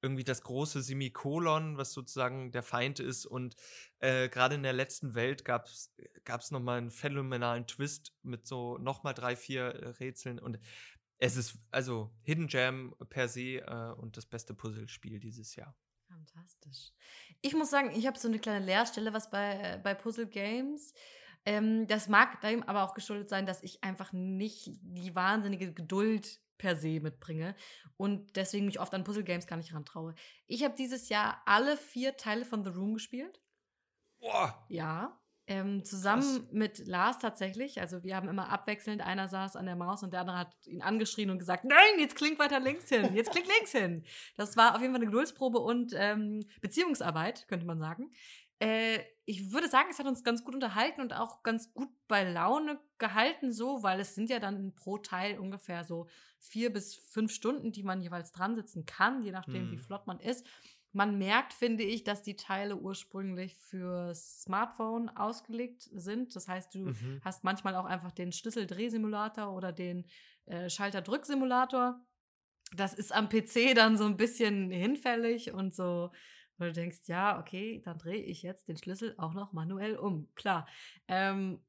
irgendwie 0.00 0.24
das 0.24 0.42
große 0.42 0.82
Semikolon, 0.82 1.76
was 1.76 1.92
sozusagen 1.92 2.50
der 2.52 2.62
Feind 2.62 3.00
ist. 3.00 3.26
Und 3.26 3.54
äh, 3.98 4.28
gerade 4.28 4.54
in 4.54 4.62
der 4.62 4.72
letzten 4.72 5.14
Welt 5.14 5.44
gab 5.44 5.66
es 5.66 6.50
nochmal 6.50 6.78
einen 6.78 6.90
phänomenalen 6.90 7.66
Twist 7.66 8.14
mit 8.22 8.46
so 8.46 8.78
nochmal 8.78 9.14
drei, 9.14 9.36
vier 9.36 9.64
äh, 9.64 9.88
Rätseln. 9.88 10.38
Und 10.38 10.58
es 11.18 11.36
ist 11.36 11.58
also 11.70 12.10
Hidden 12.22 12.48
Jam 12.48 12.94
per 13.10 13.28
se 13.28 13.58
äh, 13.58 13.92
und 13.96 14.16
das 14.16 14.26
beste 14.26 14.54
Puzzlespiel 14.54 15.20
dieses 15.20 15.54
Jahr. 15.54 15.76
Fantastisch. 16.08 16.92
Ich 17.42 17.54
muss 17.54 17.70
sagen, 17.70 17.90
ich 17.94 18.06
habe 18.06 18.18
so 18.18 18.28
eine 18.28 18.38
kleine 18.38 18.64
Leerstelle, 18.64 19.12
was 19.12 19.30
bei, 19.30 19.60
äh, 19.60 19.80
bei 19.82 19.92
Puzzle 19.94 20.28
Games. 20.28 20.94
Ähm, 21.44 21.86
das 21.88 22.08
mag 22.08 22.40
dem 22.40 22.62
aber 22.62 22.84
auch 22.84 22.94
geschuldet 22.94 23.28
sein, 23.28 23.44
dass 23.44 23.62
ich 23.62 23.84
einfach 23.84 24.12
nicht 24.12 24.70
die 24.82 25.14
wahnsinnige 25.14 25.72
Geduld 25.72 26.40
per 26.58 26.76
se 26.76 27.00
mitbringe 27.00 27.54
und 27.96 28.36
deswegen 28.36 28.66
mich 28.66 28.80
oft 28.80 28.94
an 28.94 29.04
Puzzle 29.04 29.24
Games 29.24 29.46
gar 29.46 29.56
nicht 29.56 29.74
rantraue. 29.74 30.14
Ich 30.46 30.64
habe 30.64 30.74
dieses 30.76 31.08
Jahr 31.08 31.42
alle 31.46 31.76
vier 31.76 32.16
Teile 32.16 32.44
von 32.44 32.64
The 32.64 32.70
Room 32.70 32.94
gespielt. 32.94 33.40
Boah! 34.18 34.64
Ja. 34.68 35.20
Ähm, 35.48 35.84
zusammen 35.84 36.48
mit 36.50 36.88
Lars 36.88 37.20
tatsächlich. 37.20 37.80
Also 37.80 38.02
wir 38.02 38.16
haben 38.16 38.28
immer 38.28 38.48
abwechselnd, 38.50 39.00
einer 39.00 39.28
saß 39.28 39.54
an 39.54 39.66
der 39.66 39.76
Maus 39.76 40.02
und 40.02 40.12
der 40.12 40.20
andere 40.20 40.38
hat 40.38 40.52
ihn 40.66 40.82
angeschrien 40.82 41.30
und 41.30 41.38
gesagt, 41.38 41.64
nein, 41.64 42.00
jetzt 42.00 42.16
klingt 42.16 42.40
weiter 42.40 42.58
links 42.58 42.88
hin, 42.88 43.14
jetzt 43.14 43.30
klingt 43.30 43.46
links 43.46 43.70
hin. 43.70 44.04
Das 44.36 44.56
war 44.56 44.74
auf 44.74 44.80
jeden 44.80 44.92
Fall 44.92 45.00
eine 45.00 45.10
Geduldsprobe 45.10 45.60
und 45.60 45.92
ähm, 45.94 46.44
Beziehungsarbeit, 46.60 47.46
könnte 47.46 47.64
man 47.64 47.78
sagen. 47.78 48.10
Äh, 48.58 48.98
ich 49.26 49.52
würde 49.52 49.68
sagen, 49.68 49.88
es 49.90 49.98
hat 49.98 50.06
uns 50.06 50.24
ganz 50.24 50.44
gut 50.44 50.54
unterhalten 50.54 51.00
und 51.00 51.12
auch 51.12 51.42
ganz 51.42 51.74
gut 51.74 51.88
bei 52.08 52.22
Laune 52.24 52.80
gehalten, 52.98 53.52
so, 53.52 53.82
weil 53.82 54.00
es 54.00 54.14
sind 54.14 54.30
ja 54.30 54.38
dann 54.38 54.74
pro 54.74 54.98
Teil 54.98 55.38
ungefähr 55.38 55.84
so 55.84 56.06
vier 56.38 56.72
bis 56.72 56.94
fünf 56.94 57.32
Stunden, 57.32 57.72
die 57.72 57.82
man 57.82 58.00
jeweils 58.00 58.32
dran 58.32 58.54
sitzen 58.54 58.86
kann, 58.86 59.22
je 59.22 59.32
nachdem, 59.32 59.64
Hm. 59.64 59.70
wie 59.72 59.78
flott 59.78 60.06
man 60.06 60.20
ist. 60.20 60.46
Man 60.92 61.18
merkt, 61.18 61.52
finde 61.52 61.82
ich, 61.84 62.04
dass 62.04 62.22
die 62.22 62.36
Teile 62.36 62.76
ursprünglich 62.76 63.56
für 63.56 64.14
Smartphone 64.14 65.10
ausgelegt 65.10 65.82
sind. 65.92 66.34
Das 66.34 66.48
heißt, 66.48 66.74
du 66.74 66.86
Mhm. 66.86 67.20
hast 67.22 67.44
manchmal 67.44 67.74
auch 67.74 67.84
einfach 67.84 68.12
den 68.12 68.32
Schlüsseldrehsimulator 68.32 69.52
oder 69.52 69.72
den 69.72 70.06
äh, 70.46 70.70
Schalterdrücksimulator. 70.70 72.00
Das 72.74 72.94
ist 72.94 73.12
am 73.12 73.28
PC 73.28 73.74
dann 73.74 73.96
so 73.98 74.04
ein 74.04 74.16
bisschen 74.16 74.70
hinfällig 74.70 75.52
und 75.52 75.74
so, 75.74 76.10
wo 76.58 76.64
du 76.64 76.72
denkst, 76.72 77.00
ja, 77.06 77.38
okay, 77.38 77.80
dann 77.84 77.98
drehe 77.98 78.22
ich 78.22 78.42
jetzt 78.42 78.68
den 78.68 78.76
Schlüssel 78.76 79.14
auch 79.18 79.34
noch 79.34 79.52
manuell 79.52 79.96
um. 79.96 80.28
Klar. 80.34 80.66
Ähm, 81.08 81.60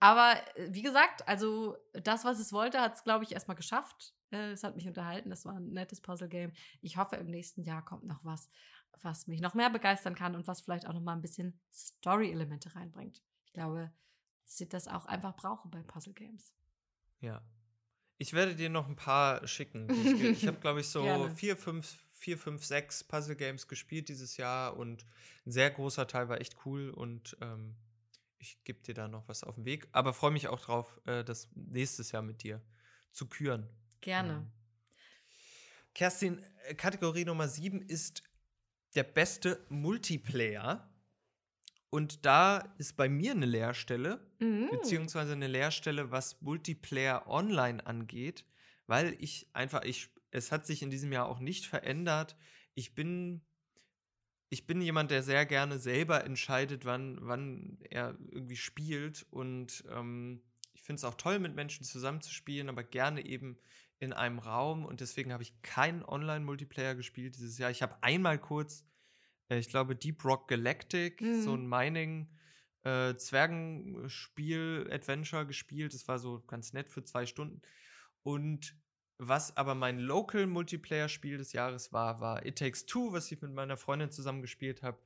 aber 0.00 0.34
äh, 0.56 0.68
wie 0.72 0.82
gesagt, 0.82 1.26
also 1.28 1.76
das, 1.92 2.24
was 2.24 2.38
es 2.38 2.52
wollte, 2.52 2.80
hat 2.80 2.94
es, 2.94 3.04
glaube 3.04 3.24
ich, 3.24 3.32
erstmal 3.32 3.56
geschafft. 3.56 4.14
Äh, 4.30 4.50
Es 4.52 4.64
hat 4.64 4.76
mich 4.76 4.86
unterhalten. 4.86 5.30
Das 5.30 5.44
war 5.44 5.54
ein 5.54 5.70
nettes 5.72 6.00
Puzzle-Game. 6.00 6.52
Ich 6.82 6.96
hoffe, 6.96 7.16
im 7.16 7.26
nächsten 7.26 7.62
Jahr 7.62 7.84
kommt 7.84 8.04
noch 8.04 8.24
was, 8.24 8.50
was 9.02 9.26
mich 9.26 9.40
noch 9.40 9.54
mehr 9.54 9.70
begeistern 9.70 10.14
kann 10.14 10.34
und 10.34 10.46
was 10.46 10.60
vielleicht 10.60 10.86
auch 10.86 10.92
noch 10.92 11.00
mal 11.00 11.14
ein 11.14 11.22
bisschen 11.22 11.58
Story-Elemente 11.72 12.74
reinbringt. 12.74 13.22
Ich 13.46 13.52
glaube, 13.52 13.92
dass 14.44 14.60
ich 14.60 14.68
das 14.68 14.88
auch 14.88 15.06
einfach 15.06 15.36
brauche 15.36 15.68
bei 15.68 15.82
Puzzle-Games. 15.82 16.52
Ja. 17.20 17.42
Ich 18.18 18.32
werde 18.32 18.54
dir 18.54 18.68
noch 18.70 18.88
ein 18.88 18.96
paar 18.96 19.46
schicken. 19.46 19.88
Ich, 19.90 20.22
ich 20.22 20.46
habe, 20.46 20.58
glaube 20.58 20.80
ich, 20.80 20.88
so 20.88 21.02
Gerne. 21.02 21.30
vier, 21.34 21.56
fünf, 21.56 22.03
vier, 22.24 22.38
fünf, 22.38 22.64
sechs 22.64 23.04
Puzzle-Games 23.04 23.68
gespielt 23.68 24.08
dieses 24.08 24.38
Jahr 24.38 24.78
und 24.78 25.04
ein 25.44 25.52
sehr 25.52 25.70
großer 25.70 26.06
Teil 26.06 26.30
war 26.30 26.40
echt 26.40 26.56
cool 26.64 26.88
und 26.88 27.36
ähm, 27.42 27.76
ich 28.38 28.64
gebe 28.64 28.80
dir 28.82 28.94
da 28.94 29.08
noch 29.08 29.28
was 29.28 29.44
auf 29.44 29.56
den 29.56 29.66
Weg. 29.66 29.88
Aber 29.92 30.14
freue 30.14 30.30
mich 30.30 30.48
auch 30.48 30.60
drauf, 30.60 30.98
äh, 31.04 31.22
das 31.22 31.50
nächstes 31.54 32.12
Jahr 32.12 32.22
mit 32.22 32.42
dir 32.42 32.62
zu 33.12 33.26
küren. 33.28 33.68
Gerne. 34.00 34.32
Ähm, 34.32 34.50
Kerstin, 35.92 36.42
äh, 36.66 36.74
Kategorie 36.74 37.26
Nummer 37.26 37.46
7 37.46 37.82
ist 37.82 38.22
der 38.94 39.04
beste 39.04 39.62
Multiplayer. 39.68 40.90
Und 41.90 42.24
da 42.24 42.74
ist 42.78 42.96
bei 42.96 43.08
mir 43.10 43.32
eine 43.32 43.46
Leerstelle, 43.46 44.18
Mhm. 44.40 44.70
beziehungsweise 44.70 45.32
eine 45.32 45.46
Leerstelle, 45.46 46.10
was 46.10 46.40
Multiplayer 46.40 47.26
online 47.28 47.86
angeht, 47.86 48.46
weil 48.86 49.14
ich 49.20 49.46
einfach, 49.52 49.84
ich, 49.84 50.08
es 50.34 50.52
hat 50.52 50.66
sich 50.66 50.82
in 50.82 50.90
diesem 50.90 51.12
Jahr 51.12 51.26
auch 51.26 51.38
nicht 51.38 51.66
verändert. 51.66 52.36
Ich 52.74 52.94
bin, 52.94 53.42
ich 54.50 54.66
bin 54.66 54.80
jemand, 54.80 55.10
der 55.10 55.22
sehr 55.22 55.46
gerne 55.46 55.78
selber 55.78 56.24
entscheidet, 56.24 56.84
wann, 56.84 57.18
wann 57.20 57.78
er 57.88 58.18
irgendwie 58.30 58.56
spielt. 58.56 59.24
Und 59.30 59.84
ähm, 59.90 60.42
ich 60.72 60.82
finde 60.82 60.98
es 60.98 61.04
auch 61.04 61.14
toll, 61.14 61.38
mit 61.38 61.54
Menschen 61.54 61.84
zusammenzuspielen, 61.84 62.68
aber 62.68 62.82
gerne 62.82 63.24
eben 63.24 63.58
in 64.00 64.12
einem 64.12 64.40
Raum. 64.40 64.84
Und 64.84 65.00
deswegen 65.00 65.32
habe 65.32 65.44
ich 65.44 65.62
keinen 65.62 66.04
Online-Multiplayer 66.04 66.96
gespielt 66.96 67.36
dieses 67.36 67.58
Jahr. 67.58 67.70
Ich 67.70 67.82
habe 67.82 67.96
einmal 68.02 68.38
kurz, 68.40 68.84
äh, 69.48 69.58
ich 69.58 69.68
glaube, 69.68 69.94
Deep 69.94 70.24
Rock 70.24 70.48
Galactic, 70.48 71.20
so 71.20 71.56
Mhm. 71.56 71.62
ein 71.62 71.68
Mining- 71.68 72.28
äh, 72.82 73.14
Zwergenspiel-Adventure 73.16 75.46
gespielt. 75.46 75.94
Das 75.94 76.08
war 76.08 76.18
so 76.18 76.42
ganz 76.46 76.72
nett 76.72 76.90
für 76.90 77.04
zwei 77.04 77.24
Stunden. 77.24 77.62
Und 78.22 78.76
was 79.28 79.56
aber 79.56 79.74
mein 79.74 79.98
Local 79.98 80.46
Multiplayer-Spiel 80.46 81.38
des 81.38 81.52
Jahres 81.52 81.92
war, 81.92 82.20
war 82.20 82.44
It 82.44 82.58
Takes 82.58 82.86
Two, 82.86 83.12
was 83.12 83.30
ich 83.30 83.40
mit 83.40 83.52
meiner 83.52 83.76
Freundin 83.76 84.10
zusammen 84.10 84.42
gespielt 84.42 84.82
habe. 84.82 84.98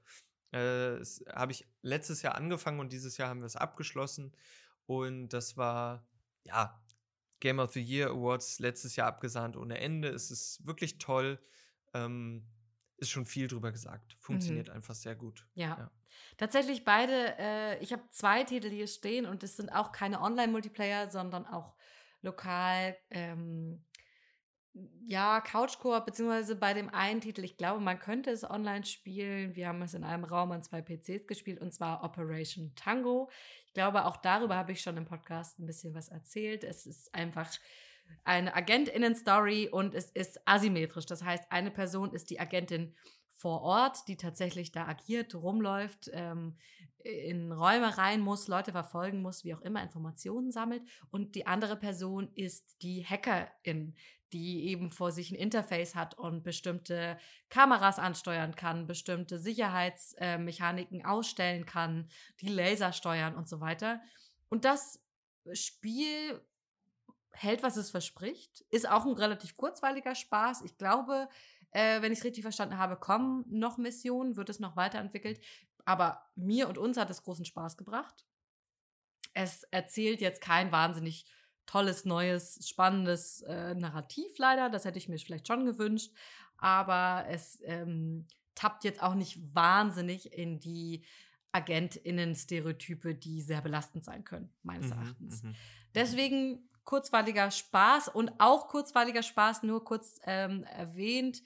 Äh, 0.50 0.98
das 0.98 1.24
habe 1.32 1.52
ich 1.52 1.66
letztes 1.82 2.22
Jahr 2.22 2.34
angefangen 2.34 2.80
und 2.80 2.92
dieses 2.92 3.16
Jahr 3.16 3.28
haben 3.28 3.40
wir 3.40 3.46
es 3.46 3.56
abgeschlossen. 3.56 4.34
Und 4.86 5.28
das 5.30 5.56
war, 5.56 6.06
ja, 6.44 6.82
Game 7.40 7.58
of 7.58 7.72
the 7.72 7.82
Year 7.82 8.10
Awards 8.10 8.58
letztes 8.58 8.96
Jahr 8.96 9.06
abgesahnt 9.08 9.56
ohne 9.56 9.78
Ende. 9.78 10.08
Es 10.08 10.30
ist 10.30 10.66
wirklich 10.66 10.98
toll. 10.98 11.38
Ähm, 11.94 12.46
ist 12.98 13.10
schon 13.10 13.26
viel 13.26 13.46
drüber 13.46 13.70
gesagt. 13.70 14.16
Funktioniert 14.18 14.70
einfach 14.70 14.94
sehr 14.94 15.14
gut. 15.14 15.46
Ja. 15.54 15.68
Ja. 15.78 15.90
Tatsächlich 16.36 16.84
beide, 16.84 17.38
äh, 17.38 17.78
ich 17.78 17.92
habe 17.92 18.02
zwei 18.10 18.42
Titel 18.42 18.70
hier 18.70 18.88
stehen 18.88 19.24
und 19.24 19.42
es 19.42 19.56
sind 19.56 19.70
auch 19.70 19.92
keine 19.92 20.20
Online-Multiplayer, 20.20 21.08
sondern 21.10 21.46
auch 21.46 21.76
lokal, 22.22 22.96
ähm, 23.10 23.84
ja, 25.06 25.40
Couch-Koop, 25.40 26.06
beziehungsweise 26.06 26.54
bei 26.54 26.74
dem 26.74 26.88
einen 26.90 27.20
Titel, 27.20 27.42
ich 27.44 27.56
glaube, 27.56 27.80
man 27.80 27.98
könnte 27.98 28.30
es 28.30 28.48
online 28.48 28.84
spielen. 28.84 29.56
Wir 29.56 29.68
haben 29.68 29.82
es 29.82 29.94
in 29.94 30.04
einem 30.04 30.24
Raum 30.24 30.52
an 30.52 30.62
zwei 30.62 30.82
PCs 30.82 31.26
gespielt 31.26 31.60
und 31.60 31.72
zwar 31.72 32.04
Operation 32.04 32.72
Tango. 32.76 33.30
Ich 33.66 33.74
glaube, 33.74 34.04
auch 34.04 34.18
darüber 34.18 34.56
habe 34.56 34.72
ich 34.72 34.80
schon 34.80 34.96
im 34.96 35.06
Podcast 35.06 35.58
ein 35.58 35.66
bisschen 35.66 35.94
was 35.94 36.08
erzählt. 36.08 36.64
Es 36.64 36.86
ist 36.86 37.14
einfach 37.14 37.50
eine 38.24 38.54
Agentinnen-Story 38.54 39.68
und 39.70 39.94
es 39.94 40.10
ist 40.10 40.40
asymmetrisch. 40.46 41.06
Das 41.06 41.24
heißt, 41.24 41.50
eine 41.50 41.70
Person 41.70 42.12
ist 42.12 42.30
die 42.30 42.40
Agentin 42.40 42.94
vor 43.30 43.62
Ort, 43.62 44.08
die 44.08 44.16
tatsächlich 44.16 44.72
da 44.72 44.86
agiert, 44.86 45.34
rumläuft, 45.34 46.10
ähm, 46.12 46.56
in 46.98 47.52
Räume 47.52 47.96
rein 47.96 48.20
muss, 48.20 48.48
Leute 48.48 48.72
verfolgen 48.72 49.22
muss, 49.22 49.44
wie 49.44 49.54
auch 49.54 49.60
immer, 49.60 49.82
Informationen 49.82 50.50
sammelt. 50.50 50.82
Und 51.10 51.36
die 51.36 51.46
andere 51.46 51.76
Person 51.76 52.30
ist 52.34 52.82
die 52.82 53.06
Hackerin, 53.06 53.94
die 54.32 54.66
eben 54.66 54.90
vor 54.90 55.12
sich 55.12 55.30
ein 55.30 55.36
Interface 55.36 55.94
hat 55.94 56.14
und 56.14 56.42
bestimmte 56.42 57.18
Kameras 57.48 57.98
ansteuern 57.98 58.54
kann, 58.54 58.86
bestimmte 58.86 59.38
Sicherheitsmechaniken 59.38 61.04
ausstellen 61.04 61.66
kann, 61.66 62.08
die 62.40 62.48
Laser 62.48 62.92
steuern 62.92 63.34
und 63.34 63.48
so 63.48 63.60
weiter. 63.60 64.00
Und 64.48 64.64
das 64.64 65.02
Spiel 65.52 66.40
hält, 67.32 67.62
was 67.62 67.76
es 67.76 67.90
verspricht, 67.90 68.64
ist 68.70 68.88
auch 68.88 69.06
ein 69.06 69.12
relativ 69.12 69.56
kurzweiliger 69.56 70.14
Spaß. 70.14 70.62
Ich 70.62 70.76
glaube, 70.76 71.28
äh, 71.70 72.02
wenn 72.02 72.12
ich 72.12 72.18
es 72.18 72.24
richtig 72.24 72.42
verstanden 72.42 72.78
habe, 72.78 72.96
kommen 72.96 73.44
noch 73.48 73.78
Missionen, 73.78 74.36
wird 74.36 74.48
es 74.48 74.60
noch 74.60 74.76
weiterentwickelt. 74.76 75.40
Aber 75.84 76.22
mir 76.34 76.68
und 76.68 76.78
uns 76.78 76.96
hat 76.96 77.10
es 77.10 77.22
großen 77.22 77.44
Spaß 77.44 77.76
gebracht. 77.76 78.26
Es 79.34 79.62
erzählt 79.64 80.20
jetzt 80.20 80.40
kein 80.40 80.72
wahnsinnig 80.72 81.24
tolles, 81.68 82.04
neues, 82.04 82.66
spannendes 82.66 83.42
äh, 83.42 83.74
Narrativ 83.74 84.38
leider. 84.38 84.70
Das 84.70 84.84
hätte 84.84 84.98
ich 84.98 85.08
mir 85.08 85.18
vielleicht 85.18 85.46
schon 85.46 85.64
gewünscht. 85.64 86.12
Aber 86.56 87.26
es 87.28 87.60
ähm, 87.64 88.26
tappt 88.56 88.82
jetzt 88.82 89.02
auch 89.02 89.14
nicht 89.14 89.38
wahnsinnig 89.54 90.32
in 90.32 90.58
die 90.58 91.04
AgentInnen-Stereotype, 91.52 93.14
die 93.14 93.40
sehr 93.42 93.60
belastend 93.60 94.04
sein 94.04 94.24
können, 94.24 94.52
meines 94.62 94.86
mhm, 94.86 94.92
Erachtens. 94.94 95.42
Mhm. 95.42 95.54
Deswegen 95.94 96.68
kurzweiliger 96.84 97.50
Spaß 97.50 98.08
und 98.08 98.32
auch 98.38 98.68
kurzweiliger 98.68 99.22
Spaß, 99.22 99.62
nur 99.62 99.84
kurz 99.84 100.18
ähm, 100.24 100.64
erwähnt, 100.64 101.42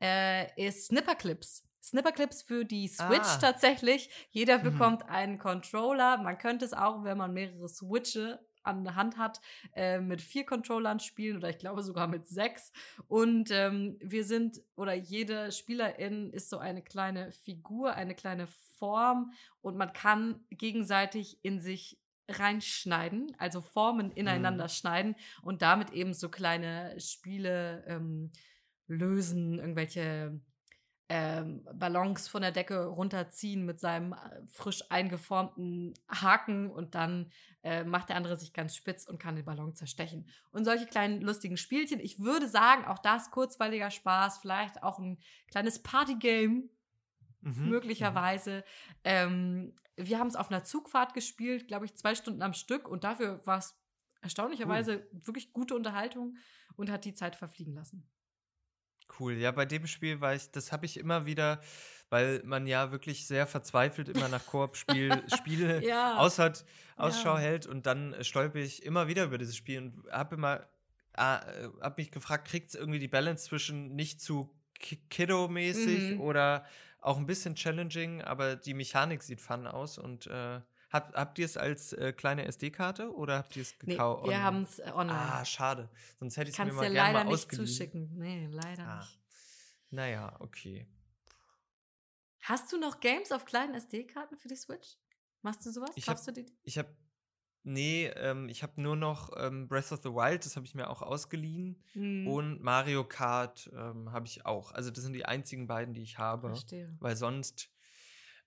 äh, 0.00 0.66
ist 0.66 0.86
Snipperclips. 0.86 1.64
Snipperclips 1.82 2.42
für 2.42 2.64
die 2.64 2.88
Switch 2.88 3.28
ah. 3.28 3.38
tatsächlich. 3.40 4.08
Jeder 4.30 4.58
mhm. 4.58 4.62
bekommt 4.62 5.04
mhm. 5.04 5.10
einen 5.10 5.38
Controller. 5.38 6.16
Man 6.18 6.38
könnte 6.38 6.64
es 6.64 6.72
auch, 6.72 7.04
wenn 7.04 7.18
man 7.18 7.32
mehrere 7.32 7.68
Switche 7.68 8.40
an 8.64 8.84
der 8.84 8.94
Hand 8.94 9.16
hat, 9.16 9.40
äh, 9.74 10.00
mit 10.00 10.20
vier 10.20 10.44
Controllern 10.44 11.00
spielen 11.00 11.36
oder 11.36 11.50
ich 11.50 11.58
glaube 11.58 11.82
sogar 11.82 12.08
mit 12.08 12.26
sechs. 12.26 12.72
Und 13.08 13.50
ähm, 13.50 13.96
wir 14.00 14.24
sind, 14.24 14.62
oder 14.76 14.94
jede 14.94 15.52
Spielerin 15.52 16.30
ist 16.30 16.50
so 16.50 16.58
eine 16.58 16.82
kleine 16.82 17.32
Figur, 17.32 17.94
eine 17.94 18.14
kleine 18.14 18.46
Form 18.46 19.32
und 19.60 19.76
man 19.76 19.92
kann 19.92 20.40
gegenseitig 20.50 21.38
in 21.42 21.60
sich 21.60 21.98
reinschneiden, 22.28 23.34
also 23.38 23.60
Formen 23.60 24.10
ineinander 24.10 24.64
mhm. 24.64 24.70
schneiden 24.70 25.16
und 25.42 25.62
damit 25.62 25.90
eben 25.90 26.14
so 26.14 26.28
kleine 26.28 26.98
Spiele 26.98 27.84
ähm, 27.86 28.32
lösen, 28.86 29.58
irgendwelche 29.58 30.40
ähm, 31.08 31.66
Ballons 31.74 32.28
von 32.28 32.42
der 32.42 32.50
Decke 32.50 32.86
runterziehen 32.86 33.66
mit 33.66 33.78
seinem 33.78 34.14
äh, 34.14 34.46
frisch 34.46 34.82
eingeformten 34.90 35.94
Haken 36.08 36.70
und 36.70 36.94
dann 36.94 37.30
äh, 37.62 37.84
macht 37.84 38.08
der 38.08 38.16
andere 38.16 38.38
sich 38.38 38.52
ganz 38.52 38.74
spitz 38.74 39.06
und 39.06 39.18
kann 39.18 39.36
den 39.36 39.44
Ballon 39.44 39.74
zerstechen. 39.74 40.26
Und 40.50 40.64
solche 40.64 40.86
kleinen 40.86 41.20
lustigen 41.20 41.56
Spielchen. 41.56 42.00
Ich 42.00 42.20
würde 42.20 42.48
sagen, 42.48 42.86
auch 42.86 42.98
das 42.98 43.30
kurzweiliger 43.30 43.90
Spaß, 43.90 44.38
vielleicht 44.38 44.82
auch 44.82 44.98
ein 44.98 45.18
kleines 45.50 45.82
Partygame. 45.82 46.68
Mhm. 47.42 47.68
Möglicherweise. 47.68 48.58
Mhm. 48.58 48.62
Ähm, 49.04 49.76
wir 49.96 50.18
haben 50.18 50.28
es 50.28 50.36
auf 50.36 50.50
einer 50.50 50.64
Zugfahrt 50.64 51.12
gespielt, 51.12 51.68
glaube 51.68 51.84
ich, 51.84 51.94
zwei 51.94 52.14
Stunden 52.14 52.42
am 52.42 52.54
Stück 52.54 52.88
und 52.88 53.04
dafür 53.04 53.46
war 53.46 53.58
es 53.58 53.78
erstaunlicherweise 54.22 55.06
cool. 55.12 55.26
wirklich 55.26 55.52
gute 55.52 55.74
Unterhaltung 55.74 56.36
und 56.76 56.90
hat 56.90 57.04
die 57.04 57.14
Zeit 57.14 57.36
verfliegen 57.36 57.74
lassen. 57.74 58.08
Cool. 59.18 59.34
Ja, 59.34 59.50
bei 59.50 59.64
dem 59.64 59.86
Spiel 59.86 60.20
war 60.20 60.34
ich, 60.34 60.50
das 60.50 60.72
habe 60.72 60.86
ich 60.86 60.98
immer 60.98 61.26
wieder, 61.26 61.60
weil 62.10 62.42
man 62.44 62.66
ja 62.66 62.90
wirklich 62.92 63.26
sehr 63.26 63.46
verzweifelt 63.46 64.08
immer 64.08 64.28
nach 64.28 64.44
Koop-Spiel 64.46 65.22
Spiele 65.38 65.84
ja. 65.84 66.16
Ausschau 66.16 67.34
ja. 67.34 67.38
hält 67.38 67.66
und 67.66 67.86
dann 67.86 68.16
stolpe 68.22 68.60
ich 68.60 68.84
immer 68.84 69.08
wieder 69.08 69.24
über 69.24 69.38
dieses 69.38 69.56
Spiel 69.56 69.78
und 69.78 70.10
habe 70.10 70.36
immer 70.36 70.66
äh, 71.16 71.68
hab 71.80 71.98
mich 71.98 72.10
gefragt, 72.10 72.48
kriegt 72.48 72.70
es 72.70 72.74
irgendwie 72.74 72.98
die 72.98 73.08
Balance 73.08 73.44
zwischen 73.44 73.94
nicht 73.94 74.20
zu 74.20 74.50
Kiddo-mäßig 74.80 76.14
mhm. 76.14 76.20
oder 76.20 76.64
auch 77.00 77.18
ein 77.18 77.26
bisschen 77.26 77.54
challenging, 77.54 78.22
aber 78.22 78.56
die 78.56 78.74
Mechanik 78.74 79.22
sieht 79.22 79.40
fun 79.40 79.66
aus 79.66 79.98
und 79.98 80.26
äh, 80.26 80.60
hab, 80.94 81.14
habt 81.14 81.38
ihr 81.38 81.44
es 81.44 81.56
als 81.56 81.92
äh, 81.92 82.12
kleine 82.12 82.44
SD-Karte 82.46 83.12
oder 83.12 83.38
habt 83.38 83.56
ihr 83.56 83.62
es 83.62 83.78
gekauft? 83.78 84.24
Nee, 84.24 84.30
wir 84.30 84.42
haben 84.42 84.62
es 84.62 84.78
äh, 84.78 84.90
online. 84.94 85.18
Ah, 85.18 85.44
schade. 85.44 85.90
Sonst 86.20 86.36
hätte 86.36 86.50
ich 86.50 86.58
es 86.58 86.64
mir 86.64 86.72
mal 86.72 86.90
gerne 86.90 87.12
mal 87.12 87.24
nicht 87.24 87.34
ausgeliehen. 87.34 87.66
zuschicken. 87.66 88.10
Nee, 88.16 88.48
leider 88.50 88.86
ah. 88.86 88.98
nicht. 89.00 89.20
Naja, 89.90 90.36
okay. 90.38 90.86
Hast 92.42 92.72
du 92.72 92.78
noch 92.78 93.00
Games 93.00 93.32
auf 93.32 93.44
kleinen 93.44 93.74
SD-Karten 93.74 94.36
für 94.36 94.48
die 94.48 94.56
Switch? 94.56 94.96
Machst 95.42 95.66
du 95.66 95.70
sowas? 95.70 95.90
Ich 95.94 96.08
hab, 96.08 96.24
du 96.24 96.32
die? 96.32 96.46
Ich 96.62 96.78
habe 96.78 96.88
Nee, 97.66 98.08
ähm, 98.16 98.50
ich 98.50 98.62
habe 98.62 98.80
nur 98.80 98.94
noch 98.94 99.30
ähm, 99.38 99.68
Breath 99.68 99.90
of 99.90 100.00
the 100.02 100.10
Wild, 100.10 100.44
das 100.44 100.54
habe 100.54 100.66
ich 100.66 100.74
mir 100.74 100.90
auch 100.90 101.00
ausgeliehen. 101.00 101.82
Mhm. 101.94 102.28
Und 102.28 102.62
Mario 102.62 103.04
Kart 103.04 103.70
ähm, 103.74 104.12
habe 104.12 104.26
ich 104.26 104.44
auch. 104.44 104.72
Also, 104.72 104.90
das 104.90 105.02
sind 105.02 105.14
die 105.14 105.24
einzigen 105.24 105.66
beiden, 105.66 105.94
die 105.94 106.02
ich 106.02 106.18
habe. 106.18 106.48
Verstehe. 106.48 106.94
Weil 107.00 107.16
sonst 107.16 107.70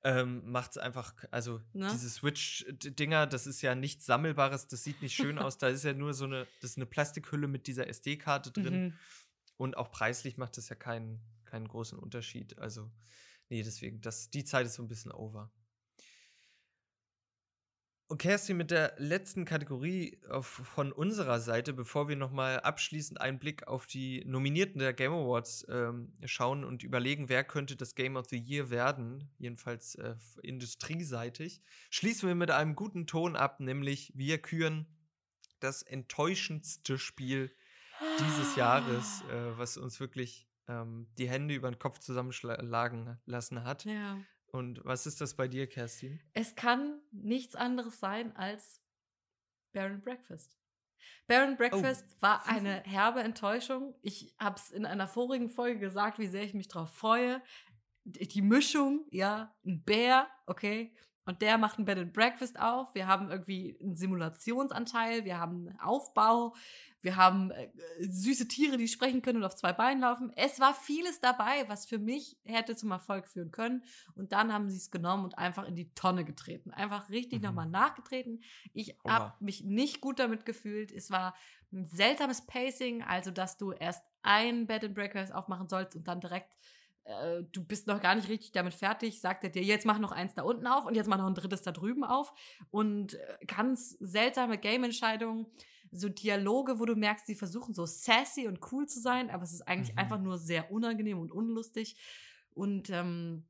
ähm, 0.03 0.49
macht 0.49 0.71
es 0.71 0.77
einfach, 0.77 1.13
also 1.31 1.61
ne? 1.73 1.89
diese 1.91 2.09
Switch-Dinger, 2.09 3.27
das 3.27 3.47
ist 3.47 3.61
ja 3.61 3.75
nichts 3.75 4.05
Sammelbares, 4.05 4.67
das 4.67 4.83
sieht 4.83 5.01
nicht 5.01 5.15
schön 5.15 5.37
aus. 5.39 5.57
Da 5.57 5.69
ist 5.69 5.83
ja 5.83 5.93
nur 5.93 6.13
so 6.13 6.25
eine, 6.25 6.47
das 6.61 6.71
ist 6.71 6.77
eine 6.77 6.85
Plastikhülle 6.85 7.47
mit 7.47 7.67
dieser 7.67 7.87
SD-Karte 7.87 8.51
drin. 8.51 8.83
Mhm. 8.83 8.93
Und 9.57 9.75
auch 9.75 9.91
preislich 9.91 10.37
macht 10.37 10.57
das 10.57 10.69
ja 10.69 10.75
keinen, 10.75 11.19
keinen 11.45 11.67
großen 11.67 11.97
Unterschied. 11.97 12.59
Also, 12.59 12.91
nee, 13.49 13.63
deswegen, 13.63 14.01
das, 14.01 14.29
die 14.29 14.45
Zeit 14.45 14.67
ist 14.67 14.75
so 14.75 14.83
ein 14.83 14.87
bisschen 14.87 15.11
over. 15.11 15.51
Und 18.09 18.19
Kerstin, 18.19 18.55
mit 18.55 18.71
der 18.71 18.93
letzten 18.97 19.43
Kategorie 19.43 20.17
auf, 20.29 20.47
von 20.47 20.93
unserer 20.93 21.41
Seite, 21.41 21.73
bevor 21.73 22.07
wir 22.07 22.15
nochmal 22.15 22.61
abschließend 22.61 23.19
einen 23.19 23.37
Blick 23.37 23.67
auf 23.67 23.85
die 23.85 24.23
Nominierten 24.25 24.79
der 24.79 24.93
Game 24.93 25.11
Awards 25.11 25.67
ähm, 25.69 26.13
schauen 26.23 26.63
und 26.63 26.83
überlegen, 26.83 27.27
wer 27.27 27.43
könnte 27.43 27.75
das 27.75 27.95
Game 27.95 28.15
of 28.15 28.27
the 28.29 28.37
Year 28.37 28.69
werden, 28.69 29.29
jedenfalls 29.39 29.95
äh, 29.95 30.15
industrieseitig, 30.41 31.61
schließen 31.89 32.29
wir 32.29 32.35
mit 32.35 32.49
einem 32.49 32.75
guten 32.75 33.07
Ton 33.07 33.35
ab, 33.35 33.59
nämlich 33.59 34.13
wir 34.15 34.37
küren 34.37 34.87
das 35.59 35.81
enttäuschendste 35.81 36.97
Spiel 36.97 37.51
dieses 38.19 38.55
Jahres, 38.55 39.23
äh, 39.29 39.57
was 39.57 39.75
uns 39.75 39.99
wirklich 39.99 40.47
ähm, 40.69 41.07
die 41.17 41.27
Hände 41.27 41.55
über 41.55 41.69
den 41.69 41.79
Kopf 41.79 41.99
zusammenschlagen 41.99 43.19
lassen 43.25 43.65
hat. 43.65 43.83
Ja. 43.83 44.17
Und 44.51 44.83
was 44.85 45.05
ist 45.05 45.21
das 45.21 45.35
bei 45.35 45.47
dir, 45.47 45.67
Kerstin? 45.67 46.19
Es 46.33 46.55
kann 46.55 46.99
nichts 47.11 47.55
anderes 47.55 47.99
sein 47.99 48.35
als 48.35 48.81
Baron 49.73 50.01
Breakfast. 50.01 50.57
Baron 51.27 51.57
Breakfast 51.57 52.05
oh. 52.09 52.21
war 52.21 52.45
eine 52.47 52.81
herbe 52.83 53.21
Enttäuschung. 53.21 53.95
Ich 54.01 54.33
habe 54.39 54.55
es 54.57 54.71
in 54.71 54.85
einer 54.85 55.07
vorigen 55.07 55.49
Folge 55.49 55.79
gesagt, 55.79 56.19
wie 56.19 56.27
sehr 56.27 56.43
ich 56.43 56.53
mich 56.53 56.67
darauf 56.67 56.93
freue. 56.93 57.41
Die 58.05 58.41
Mischung, 58.41 59.05
ja, 59.11 59.53
ein 59.65 59.83
Bär, 59.83 60.27
okay, 60.45 60.95
und 61.27 61.41
der 61.41 61.57
macht 61.57 61.77
ein 61.77 61.83
Bed 61.83 61.97
and 61.97 62.13
Breakfast 62.13 62.57
auf. 62.57 62.95
Wir 62.95 63.05
haben 63.05 63.29
irgendwie 63.29 63.77
einen 63.81 63.97
Simulationsanteil, 63.97 65.25
wir 65.25 65.37
haben 65.37 65.67
einen 65.67 65.79
Aufbau, 65.79 66.55
wir 67.01 67.15
haben 67.15 67.51
äh, 67.51 67.69
süße 67.99 68.47
Tiere, 68.47 68.77
die 68.77 68.87
sprechen 68.87 69.21
können 69.21 69.39
und 69.39 69.43
auf 69.43 69.55
zwei 69.55 69.73
Beinen 69.73 70.01
laufen. 70.01 70.31
Es 70.35 70.59
war 70.59 70.73
vieles 70.73 71.19
dabei, 71.21 71.67
was 71.67 71.85
für 71.85 71.99
mich 71.99 72.37
hätte 72.43 72.75
zum 72.75 72.91
Erfolg 72.91 73.27
führen 73.27 73.51
können. 73.51 73.83
Und 74.15 74.31
dann 74.31 74.51
haben 74.51 74.69
sie 74.69 74.77
es 74.77 74.91
genommen 74.91 75.23
und 75.25 75.37
einfach 75.37 75.67
in 75.67 75.75
die 75.75 75.93
Tonne 75.93 76.25
getreten. 76.25 76.71
Einfach 76.71 77.09
richtig 77.09 77.39
mhm. 77.39 77.47
nochmal 77.47 77.69
nachgetreten. 77.69 78.41
Ich 78.73 78.97
habe 79.07 79.33
mich 79.39 79.63
nicht 79.63 80.01
gut 80.01 80.19
damit 80.19 80.45
gefühlt. 80.45 80.91
Es 80.91 81.11
war 81.11 81.35
ein 81.71 81.85
seltsames 81.85 82.45
Pacing, 82.45 83.03
also 83.03 83.31
dass 83.31 83.57
du 83.57 83.71
erst 83.71 84.03
ein 84.23 84.67
Bed 84.67 84.83
and 84.83 84.95
Breakfast 84.95 85.33
aufmachen 85.33 85.69
sollst 85.69 85.95
und 85.95 86.07
dann 86.07 86.19
direkt 86.19 86.51
äh, 87.07 87.43
du 87.51 87.63
bist 87.63 87.87
noch 87.87 88.01
gar 88.01 88.15
nicht 88.15 88.29
richtig 88.29 88.51
damit 88.51 88.73
fertig, 88.73 89.21
sagt 89.21 89.43
er 89.43 89.49
dir, 89.49 89.63
jetzt 89.63 89.85
mach 89.85 89.99
noch 89.99 90.11
eins 90.11 90.33
da 90.33 90.43
unten 90.43 90.67
auf 90.67 90.85
und 90.85 90.95
jetzt 90.95 91.07
mach 91.07 91.17
noch 91.17 91.27
ein 91.27 91.35
drittes 91.35 91.61
da 91.61 91.71
drüben 91.71 92.03
auf. 92.03 92.33
Und 92.69 93.13
äh, 93.13 93.45
ganz 93.45 93.91
seltsame 93.99 94.57
Game-Entscheidungen, 94.57 95.47
so 95.91 96.09
Dialoge, 96.09 96.79
wo 96.79 96.85
du 96.85 96.95
merkst, 96.95 97.25
sie 97.25 97.35
versuchen 97.35 97.73
so 97.73 97.85
sassy 97.85 98.47
und 98.47 98.59
cool 98.71 98.87
zu 98.87 98.99
sein, 98.99 99.29
aber 99.29 99.43
es 99.43 99.53
ist 99.53 99.67
eigentlich 99.67 99.93
mhm. 99.93 99.99
einfach 99.99 100.19
nur 100.19 100.37
sehr 100.37 100.71
unangenehm 100.71 101.19
und 101.19 101.31
unlustig. 101.31 101.95
Und 102.51 102.89
ähm, 102.89 103.45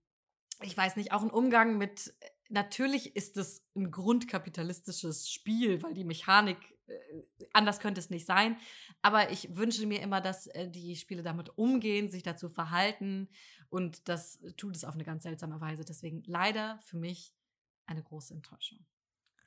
ich 0.62 0.76
weiß 0.76 0.96
nicht, 0.96 1.12
auch 1.12 1.22
ein 1.22 1.30
Umgang 1.30 1.78
mit, 1.78 2.14
natürlich 2.50 3.16
ist 3.16 3.38
es 3.38 3.64
ein 3.76 3.92
grundkapitalistisches 3.92 5.30
Spiel, 5.30 5.82
weil 5.84 5.94
die 5.94 6.04
Mechanik 6.04 6.58
äh, 6.88 7.48
anders 7.54 7.80
könnte 7.80 8.00
es 8.00 8.10
nicht 8.10 8.26
sein. 8.26 8.58
Aber 9.02 9.32
ich 9.32 9.56
wünsche 9.56 9.86
mir 9.86 10.02
immer, 10.02 10.22
dass 10.22 10.48
äh, 10.48 10.70
die 10.70 10.96
Spiele 10.96 11.24
damit 11.24 11.58
umgehen, 11.58 12.10
sich 12.10 12.24
dazu 12.24 12.50
verhalten. 12.50 13.30
Und 13.70 14.08
das 14.08 14.40
tut 14.58 14.76
es 14.76 14.84
auf 14.84 14.96
eine 14.96 15.04
ganz 15.04 15.24
seltsame 15.24 15.60
Weise. 15.62 15.86
Deswegen 15.86 16.24
leider 16.26 16.80
für 16.84 16.98
mich 16.98 17.34
eine 17.86 18.04
große 18.04 18.34
Enttäuschung. 18.34 18.86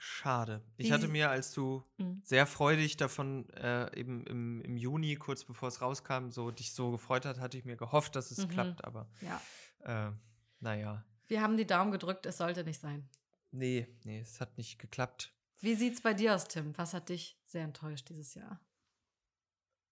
Schade. 0.03 0.62
Ich 0.78 0.86
die, 0.86 0.92
hatte 0.94 1.09
mir, 1.09 1.28
als 1.28 1.53
du 1.53 1.84
mh. 1.98 2.22
sehr 2.24 2.46
freudig 2.46 2.96
davon 2.96 3.46
äh, 3.51 3.94
eben 3.98 4.24
im, 4.24 4.62
im 4.62 4.78
Juni, 4.78 5.16
kurz 5.16 5.44
bevor 5.44 5.68
es 5.68 5.82
rauskam, 5.82 6.30
so 6.30 6.51
dich 6.51 6.72
so 6.72 6.90
gefreut 6.90 7.26
hat, 7.26 7.38
hatte 7.38 7.59
ich 7.59 7.66
mir 7.66 7.76
gehofft, 7.76 8.16
dass 8.16 8.30
es 8.30 8.38
mhm. 8.38 8.48
klappt, 8.48 8.84
aber 8.84 9.11
ja. 9.20 10.09
äh, 10.09 10.12
naja. 10.61 11.05
Wir 11.26 11.42
haben 11.42 11.59
die 11.59 11.66
Daumen 11.66 11.92
gedrückt, 11.92 12.24
es 12.24 12.38
sollte 12.38 12.64
nicht 12.64 12.80
sein. 12.80 13.11
Nee, 13.51 13.88
nee, 14.05 14.20
es 14.20 14.40
hat 14.40 14.57
nicht 14.57 14.78
geklappt. 14.78 15.34
Wie 15.61 15.74
sieht's 15.74 16.01
bei 16.01 16.14
dir 16.14 16.34
aus, 16.34 16.48
Tim? 16.48 16.72
Was 16.78 16.94
hat 16.94 17.11
dich 17.11 17.38
sehr 17.44 17.64
enttäuscht 17.64 18.09
dieses 18.09 18.34
Jahr? 18.34 18.59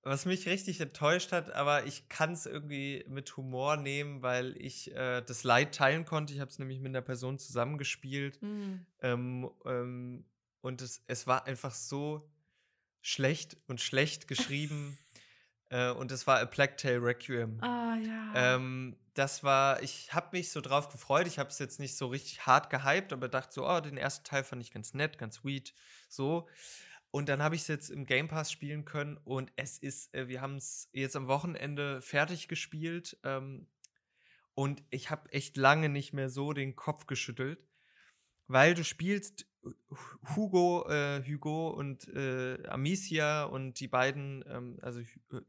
Was 0.02 0.26
mich 0.26 0.46
richtig 0.46 0.80
enttäuscht 0.80 1.32
hat, 1.32 1.50
aber 1.52 1.84
ich 1.84 2.08
kann 2.08 2.32
es 2.32 2.46
irgendwie 2.46 3.04
mit 3.08 3.36
Humor 3.36 3.76
nehmen, 3.76 4.22
weil 4.22 4.56
ich 4.56 4.94
äh, 4.94 5.22
das 5.22 5.42
Leid 5.44 5.74
teilen 5.74 6.04
konnte. 6.04 6.32
Ich 6.32 6.40
habe 6.40 6.50
es 6.50 6.58
nämlich 6.58 6.80
mit 6.80 6.90
einer 6.90 7.02
Person 7.02 7.38
zusammengespielt. 7.38 8.40
Mhm. 8.40 8.86
Ähm, 9.02 9.50
ähm, 9.64 10.24
und 10.60 10.82
es, 10.82 11.02
es 11.08 11.26
war 11.26 11.46
einfach 11.46 11.74
so 11.74 12.30
schlecht 13.02 13.56
und 13.66 13.80
schlecht 13.80 14.28
geschrieben. 14.28 14.96
äh, 15.70 15.90
und 15.90 16.12
es 16.12 16.26
war 16.26 16.38
A 16.40 16.46
Plague 16.46 16.76
Tale 16.76 17.02
Requiem. 17.02 17.60
Ah, 17.62 17.96
ja. 17.96 18.32
Ähm, 18.54 18.96
das 19.14 19.42
war, 19.42 19.82
ich 19.82 20.14
habe 20.14 20.36
mich 20.36 20.52
so 20.52 20.60
drauf 20.60 20.90
gefreut. 20.90 21.26
Ich 21.26 21.40
habe 21.40 21.50
es 21.50 21.58
jetzt 21.58 21.80
nicht 21.80 21.96
so 21.96 22.06
richtig 22.06 22.46
hart 22.46 22.70
gehypt, 22.70 23.12
aber 23.12 23.28
dachte 23.28 23.52
so, 23.52 23.68
oh, 23.68 23.80
den 23.80 23.96
ersten 23.96 24.24
Teil 24.24 24.44
fand 24.44 24.62
ich 24.62 24.70
ganz 24.70 24.94
nett, 24.94 25.18
ganz 25.18 25.36
sweet. 25.36 25.74
So. 26.08 26.48
Und 27.18 27.28
dann 27.28 27.42
habe 27.42 27.56
ich 27.56 27.62
es 27.62 27.66
jetzt 27.66 27.90
im 27.90 28.06
Game 28.06 28.28
Pass 28.28 28.52
spielen 28.52 28.84
können 28.84 29.16
und 29.24 29.50
es 29.56 29.76
ist, 29.76 30.14
äh, 30.14 30.28
wir 30.28 30.40
haben 30.40 30.54
es 30.54 30.88
jetzt 30.92 31.16
am 31.16 31.26
Wochenende 31.26 32.00
fertig 32.00 32.46
gespielt 32.46 33.18
ähm, 33.24 33.66
und 34.54 34.84
ich 34.90 35.10
habe 35.10 35.32
echt 35.32 35.56
lange 35.56 35.88
nicht 35.88 36.12
mehr 36.12 36.30
so 36.30 36.52
den 36.52 36.76
Kopf 36.76 37.08
geschüttelt, 37.08 37.66
weil 38.46 38.74
du 38.74 38.84
spielst 38.84 39.48
Hugo, 40.36 40.88
äh, 40.88 41.20
Hugo 41.26 41.70
und 41.70 42.06
äh, 42.06 42.62
Amicia 42.68 43.42
und 43.46 43.80
die 43.80 43.88
beiden, 43.88 44.44
ähm, 44.46 44.78
also 44.80 45.00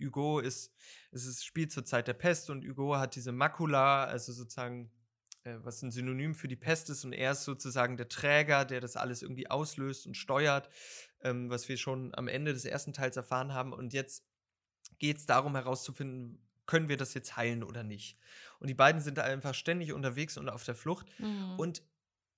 Hugo 0.01 0.39
ist, 0.39 0.73
es 1.11 1.27
ist 1.27 1.45
spielt 1.45 1.71
zur 1.71 1.85
Zeit 1.85 2.07
der 2.07 2.15
Pest 2.15 2.49
und 2.49 2.67
Hugo 2.67 2.97
hat 2.97 3.15
diese 3.15 3.31
Makula, 3.31 4.05
also 4.05 4.33
sozusagen 4.33 4.89
äh, 5.43 5.55
was 5.63 5.81
ein 5.81 5.91
Synonym 5.91 6.35
für 6.35 6.47
die 6.47 6.55
Pest 6.55 6.89
ist 6.89 7.05
und 7.05 7.13
er 7.13 7.31
ist 7.31 7.43
sozusagen 7.43 7.95
der 7.95 8.09
Träger, 8.09 8.65
der 8.65 8.81
das 8.81 8.95
alles 8.95 9.21
irgendwie 9.21 9.49
auslöst 9.49 10.05
und 10.05 10.15
steuert, 10.15 10.69
ähm, 11.21 11.49
was 11.49 11.67
wir 11.69 11.77
schon 11.77 12.13
am 12.15 12.27
Ende 12.27 12.53
des 12.53 12.65
ersten 12.65 12.93
Teils 12.93 13.17
erfahren 13.17 13.53
haben 13.53 13.73
und 13.73 13.93
jetzt 13.93 14.25
geht 14.99 15.17
es 15.17 15.25
darum 15.25 15.55
herauszufinden, 15.55 16.45
können 16.65 16.87
wir 16.89 16.97
das 16.97 17.13
jetzt 17.13 17.35
heilen 17.35 17.63
oder 17.63 17.83
nicht. 17.83 18.17
Und 18.59 18.67
die 18.67 18.73
beiden 18.75 19.01
sind 19.01 19.17
da 19.17 19.23
einfach 19.23 19.53
ständig 19.55 19.91
unterwegs 19.93 20.37
und 20.37 20.49
auf 20.49 20.63
der 20.63 20.75
Flucht 20.75 21.07
Mhm. 21.19 21.55
und 21.59 21.83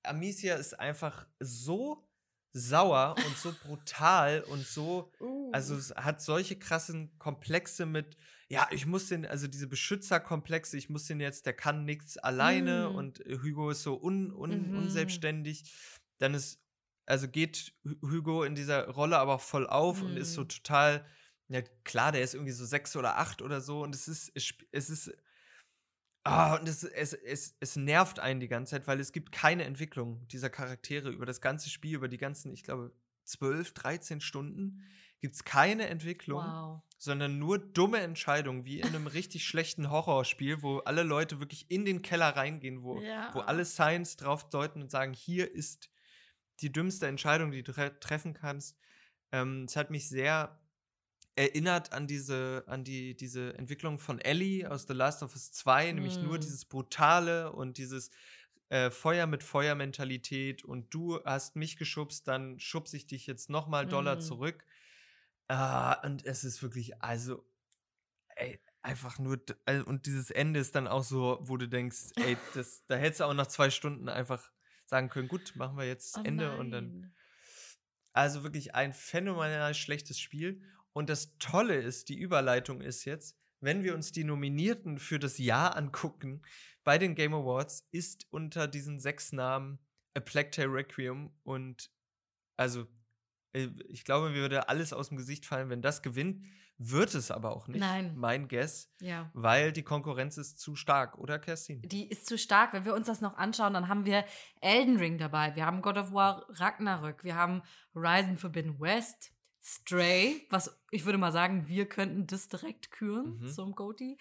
Amicia 0.04 0.56
ist 0.56 0.80
einfach 0.80 1.28
so 1.40 2.08
sauer 2.54 3.16
und 3.26 3.38
so 3.38 3.54
brutal 3.64 4.42
und 4.42 4.66
so, 4.66 5.12
also 5.54 5.76
Uh. 5.76 5.78
es 5.78 5.92
hat 5.96 6.22
solche 6.22 6.58
krassen 6.58 7.18
Komplexe 7.20 7.86
mit, 7.86 8.18
ja, 8.50 8.68
ich 8.72 8.86
muss 8.86 9.08
den, 9.08 9.26
also 9.26 9.48
diese 9.48 9.68
Beschützerkomplexe, 9.68 10.76
ich 10.78 10.90
muss 10.90 11.06
den 11.06 11.20
jetzt, 11.22 11.46
der 11.46 11.54
kann 11.54 11.86
nichts 11.86 12.18
alleine 12.18 12.90
Mm. 12.90 12.96
und 12.96 13.20
Hugo 13.44 13.70
ist 13.70 13.84
so 13.84 13.96
un, 14.02 14.32
un, 14.34 14.70
Mhm. 14.72 14.78
unselbstständig. 14.80 15.64
Dann 16.18 16.34
ist, 16.34 16.60
also 17.06 17.28
geht 17.28 17.74
Hu- 17.84 18.10
Hugo 18.12 18.44
in 18.44 18.56
dieser 18.56 18.88
Rolle 18.90 19.18
aber 19.18 19.40
voll 19.40 19.68
auf 19.68 20.02
und 20.02 20.18
ist 20.18 20.34
so 20.34 20.44
Mm. 20.44 20.50
total, 20.50 21.06
ja 21.50 21.62
klar, 21.84 22.12
der 22.12 22.22
ist 22.22 22.34
irgendwie 22.34 22.54
so 22.54 22.66
sechs 22.66 22.96
oder 22.96 23.18
acht 23.18 23.42
oder 23.42 23.62
so 23.62 23.82
und 23.84 23.94
es 23.96 24.08
ist, 24.08 24.32
es, 24.72 24.90
ist, 24.90 25.12
Ah, 26.24 26.56
und 26.58 26.68
es, 26.70 26.84
es, 26.84 27.14
es, 27.14 27.56
es 27.60 27.76
nervt 27.76 28.20
einen 28.20 28.40
die 28.40 28.48
ganze 28.48 28.72
Zeit, 28.72 28.86
weil 28.88 29.00
es 29.00 29.12
gibt 29.12 29.32
keine 29.32 29.64
Entwicklung 29.64 30.28
dieser 30.28 30.52
Charaktere 30.52 31.10
über 31.10 31.26
das 31.26 31.42
ganze 31.42 31.70
Spiel, 31.72 31.96
über 31.96 32.08
die 32.10 32.18
ganzen, 32.20 32.54
ich 32.54 32.64
glaube, 32.64 32.92
12, 33.26 33.74
13 33.74 34.22
Stunden 34.22 34.84
gibt 35.20 35.34
es 35.36 35.44
keine 35.44 35.88
Entwicklung, 35.88 36.44
Wow. 36.44 36.82
sondern 37.00 37.40
nur 37.40 37.58
dumme 37.58 38.00
Entscheidungen, 38.02 38.66
wie 38.66 38.80
in 38.82 38.88
einem 38.88 39.08
richtig 39.08 39.46
schlechten 39.46 39.90
Horrorspiel, 39.90 40.62
wo 40.62 40.80
alle 40.80 41.02
Leute 41.04 41.40
wirklich 41.40 41.70
in 41.72 41.86
den 41.86 42.04
Keller 42.04 42.36
reingehen, 42.36 42.84
wo, 42.84 43.00
Ja. 43.02 43.32
wo 43.34 43.40
alle 43.40 43.66
Signs 43.66 44.16
drauf 44.16 44.48
deuten 44.50 44.82
und 44.84 44.92
sagen, 44.92 45.14
hier 45.14 45.52
ist 45.52 45.91
die 46.62 46.72
dümmste 46.72 47.08
Entscheidung, 47.08 47.52
die 47.52 47.64
du 47.64 47.74
tre 47.74 48.00
treffen 48.00 48.34
kannst. 48.34 48.78
Ähm, 49.32 49.66
es 49.68 49.76
hat 49.76 49.92
mich 49.92 50.10
sehr 50.10 50.60
erinnert 51.36 51.94
an 51.94 52.08
diese, 52.08 52.64
an 52.68 52.84
die, 52.84 53.16
diese 53.16 53.58
Entwicklung 53.58 54.00
von 54.00 54.20
Ellie 54.20 54.70
aus 54.70 54.86
The 54.88 54.94
Last 54.94 55.24
of 55.24 55.34
Us 55.34 55.52
2, 55.54 55.92
nämlich 55.92 56.22
nur 56.22 56.38
Mm. 56.38 56.42
dieses 56.42 56.66
Brutale 56.66 57.52
und 57.54 57.78
dieses 57.78 58.12
äh, 58.70 58.92
Feuer 58.92 59.28
mit 59.28 59.44
Feuer-Mentalität 59.44 60.64
und 60.64 60.94
du 60.94 61.24
hast 61.26 61.56
mich 61.56 61.78
geschubst, 61.78 62.28
dann 62.28 62.60
schubse 62.60 62.98
ich 62.98 63.08
dich 63.08 63.28
jetzt 63.28 63.50
nochmal 63.50 63.88
doller 63.88 64.18
Mm. 64.18 64.20
zurück. 64.20 64.66
Ah, 65.50 65.94
und 66.06 66.26
es 66.26 66.44
ist 66.44 66.64
wirklich, 66.64 67.02
also, 67.04 67.46
ey, 68.36 68.60
einfach 68.82 69.20
nur, 69.20 69.42
äh, 69.66 69.82
und 69.82 70.06
dieses 70.06 70.32
Ende 70.32 70.60
ist 70.60 70.76
dann 70.76 70.88
auch 70.88 71.04
so, 71.04 71.40
wo 71.42 71.58
du 71.58 71.68
denkst, 71.68 72.14
ey, 72.20 72.38
das, 72.54 72.86
da 72.88 72.96
hättest 72.96 73.22
du 73.22 73.26
auch 73.26 73.34
nach 73.34 73.48
zwei 73.48 73.70
Stunden 73.70 74.10
einfach 74.10 74.52
sagen 74.92 75.10
können, 75.10 75.30
gut, 75.30 75.56
machen 75.56 75.78
wir 75.78 75.88
jetzt 75.88 76.18
Oh 76.18 76.22
Ende 76.24 76.58
und 76.58 76.70
dann 76.72 77.00
nein. 77.00 77.16
also 78.14 78.44
wirklich 78.44 78.76
ein 78.76 78.94
phänomenal 78.94 79.74
schlechtes 79.74 80.20
Spiel. 80.20 80.62
Und 80.94 81.10
das 81.10 81.38
Tolle 81.40 81.76
ist, 81.76 82.10
die 82.10 82.20
Überleitung 82.20 82.82
ist 82.82 83.06
jetzt, 83.06 83.38
wenn 83.62 83.84
wir 83.84 83.96
uns 83.96 84.12
die 84.12 84.26
Nominierten 84.26 85.00
für 85.00 85.18
das 85.18 85.38
Jahr 85.38 85.78
angucken 85.78 86.42
bei 86.84 86.98
den 86.98 87.16
Game 87.16 87.34
Awards, 87.34 87.88
ist 87.92 88.28
unter 88.32 88.68
diesen 88.68 89.00
sechs 89.00 89.32
Namen 89.32 89.80
A 90.14 90.20
Plague 90.20 90.52
Tale 90.52 90.74
Requiem 90.74 91.32
und 91.44 91.90
also 92.58 92.86
ich 93.54 94.04
glaube, 94.06 94.30
mir 94.30 94.38
würde 94.42 94.70
alles 94.70 94.94
aus 94.94 95.10
dem 95.10 95.18
Gesicht 95.18 95.46
fallen, 95.46 95.70
wenn 95.70 95.82
das 95.82 96.02
gewinnt. 96.02 96.44
Wird 96.84 97.14
es 97.14 97.30
aber 97.30 97.56
auch 97.56 97.68
nicht. 97.68 97.80
Nein. 97.80 98.16
Mein 98.18 98.48
Guess, 98.48 98.92
Ja. 99.02 99.30
weil 99.34 99.72
die 99.72 99.84
Konkurrenz 99.84 100.38
ist 100.38 100.58
zu 100.60 100.76
stark, 100.76 101.16
oder 101.20 101.38
Kerstin? 101.38 101.82
Die 101.84 102.10
ist 102.10 102.26
zu 102.26 102.40
stark. 102.40 102.74
Wenn 102.74 102.86
wir 102.86 102.96
uns 102.96 103.06
das 103.06 103.22
noch 103.22 103.38
anschauen, 103.38 103.74
dann 103.76 103.88
haben 103.88 104.06
wir 104.06 104.26
Elden 104.62 104.98
Ring 104.98 105.20
dabei. 105.20 105.56
Wir 105.56 105.66
haben 105.68 105.84
God 105.84 105.98
of 105.98 106.12
War 106.12 106.46
Ragnarök. 106.50 107.24
Wir 107.24 107.36
haben 107.36 107.62
Horizon 107.94 108.38
Forbidden 108.38 108.80
West. 108.80 109.32
Stray, 109.64 110.48
was 110.50 110.76
ich 110.90 111.06
würde 111.06 111.20
mal 111.20 111.32
sagen, 111.32 111.68
wir 111.68 111.88
könnten 111.88 112.26
das 112.26 112.50
direkt 112.50 112.90
küren 112.90 113.38
Mhm. 113.42 113.48
zum 113.50 113.76
Goatee. 113.76 114.18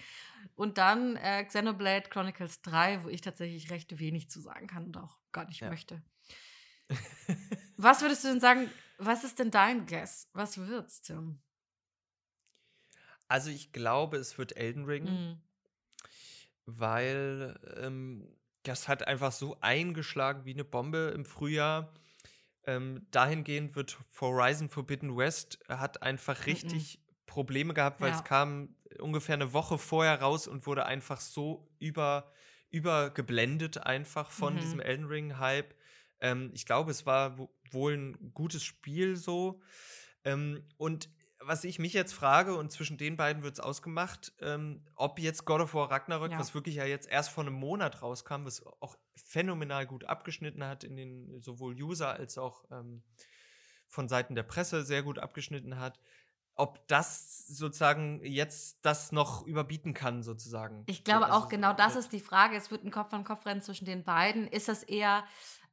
Und 0.54 0.76
dann 0.76 1.16
äh, 1.16 1.42
Xenoblade 1.44 2.10
Chronicles 2.10 2.60
3, 2.60 3.04
wo 3.04 3.08
ich 3.08 3.22
tatsächlich 3.22 3.70
recht 3.70 3.98
wenig 3.98 4.28
zu 4.28 4.38
sagen 4.42 4.66
kann 4.66 4.84
und 4.84 4.98
auch 4.98 5.16
gar 5.32 5.46
nicht 5.46 5.60
Ja. 5.62 5.70
möchte. 5.70 6.02
Was 7.78 8.02
würdest 8.02 8.24
du 8.24 8.28
denn 8.28 8.40
sagen, 8.40 8.68
was 9.00 9.24
ist 9.24 9.38
denn 9.38 9.50
dein 9.50 9.86
Guess? 9.86 10.28
Was 10.32 10.58
wird's, 10.58 11.02
Tim? 11.02 11.42
Also 13.28 13.48
ich 13.50 13.72
glaube, 13.72 14.18
es 14.18 14.36
wird 14.36 14.56
Elden 14.58 14.84
Ring. 14.84 15.04
Mhm. 15.04 15.40
weil 16.66 17.58
ähm, 17.78 18.36
das 18.62 18.88
hat 18.88 19.06
einfach 19.06 19.32
so 19.32 19.58
eingeschlagen 19.60 20.44
wie 20.44 20.52
eine 20.52 20.64
Bombe 20.64 21.12
im 21.14 21.24
Frühjahr. 21.24 21.92
Ähm, 22.66 23.06
dahingehend 23.10 23.76
wird 23.76 23.98
Horizon 24.20 24.68
Forbidden 24.68 25.16
West 25.16 25.60
hat 25.68 26.02
einfach 26.02 26.46
richtig 26.46 27.00
Probleme 27.26 27.74
gehabt, 27.74 28.00
weil 28.00 28.10
Ja. 28.10 28.12
es 28.12 28.24
kam 28.24 28.76
ungefähr 29.00 29.34
eine 29.36 29.52
Woche 29.52 29.78
vorher 29.78 30.20
raus 30.20 30.48
und 30.48 30.66
wurde 30.66 30.86
einfach 30.86 31.20
so 31.20 31.70
über 31.78 32.32
übergeblendet 32.70 33.78
einfach 33.78 34.30
von 34.30 34.54
Mhm. 34.54 34.60
diesem 34.60 34.80
Elden 34.80 35.06
Ring 35.06 35.38
Hype. 35.38 35.74
Ähm, 36.20 36.50
ich 36.54 36.66
glaube, 36.66 36.90
es 36.92 37.06
war 37.06 37.38
wohl 37.72 37.94
ein 37.96 38.32
gutes 38.34 38.62
Spiel 38.64 39.16
so. 39.16 39.60
Ähm, 40.24 40.64
und 40.76 41.08
was 41.42 41.64
ich 41.64 41.78
mich 41.78 41.94
jetzt 41.94 42.12
frage, 42.12 42.54
und 42.54 42.70
zwischen 42.70 42.98
den 42.98 43.16
beiden 43.16 43.42
wird 43.42 43.54
es 43.54 43.60
ausgemacht, 43.60 44.32
ähm, 44.40 44.84
ob 44.94 45.18
jetzt 45.18 45.46
God 45.46 45.62
of 45.62 45.72
War 45.72 45.90
Ragnarök, 45.90 46.32
Ja. 46.32 46.38
was 46.38 46.54
wirklich 46.54 46.74
ja 46.74 46.84
jetzt 46.84 47.08
erst 47.08 47.30
vor 47.30 47.44
einem 47.44 47.54
Monat 47.54 48.02
rauskam, 48.02 48.44
was 48.44 48.62
auch 48.80 48.96
phänomenal 49.16 49.86
gut 49.86 50.04
abgeschnitten 50.04 50.64
hat 50.64 50.84
in 50.84 50.96
den 50.96 51.40
sowohl 51.40 51.74
User 51.80 52.10
als 52.12 52.36
auch 52.36 52.64
ähm, 52.70 53.02
von 53.88 54.08
Seiten 54.08 54.34
der 54.34 54.42
Presse 54.42 54.84
sehr 54.84 55.02
gut 55.02 55.18
abgeschnitten 55.18 55.78
hat, 55.78 55.98
ob 56.60 56.86
das 56.88 57.46
sozusagen 57.48 58.24
jetzt 58.24 58.78
das 58.82 59.12
noch 59.12 59.46
überbieten 59.46 59.94
kann, 59.94 60.22
sozusagen. 60.22 60.84
Ich 60.86 61.04
glaube 61.04 61.26
Also 61.26 61.38
auch 61.38 61.48
genau 61.48 61.72
das 61.72 61.96
ist 61.96 62.12
die 62.12 62.20
Frage. 62.20 62.56
Es 62.56 62.70
wird 62.70 62.84
ein 62.84 62.90
Kopf-an-Kopf-Rennen 62.90 63.62
zwischen 63.62 63.84
den 63.86 64.04
beiden. 64.04 64.46
Ist 64.46 64.68
das 64.68 64.82
eher 64.82 65.24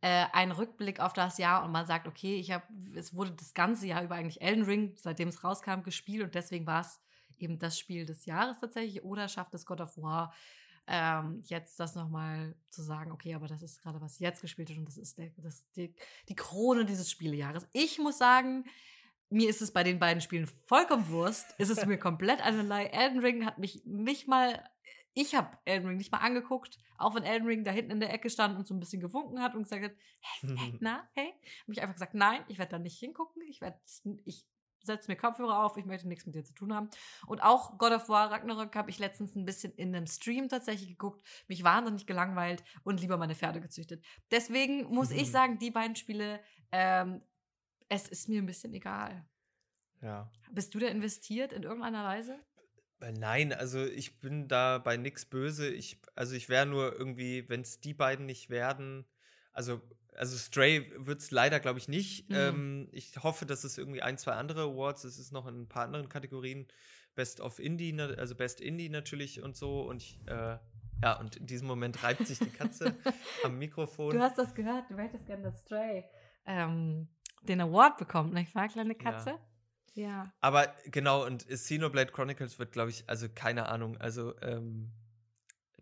äh, 0.01 0.25
ein 0.31 0.51
Rückblick 0.51 0.99
auf 0.99 1.13
das 1.13 1.38
Jahr 1.38 1.63
und 1.63 1.71
man 1.71 1.85
sagt, 1.85 2.07
okay, 2.07 2.35
ich 2.35 2.51
habe, 2.51 2.63
es 2.95 3.15
wurde 3.15 3.31
das 3.31 3.53
ganze 3.53 3.88
Jahr 3.88 4.03
über 4.03 4.15
eigentlich 4.15 4.41
Elden 4.41 4.63
Ring, 4.63 4.93
seitdem 4.97 5.29
es 5.29 5.43
rauskam, 5.43 5.81
gespielt 5.83 6.23
und 6.23 6.35
deswegen 6.35 6.65
war 6.65 6.81
es 6.81 6.99
eben 7.38 7.59
das 7.59 7.77
Spiel 7.77 8.05
des 8.05 8.25
Jahres 8.25 8.59
tatsächlich. 8.59 9.03
Oder 9.03 9.27
schafft 9.27 9.53
es 9.53 9.65
God 9.65 9.81
of 9.81 9.97
War 9.97 10.33
ähm, 10.88 11.41
jetzt 11.45 11.79
das 11.79 11.95
nochmal 11.95 12.55
zu 12.69 12.81
sagen, 12.81 13.11
okay, 13.11 13.33
aber 13.33 13.47
das 13.47 13.61
ist 13.61 13.81
gerade 13.81 13.99
was 13.99 14.19
jetzt 14.19 14.41
gespielt 14.41 14.69
wird 14.69 14.79
und 14.79 14.88
das 14.88 14.97
ist 14.97 15.17
der, 15.17 15.31
das, 15.38 15.69
die, 15.75 15.93
die 16.29 16.35
Krone 16.35 16.85
dieses 16.85 17.11
Spielejahres. 17.11 17.67
Ich 17.73 17.99
muss 17.99 18.17
sagen, 18.17 18.63
mir 19.30 19.49
ist 19.49 19.61
es 19.61 19.71
bei 19.71 19.84
den 19.84 19.99
beiden 19.99 20.21
Spielen 20.21 20.47
vollkommen 20.65 21.09
Wurst. 21.09 21.45
Es 21.57 21.69
ist 21.69 21.86
mir 21.86 21.97
komplett 21.97 22.41
einerlei. 22.41 22.86
Elden 22.86 23.19
Ring 23.19 23.45
hat 23.45 23.57
mich 23.57 23.82
nicht 23.86 24.28
mal, 24.28 24.63
ich 25.13 25.36
habe 25.36 25.57
Elden 25.65 25.88
Ring 25.89 25.97
nicht 25.97 26.11
mal 26.11 26.19
angeguckt, 26.19 26.80
auch 26.97 27.13
wenn 27.15 27.23
Elden 27.23 27.47
Ring 27.47 27.63
da 27.63 27.71
hinten 27.71 27.91
in 27.91 27.99
der 27.99 28.13
Ecke 28.13 28.30
stand 28.30 28.57
und 28.57 28.67
so 28.67 28.73
ein 28.73 28.80
bisschen 28.80 29.01
gewunken 29.01 29.41
hat 29.41 29.53
und 29.55 29.63
gesagt 29.63 29.84
hat, 29.84 29.91
hey, 30.21 30.55
hey 30.57 30.78
na, 30.80 31.07
hey. 31.13 31.34
Habe 31.63 31.73
ich 31.73 31.82
einfach 31.82 31.95
gesagt, 31.95 32.13
nein, 32.13 32.43
ich 32.47 32.57
werde 32.57 32.71
da 32.71 32.80
nicht 32.80 32.97
hingucken. 32.99 33.41
Ich 33.43 33.61
werde, 33.61 33.80
ich 34.25 34.45
setz 34.84 35.09
mir 35.09 35.17
Kopfhörer 35.17 35.65
auf, 35.65 35.75
ich 35.75 35.86
möchte 35.86 36.07
nichts 36.07 36.25
mit 36.25 36.34
dir 36.36 36.45
zu 36.45 36.53
tun 36.53 36.73
haben. 36.73 36.89
Und 37.25 37.43
auch 37.43 37.78
God 37.78 37.91
of 37.91 38.07
War 38.07 38.32
Ragnarök 38.32 38.73
habe 38.75 38.89
ich 38.89 38.99
letztens 38.99 39.36
ein 39.36 39.43
bisschen 39.43 39.73
in 39.73 39.93
einem 39.93 40.07
Stream 40.07 40.47
tatsächlich 40.47 40.88
geguckt, 40.88 41.21
mich 41.49 41.63
wahnsinnig 41.65 42.07
gelangweilt 42.07 42.63
und 42.84 43.01
lieber 43.01 43.17
meine 43.17 43.36
Pferde 43.36 43.59
gezüchtet. 43.59 44.01
Deswegen 44.32 44.86
muss 44.86 45.11
ich 45.11 45.28
Mhm. 45.28 45.32
sagen, 45.32 45.59
die 45.59 45.71
beiden 45.71 45.97
Spiele, 45.97 46.39
ähm, 46.71 47.21
es 47.89 48.07
ist 48.07 48.29
mir 48.29 48.41
ein 48.41 48.45
bisschen 48.45 48.73
egal. 48.73 49.25
Ja. 50.01 50.31
Bist 50.51 50.73
du 50.75 50.79
da 50.79 50.88
investiert 50.88 51.53
in 51.53 51.63
irgendeiner 51.63 52.03
Weise? 52.03 52.39
Äh, 52.99 53.11
Nein, 53.13 53.53
also 53.53 53.83
ich 53.83 54.19
bin 54.19 54.47
da 54.47 54.77
bei 54.77 54.97
nix 54.97 55.25
böse. 55.25 55.69
Ich, 55.69 55.99
also 56.15 56.35
ich 56.35 56.49
wäre 56.49 56.65
nur 56.65 56.97
irgendwie, 56.97 57.47
wenn 57.49 57.61
es 57.61 57.79
die 57.79 57.93
beiden 57.93 58.25
nicht 58.25 58.49
werden, 58.49 59.05
also, 59.57 59.81
also 60.15 60.38
Stray 60.38 60.91
wird 60.97 61.19
es 61.19 61.31
leider, 61.31 61.59
glaube 61.59 61.79
ich, 61.79 61.88
nicht. 61.88 62.29
Mhm. 62.29 62.35
Ähm, 62.35 62.89
ich 62.91 63.17
hoffe, 63.23 63.47
dass 63.47 63.63
es 63.63 63.79
irgendwie 63.79 64.03
ein, 64.03 64.19
zwei 64.19 64.33
andere 64.33 64.61
Awards, 64.61 65.03
es 65.03 65.17
ist 65.17 65.31
noch 65.31 65.47
in 65.47 65.61
ein 65.61 65.67
paar 65.67 65.83
anderen 65.83 66.09
Kategorien. 66.09 66.67
Best 67.15 67.41
of 67.41 67.57
Indie, 67.57 67.99
also 67.99 68.35
Best 68.35 68.61
Indie 68.61 68.89
natürlich 68.89 69.41
und 69.41 69.55
so. 69.55 69.81
Und 69.81 70.03
ich, 70.03 70.19
äh, 70.27 70.59
ja, 71.01 71.19
und 71.19 71.38
in 71.38 71.47
diesem 71.47 71.67
Moment 71.67 72.03
reibt 72.03 72.27
sich 72.27 72.38
die 72.38 72.51
Katze 72.51 72.95
am 73.43 73.57
Mikrofon. 73.57 74.13
Du 74.13 74.21
hast 74.21 74.38
das 74.38 74.53
gehört, 74.53 74.91
du 74.91 74.93
möchtest 74.93 75.25
gerne, 75.25 75.41
dass 75.41 75.61
Stray 75.61 76.05
ähm, 76.45 77.07
den 77.49 77.61
Award 77.61 77.97
bekommt, 77.97 78.33
nicht 78.33 78.53
wahr, 78.55 78.67
kleine 78.67 78.93
Ja. 78.93 78.99
Katze? 78.99 79.35
Ja. 79.93 80.31
Aber 80.41 80.73
genau, 80.85 81.25
und 81.25 81.47
Xenoblade 81.47 82.11
Chronicles 82.11 82.59
wird, 82.59 82.71
glaube 82.71 82.91
ich, 82.91 83.03
also 83.07 83.27
keine 83.33 83.67
Ahnung, 83.67 83.97
also 83.97 84.39
ähm, 84.41 84.91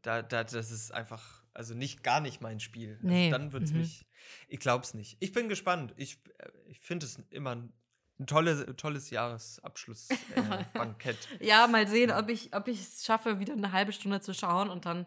da, 0.02 0.22
da, 0.22 0.46
das 0.46 0.72
ist 0.72 0.94
einfach, 0.94 1.44
also 1.54 1.74
nicht 1.74 2.02
gar 2.04 2.22
nicht 2.22 2.40
mein 2.42 2.62
Spiel. 2.62 2.98
Nee, 3.02 3.26
Also 3.26 3.38
dann 3.38 3.52
wird 3.52 3.64
es 3.64 3.74
mhm. 3.74 3.80
mich, 3.80 4.06
ich 4.48 4.60
glaube 4.60 4.86
es 4.86 4.94
nicht. 4.94 5.18
Ich 5.20 5.34
bin 5.34 5.50
gespannt. 5.50 5.94
Ich, 5.98 6.20
äh, 6.38 6.48
ich 6.68 6.80
finde 6.80 7.08
es 7.08 7.20
immer 7.30 7.56
ein, 7.56 7.74
ein 8.20 8.28
tolle, 8.28 8.74
tolles 8.78 9.10
Jahresabschluss-Bankett. 9.10 11.18
Äh. 11.32 11.36
Ja, 11.48 11.68
mal 11.68 11.86
sehen, 11.88 12.12
ob 12.12 12.30
ich 12.30 12.56
ob 12.56 12.70
ich 12.70 12.80
es 12.80 13.04
schaffe, 13.04 13.40
wieder 13.40 13.52
eine 13.54 13.74
halbe 13.74 13.92
Stunde 13.92 14.22
zu 14.22 14.34
schauen 14.34 14.70
und 14.70 14.86
dann 14.86 15.06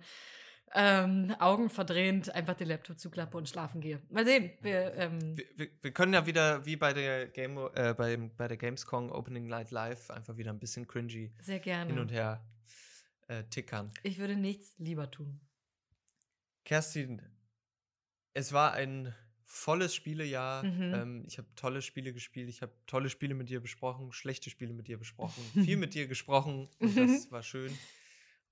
ähm, 0.74 1.34
Augen 1.38 1.70
verdrehend 1.70 2.34
einfach 2.34 2.54
den 2.54 2.68
Laptop 2.68 2.98
zuklappe 2.98 3.36
und 3.36 3.48
schlafen 3.48 3.80
gehe. 3.80 4.00
Mal 4.10 4.24
sehen. 4.24 4.50
Wir, 4.60 4.94
ähm, 4.94 5.36
wir, 5.36 5.44
wir, 5.56 5.68
wir 5.80 5.92
können 5.92 6.12
ja 6.12 6.26
wieder, 6.26 6.64
wie 6.66 6.76
bei 6.76 6.92
der, 6.92 7.28
Game, 7.28 7.58
äh, 7.74 7.94
bei, 7.94 8.16
bei 8.16 8.48
der 8.48 8.56
Gamescom 8.56 9.10
Opening 9.10 9.46
Night 9.46 9.70
Live, 9.70 10.10
einfach 10.10 10.36
wieder 10.36 10.50
ein 10.50 10.58
bisschen 10.58 10.86
cringy 10.86 11.32
sehr 11.40 11.58
gerne. 11.58 11.90
hin 11.90 11.98
und 11.98 12.12
her 12.12 12.44
äh, 13.28 13.44
tickern. 13.44 13.90
Ich 14.02 14.18
würde 14.18 14.36
nichts 14.36 14.74
lieber 14.78 15.10
tun. 15.10 15.40
Kerstin, 16.64 17.22
es 18.34 18.52
war 18.52 18.72
ein 18.74 19.14
volles 19.48 19.94
Spielejahr. 19.94 20.62
Mhm. 20.62 20.94
Ähm, 20.94 21.24
ich 21.26 21.38
habe 21.38 21.48
tolle 21.56 21.82
Spiele 21.82 22.12
gespielt. 22.12 22.48
Ich 22.48 22.60
habe 22.62 22.72
tolle 22.86 23.08
Spiele 23.08 23.34
mit 23.34 23.48
dir 23.48 23.60
besprochen, 23.60 24.12
schlechte 24.12 24.50
Spiele 24.50 24.74
mit 24.74 24.88
dir 24.88 24.98
besprochen, 24.98 25.42
viel 25.64 25.76
mit 25.78 25.94
dir 25.94 26.06
gesprochen. 26.06 26.68
Und 26.78 26.96
das 26.96 27.32
war 27.32 27.42
schön. 27.42 27.76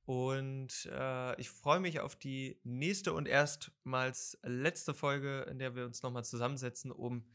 Und 0.07 0.88
äh, 0.92 1.40
ich 1.40 1.50
freue 1.50 1.80
mich 1.80 1.98
auf 1.98 2.14
die 2.14 2.61
nächste 2.62 3.12
und 3.12 3.26
erstmals 3.26 4.38
letzte 4.44 4.94
Folge, 4.94 5.40
in 5.50 5.59
der 5.59 5.74
wir 5.74 5.84
uns 5.84 6.02
nochmal 6.02 6.24
zusammensetzen, 6.24 6.92
um 6.92 7.26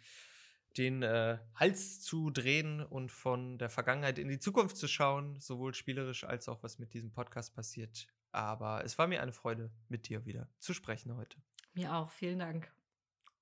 den 0.77 1.03
äh, 1.03 1.37
Hals 1.55 1.99
zu 2.01 2.29
drehen 2.29 2.81
und 2.81 3.11
von 3.11 3.57
der 3.57 3.69
Vergangenheit 3.69 4.17
in 4.17 4.29
die 4.29 4.39
Zukunft 4.39 4.77
zu 4.77 4.87
schauen, 4.87 5.37
sowohl 5.41 5.73
spielerisch 5.73 6.23
als 6.23 6.47
auch 6.47 6.63
was 6.63 6.79
mit 6.79 6.93
diesem 6.93 7.11
Podcast 7.11 7.53
passiert. 7.53 8.07
Aber 8.31 8.85
es 8.85 8.97
war 8.97 9.07
mir 9.07 9.21
eine 9.21 9.33
Freude, 9.33 9.69
mit 9.89 10.07
dir 10.07 10.25
wieder 10.25 10.47
zu 10.59 10.73
sprechen 10.73 11.17
heute. 11.17 11.37
Mir 11.73 11.93
auch. 11.93 12.09
Vielen 12.11 12.39
Dank. 12.39 12.71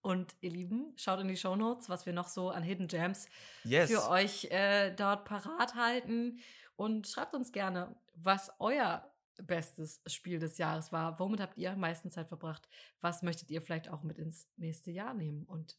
Und 0.02 0.36
ihr 0.42 0.50
Lieben, 0.50 0.92
schaut 0.96 1.20
in 1.20 1.28
die 1.28 1.38
Shownotes, 1.38 1.88
was 1.88 2.08
wir 2.08 2.14
noch 2.14 2.30
so 2.30 2.50
an 2.50 2.64
Hidden 2.64 2.88
Gems 2.88 3.28
Yes. 3.64 3.92
für 3.92 4.10
euch 4.10 4.46
äh, 4.46 4.92
dort 4.96 5.26
parat 5.26 5.76
halten. 5.76 6.40
Und 6.76 7.08
schreibt 7.08 7.36
uns 7.36 7.52
gerne, 7.52 7.96
was 8.16 8.50
euer 8.60 9.09
bestes 9.44 10.02
Spiel 10.06 10.40
des 10.40 10.58
Jahres 10.58 10.92
war. 10.92 11.20
Womit 11.20 11.40
habt 11.40 11.58
ihr 11.58 11.72
am 11.72 11.80
meisten 11.80 12.10
Zeit 12.10 12.28
verbracht? 12.28 12.68
Was 13.02 13.22
möchtet 13.22 13.52
ihr 13.52 13.62
vielleicht 13.62 13.90
auch 13.90 14.04
mit 14.04 14.18
ins 14.18 14.48
nächste 14.58 14.92
Jahr 14.92 15.14
nehmen 15.14 15.46
und 15.46 15.78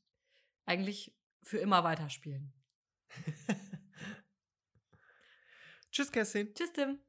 eigentlich 0.67 1.17
für 1.43 1.59
immer 1.59 1.85
weiterspielen? 1.85 2.53
Tschüss, 5.91 6.13
Kerstin. 6.13 6.55
Tschüss, 6.55 6.73
Tim. 6.73 7.01